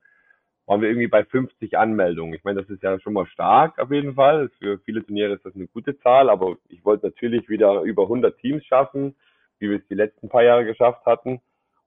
[0.65, 2.33] waren wir irgendwie bei 50 Anmeldungen.
[2.33, 4.49] Ich meine, das ist ja schon mal stark auf jeden Fall.
[4.59, 8.37] Für viele Turniere ist das eine gute Zahl, aber ich wollte natürlich wieder über 100
[8.37, 9.15] Teams schaffen
[9.63, 11.39] wie wir es die letzten paar Jahre geschafft hatten.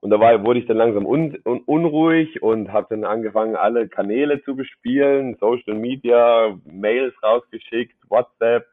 [0.07, 3.89] Und da war, wurde ich dann langsam un, un, unruhig und habe dann angefangen, alle
[3.89, 8.67] Kanäle zu bespielen, Social Media, Mails rausgeschickt, WhatsApp,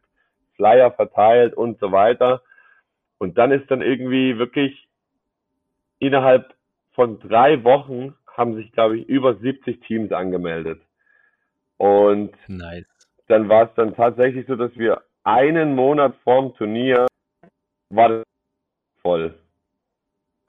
[0.54, 2.40] Flyer verteilt und so weiter.
[3.18, 4.86] Und dann ist dann irgendwie wirklich
[5.98, 6.54] innerhalb
[6.92, 10.80] von drei Wochen haben sich, glaube ich, über 70 Teams angemeldet.
[11.78, 12.86] Und nice.
[13.26, 17.08] dann war es dann tatsächlich so, dass wir einen Monat vorm Turnier
[17.90, 18.22] war das
[19.02, 19.34] voll.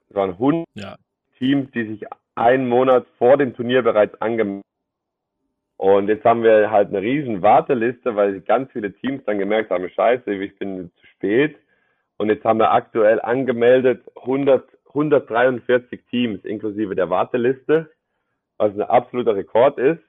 [0.08, 0.96] Es waren 100 ja.
[1.38, 2.04] Teams, die sich
[2.34, 4.66] einen Monat vor dem Turnier bereits angemeldet haben.
[5.78, 9.88] Und jetzt haben wir halt eine riesen Warteliste, weil ganz viele Teams dann gemerkt haben,
[9.88, 11.56] scheiße, ich bin zu spät.
[12.16, 17.90] Und jetzt haben wir aktuell angemeldet 100, 143 Teams inklusive der Warteliste,
[18.56, 20.02] was ein absoluter Rekord ist.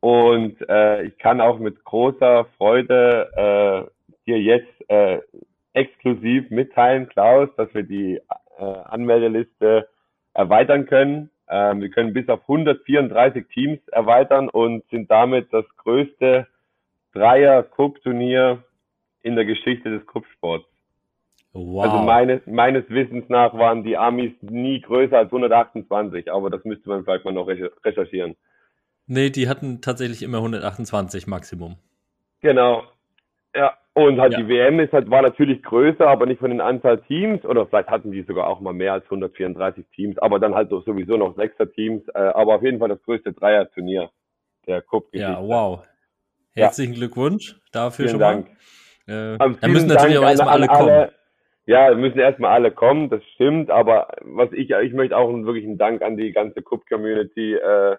[0.00, 3.28] Und äh, ich kann auch mit großer Freude
[3.86, 5.20] äh, dir jetzt äh,
[5.74, 8.18] exklusiv mitteilen, Klaus, dass wir die
[8.60, 9.88] äh, Anmeldeliste
[10.34, 11.30] erweitern können.
[11.48, 16.46] Ähm, wir können bis auf 134 Teams erweitern und sind damit das größte
[17.12, 18.62] Dreier-Cup-Turnier
[19.22, 20.66] in der Geschichte des Cup-Sports.
[21.52, 21.84] Wow.
[21.84, 26.88] Also meines, meines Wissens nach waren die Amis nie größer als 128, aber das müsste
[26.88, 28.36] man vielleicht mal noch recherchieren.
[29.06, 31.76] Nee, die hatten tatsächlich immer 128 Maximum.
[32.40, 32.84] Genau.
[33.54, 33.76] Ja,
[34.06, 34.40] und halt ja.
[34.40, 37.88] die WM ist halt, war natürlich größer, aber nicht von den Anzahl Teams, oder vielleicht
[37.88, 41.70] hatten die sogar auch mal mehr als 134 Teams, aber dann halt sowieso noch sechster
[41.70, 44.10] Teams, äh, aber auf jeden Fall das größte Dreier-Turnier
[44.66, 45.04] der Cup.
[45.12, 45.82] Ja, wow.
[46.52, 46.98] Herzlichen ja.
[46.98, 48.48] Glückwunsch dafür vielen schon Dank.
[49.06, 49.34] mal.
[49.34, 50.88] Äh, da müssen natürlich Dank auch erstmal alle kommen.
[50.88, 51.12] Alle,
[51.66, 55.78] ja, müssen erstmal alle kommen, das stimmt, aber was ich, ich möchte auch wirklich einen
[55.78, 57.96] Dank an die ganze Cup-Community, äh,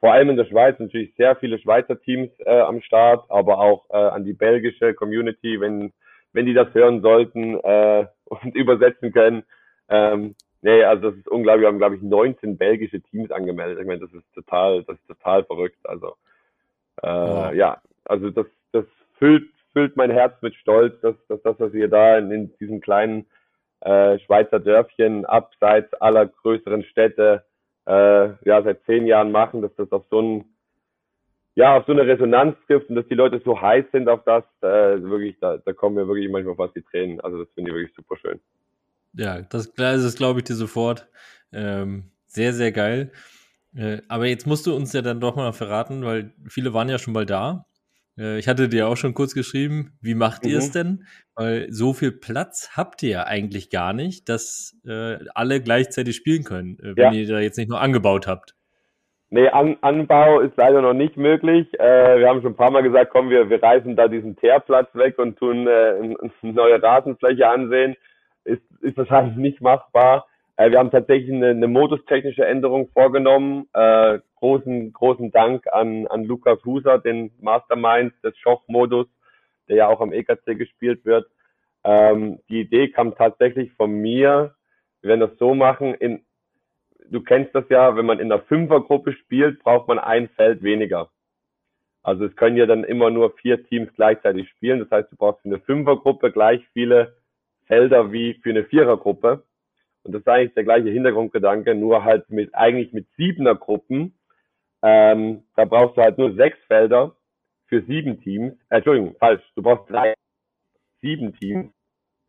[0.00, 3.88] vor allem in der Schweiz natürlich sehr viele Schweizer Teams äh, am Start, aber auch
[3.90, 5.92] äh, an die belgische Community, wenn
[6.32, 9.42] wenn die das hören sollten äh, und übersetzen können.
[9.88, 11.62] Ähm, nee, also das ist unglaublich.
[11.62, 13.78] Wir haben glaube ich 19 belgische Teams angemeldet.
[13.78, 15.78] Ich meine, das ist total, das ist total verrückt.
[15.84, 16.14] Also
[17.02, 17.52] äh, ja.
[17.52, 18.86] ja, also das das
[19.18, 22.80] füllt füllt mein Herz mit Stolz, dass, dass das, was wir da in, in diesem
[22.80, 23.26] kleinen
[23.80, 27.44] äh, Schweizer Dörfchen abseits aller größeren Städte
[27.90, 30.44] äh, ja seit zehn Jahren machen, dass das auf so ein
[31.56, 34.44] ja, auf so eine Resonanz trifft und dass die Leute so heiß sind auf das,
[34.62, 37.20] äh, wirklich, da, da kommen mir wirklich manchmal fast die Tränen.
[37.20, 38.40] Also das finde ich wirklich super schön.
[39.14, 41.08] Ja, das, das glaube ich dir sofort.
[41.52, 43.10] Ähm, sehr, sehr geil.
[43.74, 46.98] Äh, aber jetzt musst du uns ja dann doch mal verraten, weil viele waren ja
[46.98, 47.66] schon mal da.
[48.20, 50.72] Äh, ich hatte dir auch schon kurz geschrieben, wie macht ihr es mhm.
[50.72, 51.04] denn?
[51.34, 56.44] Weil so viel Platz habt ihr ja eigentlich gar nicht, dass äh, alle gleichzeitig spielen
[56.44, 57.20] können, äh, wenn ja.
[57.20, 58.54] ihr da jetzt nicht nur angebaut habt.
[59.32, 61.68] Nee, An Anbau ist leider noch nicht möglich.
[61.78, 64.92] Äh, wir haben schon ein paar Mal gesagt, komm, wir, wir reißen da diesen Teerplatz
[64.94, 67.96] weg und tun äh, eine neue Rasenfläche ansehen.
[68.42, 70.26] Ist, ist wahrscheinlich nicht machbar.
[70.56, 73.68] Äh, wir haben tatsächlich eine, eine modustechnische Änderung vorgenommen.
[73.72, 79.06] Äh, großen, großen Dank an, an Lukas Huser, den Mastermind des Schoch-Modus,
[79.68, 81.26] der ja auch am EKC gespielt wird.
[81.84, 84.54] Ähm, die Idee kam tatsächlich von mir.
[85.00, 85.94] Wir werden das so machen.
[85.94, 86.24] In,
[87.08, 91.10] du kennst das ja, wenn man in einer Fünfergruppe spielt, braucht man ein Feld weniger.
[92.02, 94.80] Also es können ja dann immer nur vier Teams gleichzeitig spielen.
[94.80, 97.16] Das heißt, du brauchst für eine Fünfergruppe gleich viele
[97.66, 99.44] Felder wie für eine Vierergruppe.
[100.02, 104.14] Und das ist eigentlich der gleiche Hintergrundgedanke, nur halt mit eigentlich mit siebener Gruppen.
[104.82, 107.14] Ähm, da brauchst du halt nur sechs Felder
[107.66, 108.54] für sieben Teams.
[108.70, 109.42] Äh, Entschuldigung, falsch.
[109.54, 110.14] Du brauchst drei,
[111.00, 111.72] sieben Teams.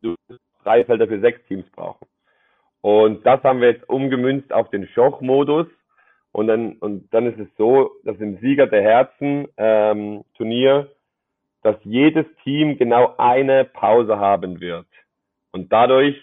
[0.02, 0.15] Du
[0.64, 2.07] drei Felder für sechs Teams brauchen.
[2.81, 5.68] Und das haben wir jetzt umgemünzt auf den Schoch-Modus.
[6.34, 10.89] Und dann, und dann ist es so, dass im Sieger der Herzen ähm, Turnier,
[11.61, 14.88] dass jedes Team genau eine Pause haben wird.
[15.52, 16.15] Und dadurch,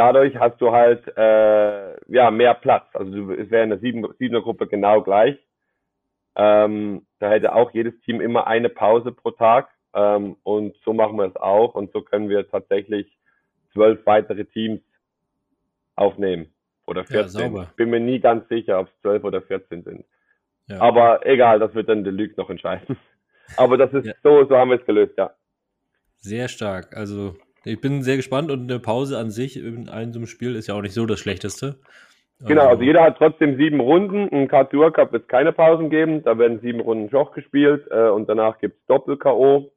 [0.00, 2.86] dadurch hast du halt äh, ja mehr Platz.
[2.94, 5.36] Also du, es wäre in der sieben, siebener Gruppe genau gleich.
[6.36, 9.68] Ähm, da hätte auch jedes Team immer eine Pause pro Tag.
[9.92, 11.74] Ähm, und so machen wir es auch.
[11.74, 13.14] Und so können wir tatsächlich
[13.74, 14.80] zwölf weitere Teams
[15.96, 16.46] aufnehmen.
[16.86, 17.54] Oder 14.
[17.54, 20.04] Ja, Bin mir nie ganz sicher, ob es 12 oder 14 sind.
[20.66, 20.80] Ja.
[20.80, 22.96] Aber egal, das wird dann der Lüg noch entscheiden.
[23.58, 24.14] Aber das ist ja.
[24.22, 25.34] so, so haben wir es gelöst, ja.
[26.20, 26.96] Sehr stark.
[26.96, 30.56] Also ich bin sehr gespannt und eine Pause an sich in einem so einem Spiel
[30.56, 31.76] ist ja auch nicht so das Schlechteste.
[32.40, 34.28] Genau, also, also jeder hat trotzdem sieben Runden.
[34.30, 36.22] Ein K-Tour Cup wird es keine Pausen geben.
[36.22, 39.70] Da werden sieben Runden Schoch gespielt äh, und danach gibt's Doppel-K.O.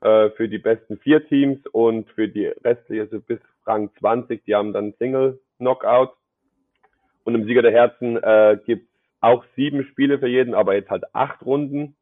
[0.00, 4.54] Äh, für die besten vier Teams und für die restliche, also bis Rang 20, die
[4.54, 6.10] haben dann Single-Knockout.
[7.24, 8.86] Und im Sieger der Herzen äh, gibt
[9.20, 11.96] auch sieben Spiele für jeden, aber jetzt halt acht Runden.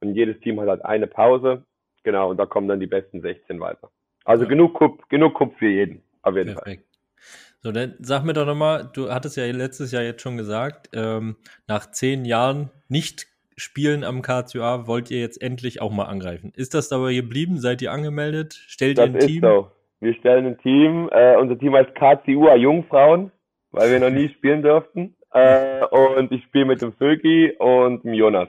[0.00, 1.64] Und jedes Team hat halt eine Pause.
[2.02, 3.90] Genau, und da kommen dann die besten 16 weiter.
[4.26, 6.84] Also genug Cup, genug Cup für jeden, auf jeden Perfekt.
[6.84, 6.96] Fall.
[7.60, 11.36] So, dann sag mir doch nochmal, du hattest ja letztes Jahr jetzt schon gesagt, ähm,
[11.66, 13.26] nach zehn Jahren nicht
[13.56, 16.52] spielen am KCA wollt ihr jetzt endlich auch mal angreifen.
[16.54, 17.58] Ist das dabei geblieben?
[17.58, 18.52] Seid ihr angemeldet?
[18.66, 19.40] Stellt das ihr ein Team?
[19.40, 19.70] So.
[20.00, 21.08] Wir stellen ein Team.
[21.10, 23.32] Äh, unser Team heißt KCUA Jungfrauen
[23.76, 25.14] weil wir noch nie spielen durften.
[25.32, 28.48] Äh, und ich spiele mit dem Vögi und dem Jonas.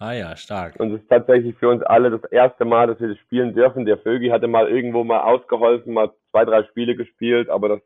[0.00, 0.78] Ah ja, stark.
[0.78, 3.84] Und es ist tatsächlich für uns alle das erste Mal, dass wir das spielen dürfen.
[3.84, 7.80] Der Vögi hatte mal irgendwo mal ausgeholfen, mal zwei, drei Spiele gespielt, aber das,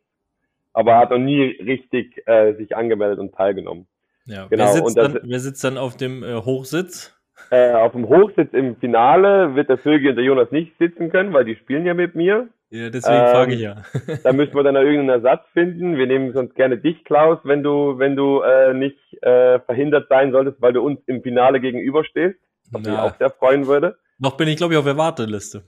[0.75, 3.87] aber hat noch nie richtig äh, sich angemeldet und teilgenommen.
[4.27, 4.65] Ja, genau.
[4.65, 7.19] Wer sitzt, das, dann, wer sitzt dann auf dem äh, Hochsitz?
[7.51, 11.33] Äh, auf dem Hochsitz im Finale wird der Vögi und der Jonas nicht sitzen können,
[11.33, 12.49] weil die spielen ja mit mir.
[12.73, 13.83] Ja, deswegen ähm, frage ich ja.
[14.25, 15.99] da müssen wir dann irgendeinen Ersatz finden.
[15.99, 20.33] Wir nehmen sonst gerne dich, Klaus, wenn du, wenn du äh, nicht äh, verhindert sein
[20.33, 22.39] solltest, weil du uns im Finale gegenüberstehst.
[22.71, 23.99] Was mich auch sehr freuen würde.
[24.19, 25.65] Noch bin ich, glaube ich, auf der Warteliste.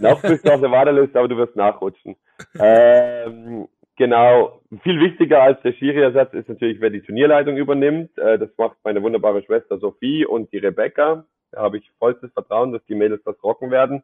[0.00, 2.16] Noch bist du auf der Warteliste, aber du wirst nachrutschen.
[2.58, 4.62] ähm, genau.
[4.82, 8.16] Viel wichtiger als der Schiri-Ersatz ist natürlich, wer die Turnierleitung übernimmt.
[8.16, 11.26] Äh, das macht meine wunderbare Schwester Sophie und die Rebecca.
[11.52, 14.02] Da habe ich vollstes Vertrauen, dass die Mädels das rocken werden.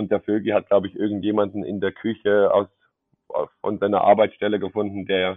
[0.00, 2.68] Und der Vögi hat, glaube ich, irgendjemanden in der Küche aus,
[3.60, 5.36] von seiner Arbeitsstelle gefunden, der,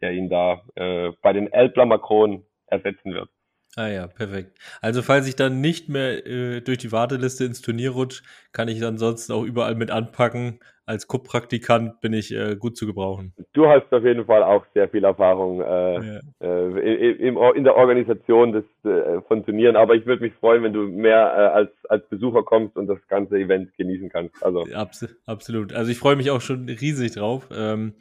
[0.00, 3.28] der ihn da äh, bei den Elbler Makronen ersetzen wird.
[3.76, 4.58] Ah ja, perfekt.
[4.80, 8.22] Also falls ich dann nicht mehr äh, durch die Warteliste ins Turnier rutsche,
[8.52, 10.58] kann ich dann sonst auch überall mit anpacken.
[10.86, 13.32] Als Cup-Praktikant bin ich äh, gut zu gebrauchen.
[13.52, 16.20] Du hast auf jeden Fall auch sehr viel Erfahrung äh, ja.
[16.40, 20.72] äh, in, in, der Organisation des, äh, von Turnieren, aber ich würde mich freuen, wenn
[20.72, 24.42] du mehr äh, als, als Besucher kommst und das ganze Event genießen kannst.
[24.44, 24.66] Also.
[24.74, 25.72] Abs absolut.
[25.72, 27.48] Also ich freue mich auch schon riesig drauf.
[27.56, 27.94] Ähm,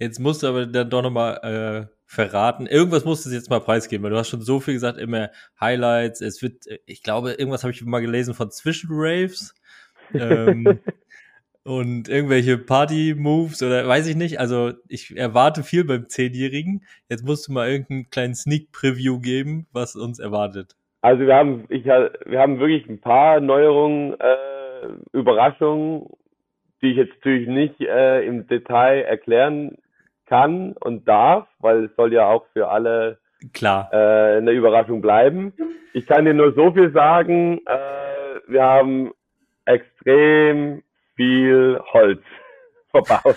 [0.00, 2.66] jetzt musst du aber dann doch nochmal äh, verraten.
[2.66, 6.20] Irgendwas musst du jetzt mal preisgeben, weil du hast schon so viel gesagt, immer Highlights.
[6.20, 9.54] Es wird, ich glaube, irgendwas habe ich mal gelesen von Zwischenraves.
[10.12, 10.80] ähm,
[11.64, 14.38] und irgendwelche Party-Moves oder weiß ich nicht.
[14.38, 16.84] Also ich erwarte viel beim Zehnjährigen.
[17.08, 20.76] Jetzt musst du mal irgendeinen kleinen Sneak-Preview geben, was uns erwartet.
[21.00, 26.10] Also wir haben, ich, wir haben wirklich ein paar Neuerungen, äh, Überraschungen,
[26.82, 29.78] die ich jetzt natürlich nicht äh, im Detail erklären
[30.32, 33.18] kann und darf, weil es soll ja auch für alle
[33.52, 35.52] klar äh, eine Überraschung bleiben.
[35.92, 39.12] Ich kann dir nur so viel sagen, äh, wir haben
[39.66, 40.82] extrem
[41.16, 42.22] viel Holz
[42.90, 43.36] verbaut.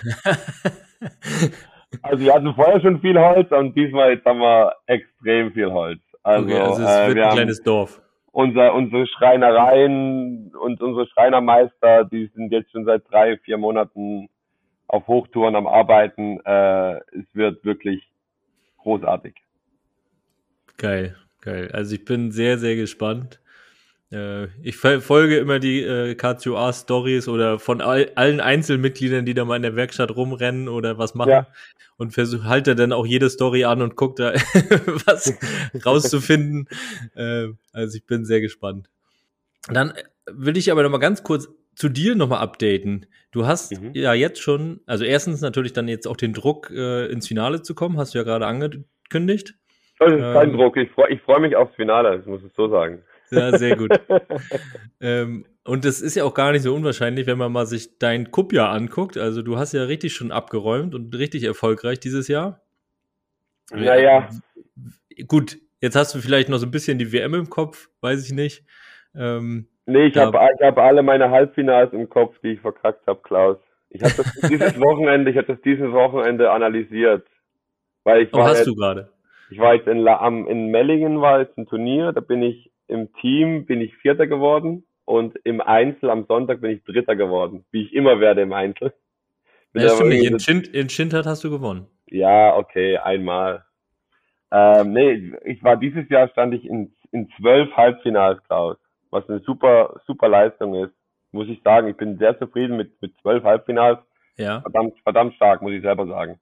[2.02, 6.00] also wir hatten vorher schon viel Holz und diesmal jetzt haben wir extrem viel Holz.
[6.22, 8.00] Also, okay, also es äh, wird ein kleines Dorf.
[8.32, 14.30] Unser, unsere Schreinereien und unsere Schreinermeister, die sind jetzt schon seit drei, vier Monaten
[14.88, 16.40] auf Hochtouren am Arbeiten.
[16.44, 18.08] Äh, es wird wirklich
[18.78, 19.34] großartig.
[20.76, 21.70] Geil, geil.
[21.72, 23.40] Also ich bin sehr, sehr gespannt.
[24.12, 29.56] Äh, ich folge immer die äh, KCOA-Stories oder von all, allen Einzelmitgliedern, die da mal
[29.56, 31.30] in der Werkstatt rumrennen oder was machen.
[31.30, 31.46] Ja.
[31.96, 34.32] Und versuche halte dann auch jede Story an und gucke da
[35.06, 35.34] was
[35.84, 36.68] rauszufinden.
[37.14, 38.90] Äh, also ich bin sehr gespannt.
[39.68, 39.94] Dann
[40.26, 43.06] will ich aber noch mal ganz kurz zu dir nochmal updaten.
[43.30, 43.92] Du hast mhm.
[43.94, 47.74] ja jetzt schon, also erstens natürlich dann jetzt auch den Druck, äh, ins Finale zu
[47.74, 49.54] kommen, hast du ja gerade angekündigt.
[49.98, 52.52] Das ist kein ähm, Druck, ich freue ich freu mich aufs Finale, das muss ich
[52.56, 53.02] so sagen.
[53.30, 53.90] Ja, sehr gut.
[55.00, 58.30] ähm, und das ist ja auch gar nicht so unwahrscheinlich, wenn man mal sich dein
[58.30, 59.16] Cup-Jahr anguckt.
[59.16, 62.62] Also du hast ja richtig schon abgeräumt und richtig erfolgreich dieses Jahr.
[63.72, 64.28] Naja.
[65.26, 68.32] Gut, jetzt hast du vielleicht noch so ein bisschen die WM im Kopf, weiß ich
[68.32, 68.64] nicht.
[69.14, 73.20] Ähm, Nee, ich habe ich hab alle meine Halbfinals im Kopf, die ich verkackt habe,
[73.22, 73.56] Klaus.
[73.88, 77.26] Ich habe das dieses Wochenende, ich habe das dieses Wochenende analysiert.
[78.02, 79.10] Weil ich oh, war hast jetzt, du gerade?
[79.48, 82.72] Ich war jetzt in, La, am, in Mellingen war jetzt ein Turnier, da bin ich
[82.88, 87.64] im Team bin ich Vierter geworden und im Einzel am Sonntag bin ich Dritter geworden,
[87.70, 88.92] wie ich immer werde im Einzel.
[89.72, 90.30] Ja, stimmt nicht.
[90.30, 91.86] In, Schind, in Schindert hast du gewonnen.
[92.06, 93.64] Ja, okay, einmal.
[94.50, 98.78] Ähm, nee, ich war dieses Jahr stand ich in, in zwölf Halbfinals, Klaus
[99.10, 100.94] was eine super, super Leistung ist,
[101.32, 101.88] muss ich sagen.
[101.88, 103.98] Ich bin sehr zufrieden mit, mit zwölf Halbfinals.
[104.36, 104.60] Ja.
[104.60, 106.38] Verdammt, verdammt stark, muss ich selber sagen.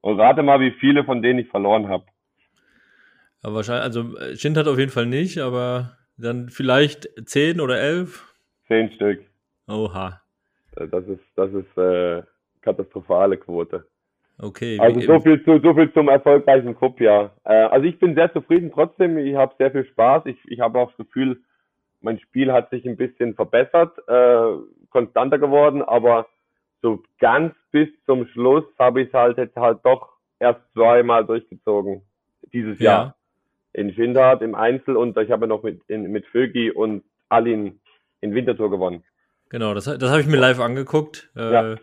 [0.00, 2.04] Und rate mal, wie viele von denen ich verloren habe.
[3.42, 7.78] Ja, wahrscheinlich, also äh, Schind hat auf jeden Fall nicht, aber dann vielleicht zehn oder
[7.80, 8.34] elf?
[8.68, 9.20] Zehn Stück.
[9.68, 10.20] Oha.
[10.74, 12.22] Das ist, das ist äh,
[12.60, 13.86] katastrophale Quote.
[14.38, 14.78] Okay.
[14.78, 17.30] Also so viel, zu, so viel zum erfolgreichen Cup, ja.
[17.44, 19.16] Äh, also ich bin sehr zufrieden trotzdem.
[19.16, 20.26] Ich habe sehr viel Spaß.
[20.26, 21.40] Ich, ich habe auch das Gefühl,
[22.00, 24.56] mein Spiel hat sich ein bisschen verbessert, äh,
[24.90, 26.26] konstanter geworden, aber
[26.82, 32.02] so ganz bis zum Schluss habe ich es halt jetzt halt doch erst zweimal durchgezogen
[32.52, 32.84] dieses ja.
[32.84, 33.16] Jahr.
[33.72, 37.80] In Schindhardt im Einzel und ich habe noch mit, in, mit Vögi und Alin
[38.20, 39.04] in Winterthur gewonnen.
[39.50, 41.30] Genau, das, das habe ich mir live angeguckt.
[41.36, 41.76] Äh, ja.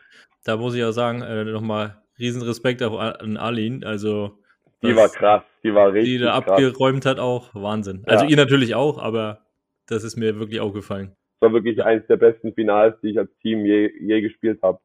[0.44, 3.84] Da muss ich auch sagen, äh, nochmal Riesenrespekt auch an Alin.
[3.84, 4.40] Also
[4.82, 6.14] die war krass, die war richtig.
[6.14, 6.60] Die da krass.
[6.60, 8.04] abgeräumt hat auch, Wahnsinn.
[8.06, 8.32] Also ja.
[8.32, 9.43] ihr natürlich auch, aber
[9.88, 11.16] das ist mir wirklich aufgefallen.
[11.40, 14.80] Das war wirklich eines der besten Finals, die ich als Team je, je gespielt habe.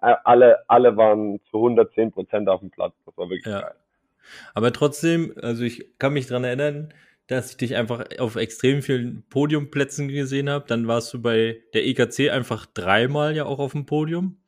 [0.00, 2.94] Alle, alle waren zu 110 Prozent auf dem Platz.
[3.04, 3.62] Das war wirklich ja.
[3.62, 3.74] geil.
[4.54, 6.92] Aber trotzdem, also ich kann mich dran erinnern,
[7.26, 10.66] dass ich dich einfach auf extrem vielen Podiumplätzen gesehen habe.
[10.66, 14.38] Dann warst du bei der EKC einfach dreimal ja auch auf dem Podium.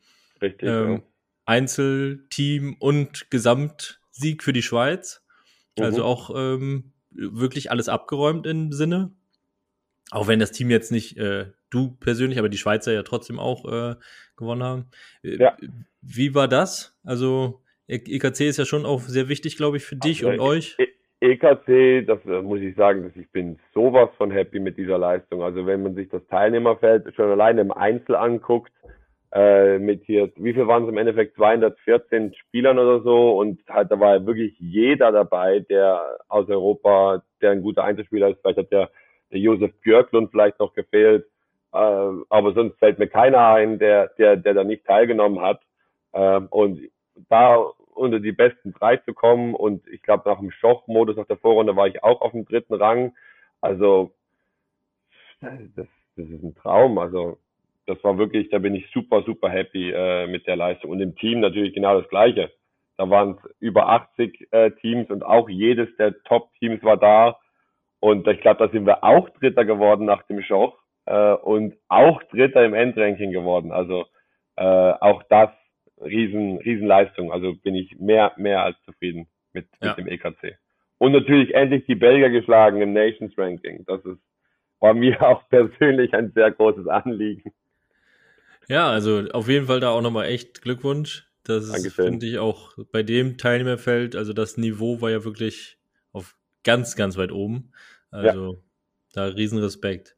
[0.40, 0.68] Richtig.
[0.68, 1.02] Ähm, ja.
[1.44, 5.22] Einzel, Team und Gesamtsieg für die Schweiz.
[5.78, 5.84] Also mhm.
[5.84, 9.12] Also auch ähm, wirklich alles abgeräumt im Sinne.
[10.10, 13.64] Auch wenn das Team jetzt nicht äh, du persönlich, aber die Schweizer ja trotzdem auch
[13.64, 13.94] äh,
[14.36, 14.84] gewonnen haben.
[15.22, 15.56] Äh, ja.
[16.02, 16.98] Wie war das?
[17.04, 20.76] Also EKC ist ja schon auch sehr wichtig, glaube ich, für dich also, und euch.
[21.20, 25.42] EKC, das äh, muss ich sagen, dass ich bin sowas von happy mit dieser Leistung.
[25.42, 28.72] Also wenn man sich das Teilnehmerfeld schon alleine im Einzel anguckt,
[29.32, 31.36] äh, mit hier, wie viel waren es im Endeffekt?
[31.36, 37.52] 214 Spielern oder so und halt da war wirklich jeder dabei, der aus Europa, der
[37.52, 38.40] ein guter Einzelspieler ist.
[38.40, 38.90] Vielleicht hat der
[39.30, 41.26] der Josef Björklund vielleicht noch gefehlt.
[41.72, 45.60] Äh, aber sonst fällt mir keiner ein, der, der, der da nicht teilgenommen hat.
[46.12, 46.80] Ähm, und
[47.28, 47.56] da
[47.94, 51.76] unter die besten drei zu kommen und ich glaube nach dem Schoch-Modus nach der Vorrunde
[51.76, 53.12] war ich auch auf dem dritten Rang.
[53.60, 54.12] Also
[55.40, 55.86] das,
[56.16, 56.98] das ist ein Traum.
[56.98, 57.38] Also
[57.86, 60.90] das war wirklich, da bin ich super, super happy äh, mit der Leistung.
[60.90, 62.50] Und im Team natürlich genau das Gleiche.
[62.96, 67.38] Da waren es über 80 äh, Teams und auch jedes der Top-Teams war da.
[68.00, 72.22] Und ich glaube, da sind wir auch Dritter geworden nach dem Schoch äh, und auch
[72.24, 73.72] Dritter im Endranking geworden.
[73.72, 74.06] Also
[74.56, 75.50] äh, auch das
[76.00, 77.30] riesen Riesenleistung.
[77.30, 79.90] Also bin ich mehr mehr als zufrieden mit, ja.
[79.90, 80.58] mit dem EKC.
[80.98, 83.84] Und natürlich endlich die Belgier geschlagen im Nations Ranking.
[83.86, 84.18] Das ist
[84.80, 87.52] war mir auch persönlich ein sehr großes Anliegen.
[88.68, 91.26] Ja, also auf jeden Fall da auch nochmal echt Glückwunsch.
[91.44, 95.78] Das finde ich auch bei dem Teilnehmerfeld, also das Niveau war ja wirklich
[96.64, 97.72] ganz, ganz weit oben.
[98.10, 98.58] Also ja.
[99.14, 100.16] da Riesenrespekt.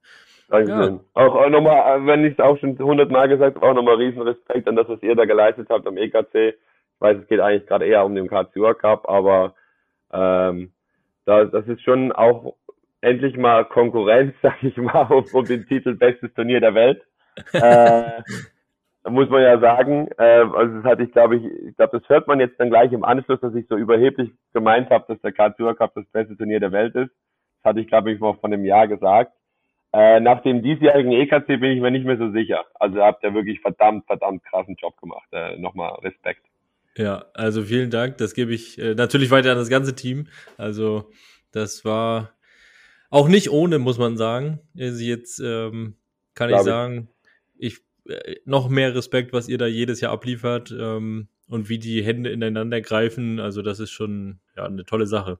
[0.51, 1.01] Ja.
[1.14, 4.77] Auch, auch nochmal, wenn ich es auch schon hundertmal gesagt habe, auch nochmal Riesenrespekt an
[4.77, 6.35] das, was ihr da geleistet habt am EKC.
[6.35, 9.55] Ich weiß, es geht eigentlich gerade eher um den KCUR Cup, aber
[10.12, 10.73] ähm,
[11.24, 12.55] da, das ist schon auch
[13.01, 17.02] endlich mal Konkurrenz, sag ich mal, um, um den Titel Bestes Turnier der Welt.
[17.52, 18.23] äh,
[19.09, 20.09] muss man ja sagen.
[20.19, 22.93] Äh, also das hatte ich, glaube ich, ich glaube, das hört man jetzt dann gleich
[22.93, 26.61] im Anschluss, dass ich so überheblich gemeint habe, dass der KCUR Cup das beste Turnier
[26.61, 27.11] der Welt ist.
[27.62, 29.33] Das hatte ich, glaube ich, mal von einem Jahr gesagt.
[29.95, 32.65] Äh, nach dem diesjährigen EKC bin ich mir nicht mehr so sicher.
[32.74, 35.29] Also habt ihr wirklich verdammt, verdammt krassen Job gemacht.
[35.33, 36.43] Äh, Nochmal Respekt.
[36.97, 38.19] Ja, also vielen Dank.
[38.19, 40.29] Das gebe ich äh, natürlich weiter an das ganze Team.
[40.57, 41.11] Also
[41.51, 42.33] das war
[43.11, 44.61] auch nicht ohne, muss man sagen.
[44.79, 45.97] Also jetzt ähm,
[46.35, 47.09] kann Glaub ich sagen,
[47.59, 47.81] ich,
[48.45, 52.81] noch mehr Respekt, was ihr da jedes Jahr abliefert ähm, und wie die Hände ineinander
[52.81, 53.41] greifen.
[53.41, 55.39] Also das ist schon ja eine tolle Sache.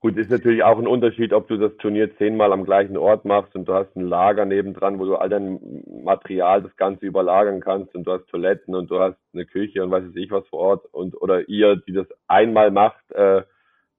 [0.00, 3.54] Gut, ist natürlich auch ein Unterschied, ob du das Turnier zehnmal am gleichen Ort machst
[3.54, 5.60] und du hast ein Lager nebendran, wo du all dein
[6.02, 9.90] Material das Ganze überlagern kannst und du hast Toiletten und du hast eine Küche und
[9.90, 13.42] weiß ich was vor Ort und oder ihr, die das einmal macht äh,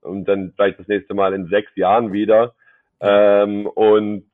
[0.01, 2.55] und dann vielleicht das nächste Mal in sechs Jahren wieder
[2.99, 4.25] ähm, und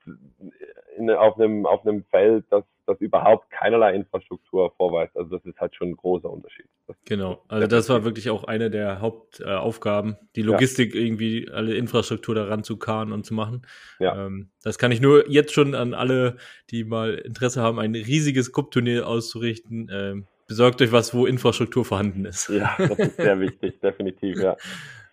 [0.95, 5.15] in, auf einem auf einem Feld, das das überhaupt keinerlei Infrastruktur vorweist.
[5.17, 6.65] Also das ist halt schon ein großer Unterschied.
[6.87, 11.01] Das genau, also das war wirklich auch eine der Hauptaufgaben, die Logistik ja.
[11.01, 13.67] irgendwie, alle Infrastruktur daran zu karren und zu machen.
[13.99, 14.25] Ja.
[14.25, 16.37] Ähm, das kann ich nur jetzt schon an alle,
[16.71, 19.89] die mal Interesse haben, ein riesiges Cup-Turnier auszurichten.
[19.91, 22.49] Ähm, besorgt euch was, wo Infrastruktur vorhanden ist.
[22.49, 24.55] Ja, das ist sehr wichtig, definitiv, ja.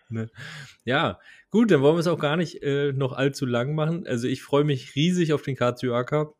[0.07, 0.29] Ne?
[0.85, 1.19] Ja,
[1.49, 4.07] gut, dann wollen wir es auch gar nicht äh, noch allzu lang machen.
[4.07, 6.35] Also ich freue mich riesig auf den KCUA Cup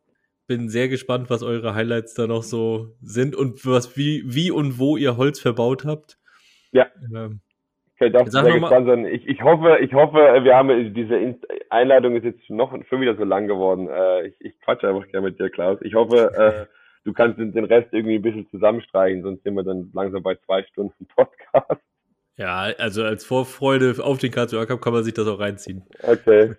[0.46, 4.78] bin sehr gespannt, was eure Highlights da noch so sind und was wie, wie und
[4.78, 6.18] wo ihr Holz verbaut habt.
[6.72, 6.86] Ja.
[7.14, 7.40] Ähm,
[7.94, 9.06] okay, darf sehr gespannt sein.
[9.06, 11.38] Ich, ich hoffe, ich hoffe, wir haben diese
[11.70, 13.88] Einladung ist jetzt noch schon wieder so lang geworden.
[13.88, 15.78] Äh, ich, ich quatsche einfach gerne mit dir, Klaus.
[15.82, 16.66] Ich hoffe, äh,
[17.04, 20.62] du kannst den Rest irgendwie ein bisschen zusammenstreichen, sonst sind wir dann langsam bei zwei
[20.64, 21.82] Stunden Podcast.
[22.38, 25.84] Ja, also als Vorfreude auf den KCA Cup kann man sich das auch reinziehen.
[26.02, 26.52] Okay.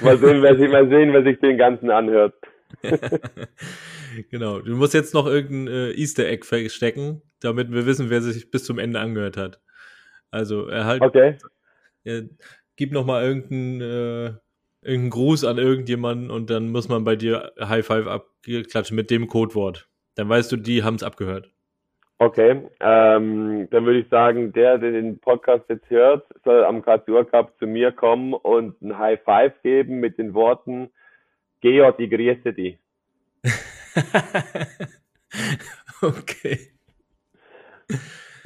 [0.00, 2.34] Mal sehen, wer sich, mal sehen, wer sich den ganzen anhört.
[4.30, 4.60] genau.
[4.60, 8.64] Du musst jetzt noch irgendein äh, Easter Egg verstecken, damit wir wissen, wer sich bis
[8.64, 9.60] zum Ende angehört hat.
[10.30, 11.02] Also er halt.
[11.02, 11.36] Okay.
[12.04, 12.24] Er,
[12.76, 14.24] gib noch mal irgendeinen, äh,
[14.82, 19.26] irgendeinen Gruß an irgendjemanden und dann muss man bei dir High Five abklatschen mit dem
[19.26, 19.88] Codewort.
[20.16, 21.50] Dann weißt du, die haben es abgehört.
[22.18, 27.28] Okay, ähm, dann würde ich sagen, der, der den Podcast jetzt hört, soll am Kartur
[27.28, 30.90] Cup zu mir kommen und ein High Five geben mit den Worten
[31.64, 32.78] Georg, ich grüße dich.
[36.02, 36.58] okay.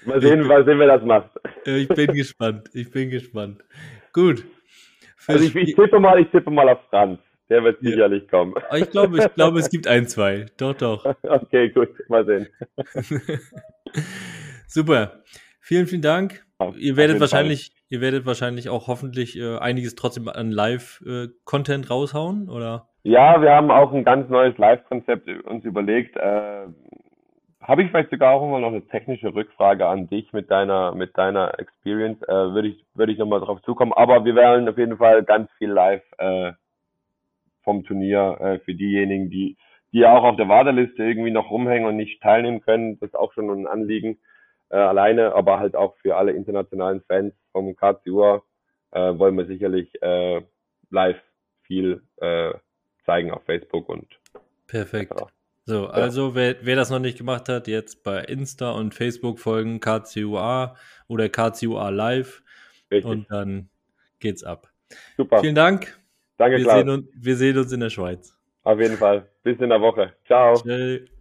[0.04, 1.30] Mal sehen, mal sehen, wer das macht.
[1.64, 2.70] Ich bin gespannt.
[2.74, 3.64] Ich bin gespannt.
[4.12, 4.44] Gut.
[5.26, 7.18] also ich, ich, tippe mal, ich tippe mal auf Franz.
[7.48, 7.90] Der wird ja.
[7.90, 8.54] sicherlich kommen.
[8.76, 10.46] Ich glaube, ich glaube, es gibt ein, zwei.
[10.56, 11.04] Doch, doch.
[11.24, 11.88] Okay, gut.
[12.08, 12.46] Mal sehen.
[14.68, 15.24] Super.
[15.60, 16.46] Vielen, vielen Dank.
[16.76, 17.82] Ihr werdet wahrscheinlich, Fall.
[17.88, 22.88] ihr werdet wahrscheinlich auch hoffentlich äh, einiges trotzdem an Live-Content äh, raushauen, oder?
[23.08, 26.14] Ja, wir haben auch ein ganz neues Live-Konzept uns überlegt.
[26.18, 26.66] Äh,
[27.62, 31.16] Habe ich vielleicht sogar auch mal noch eine technische Rückfrage an dich mit deiner mit
[31.16, 32.20] deiner Experience.
[32.24, 33.94] Äh, Würde ich würde ich nochmal drauf zukommen.
[33.94, 36.52] Aber wir werden auf jeden Fall ganz viel live äh,
[37.64, 39.56] vom Turnier äh, für diejenigen, die
[39.94, 42.98] die auch auf der Warteliste irgendwie noch rumhängen und nicht teilnehmen können.
[43.00, 44.18] Das ist auch schon ein Anliegen
[44.68, 48.42] äh, alleine, aber halt auch für alle internationalen Fans vom KCUA
[48.92, 50.42] äh, wollen wir sicherlich äh,
[50.90, 51.22] live
[51.62, 52.52] viel äh,
[53.08, 54.06] zeigen auf Facebook und.
[54.66, 55.18] Perfekt.
[55.18, 55.26] Ja.
[55.64, 59.80] So, also wer, wer das noch nicht gemacht hat, jetzt bei Insta und Facebook folgen
[59.80, 60.76] KCUA
[61.08, 62.42] oder KCUA Live
[62.90, 63.10] Richtig.
[63.10, 63.68] und dann
[64.18, 64.68] geht's ab.
[65.16, 65.40] Super.
[65.40, 65.98] Vielen Dank.
[66.38, 66.70] Danke, wir.
[66.70, 68.34] Sehen uns, wir sehen uns in der Schweiz.
[68.62, 69.28] Auf jeden Fall.
[69.42, 70.14] Bis in der Woche.
[70.26, 70.54] Ciao.
[70.56, 71.17] Ciao.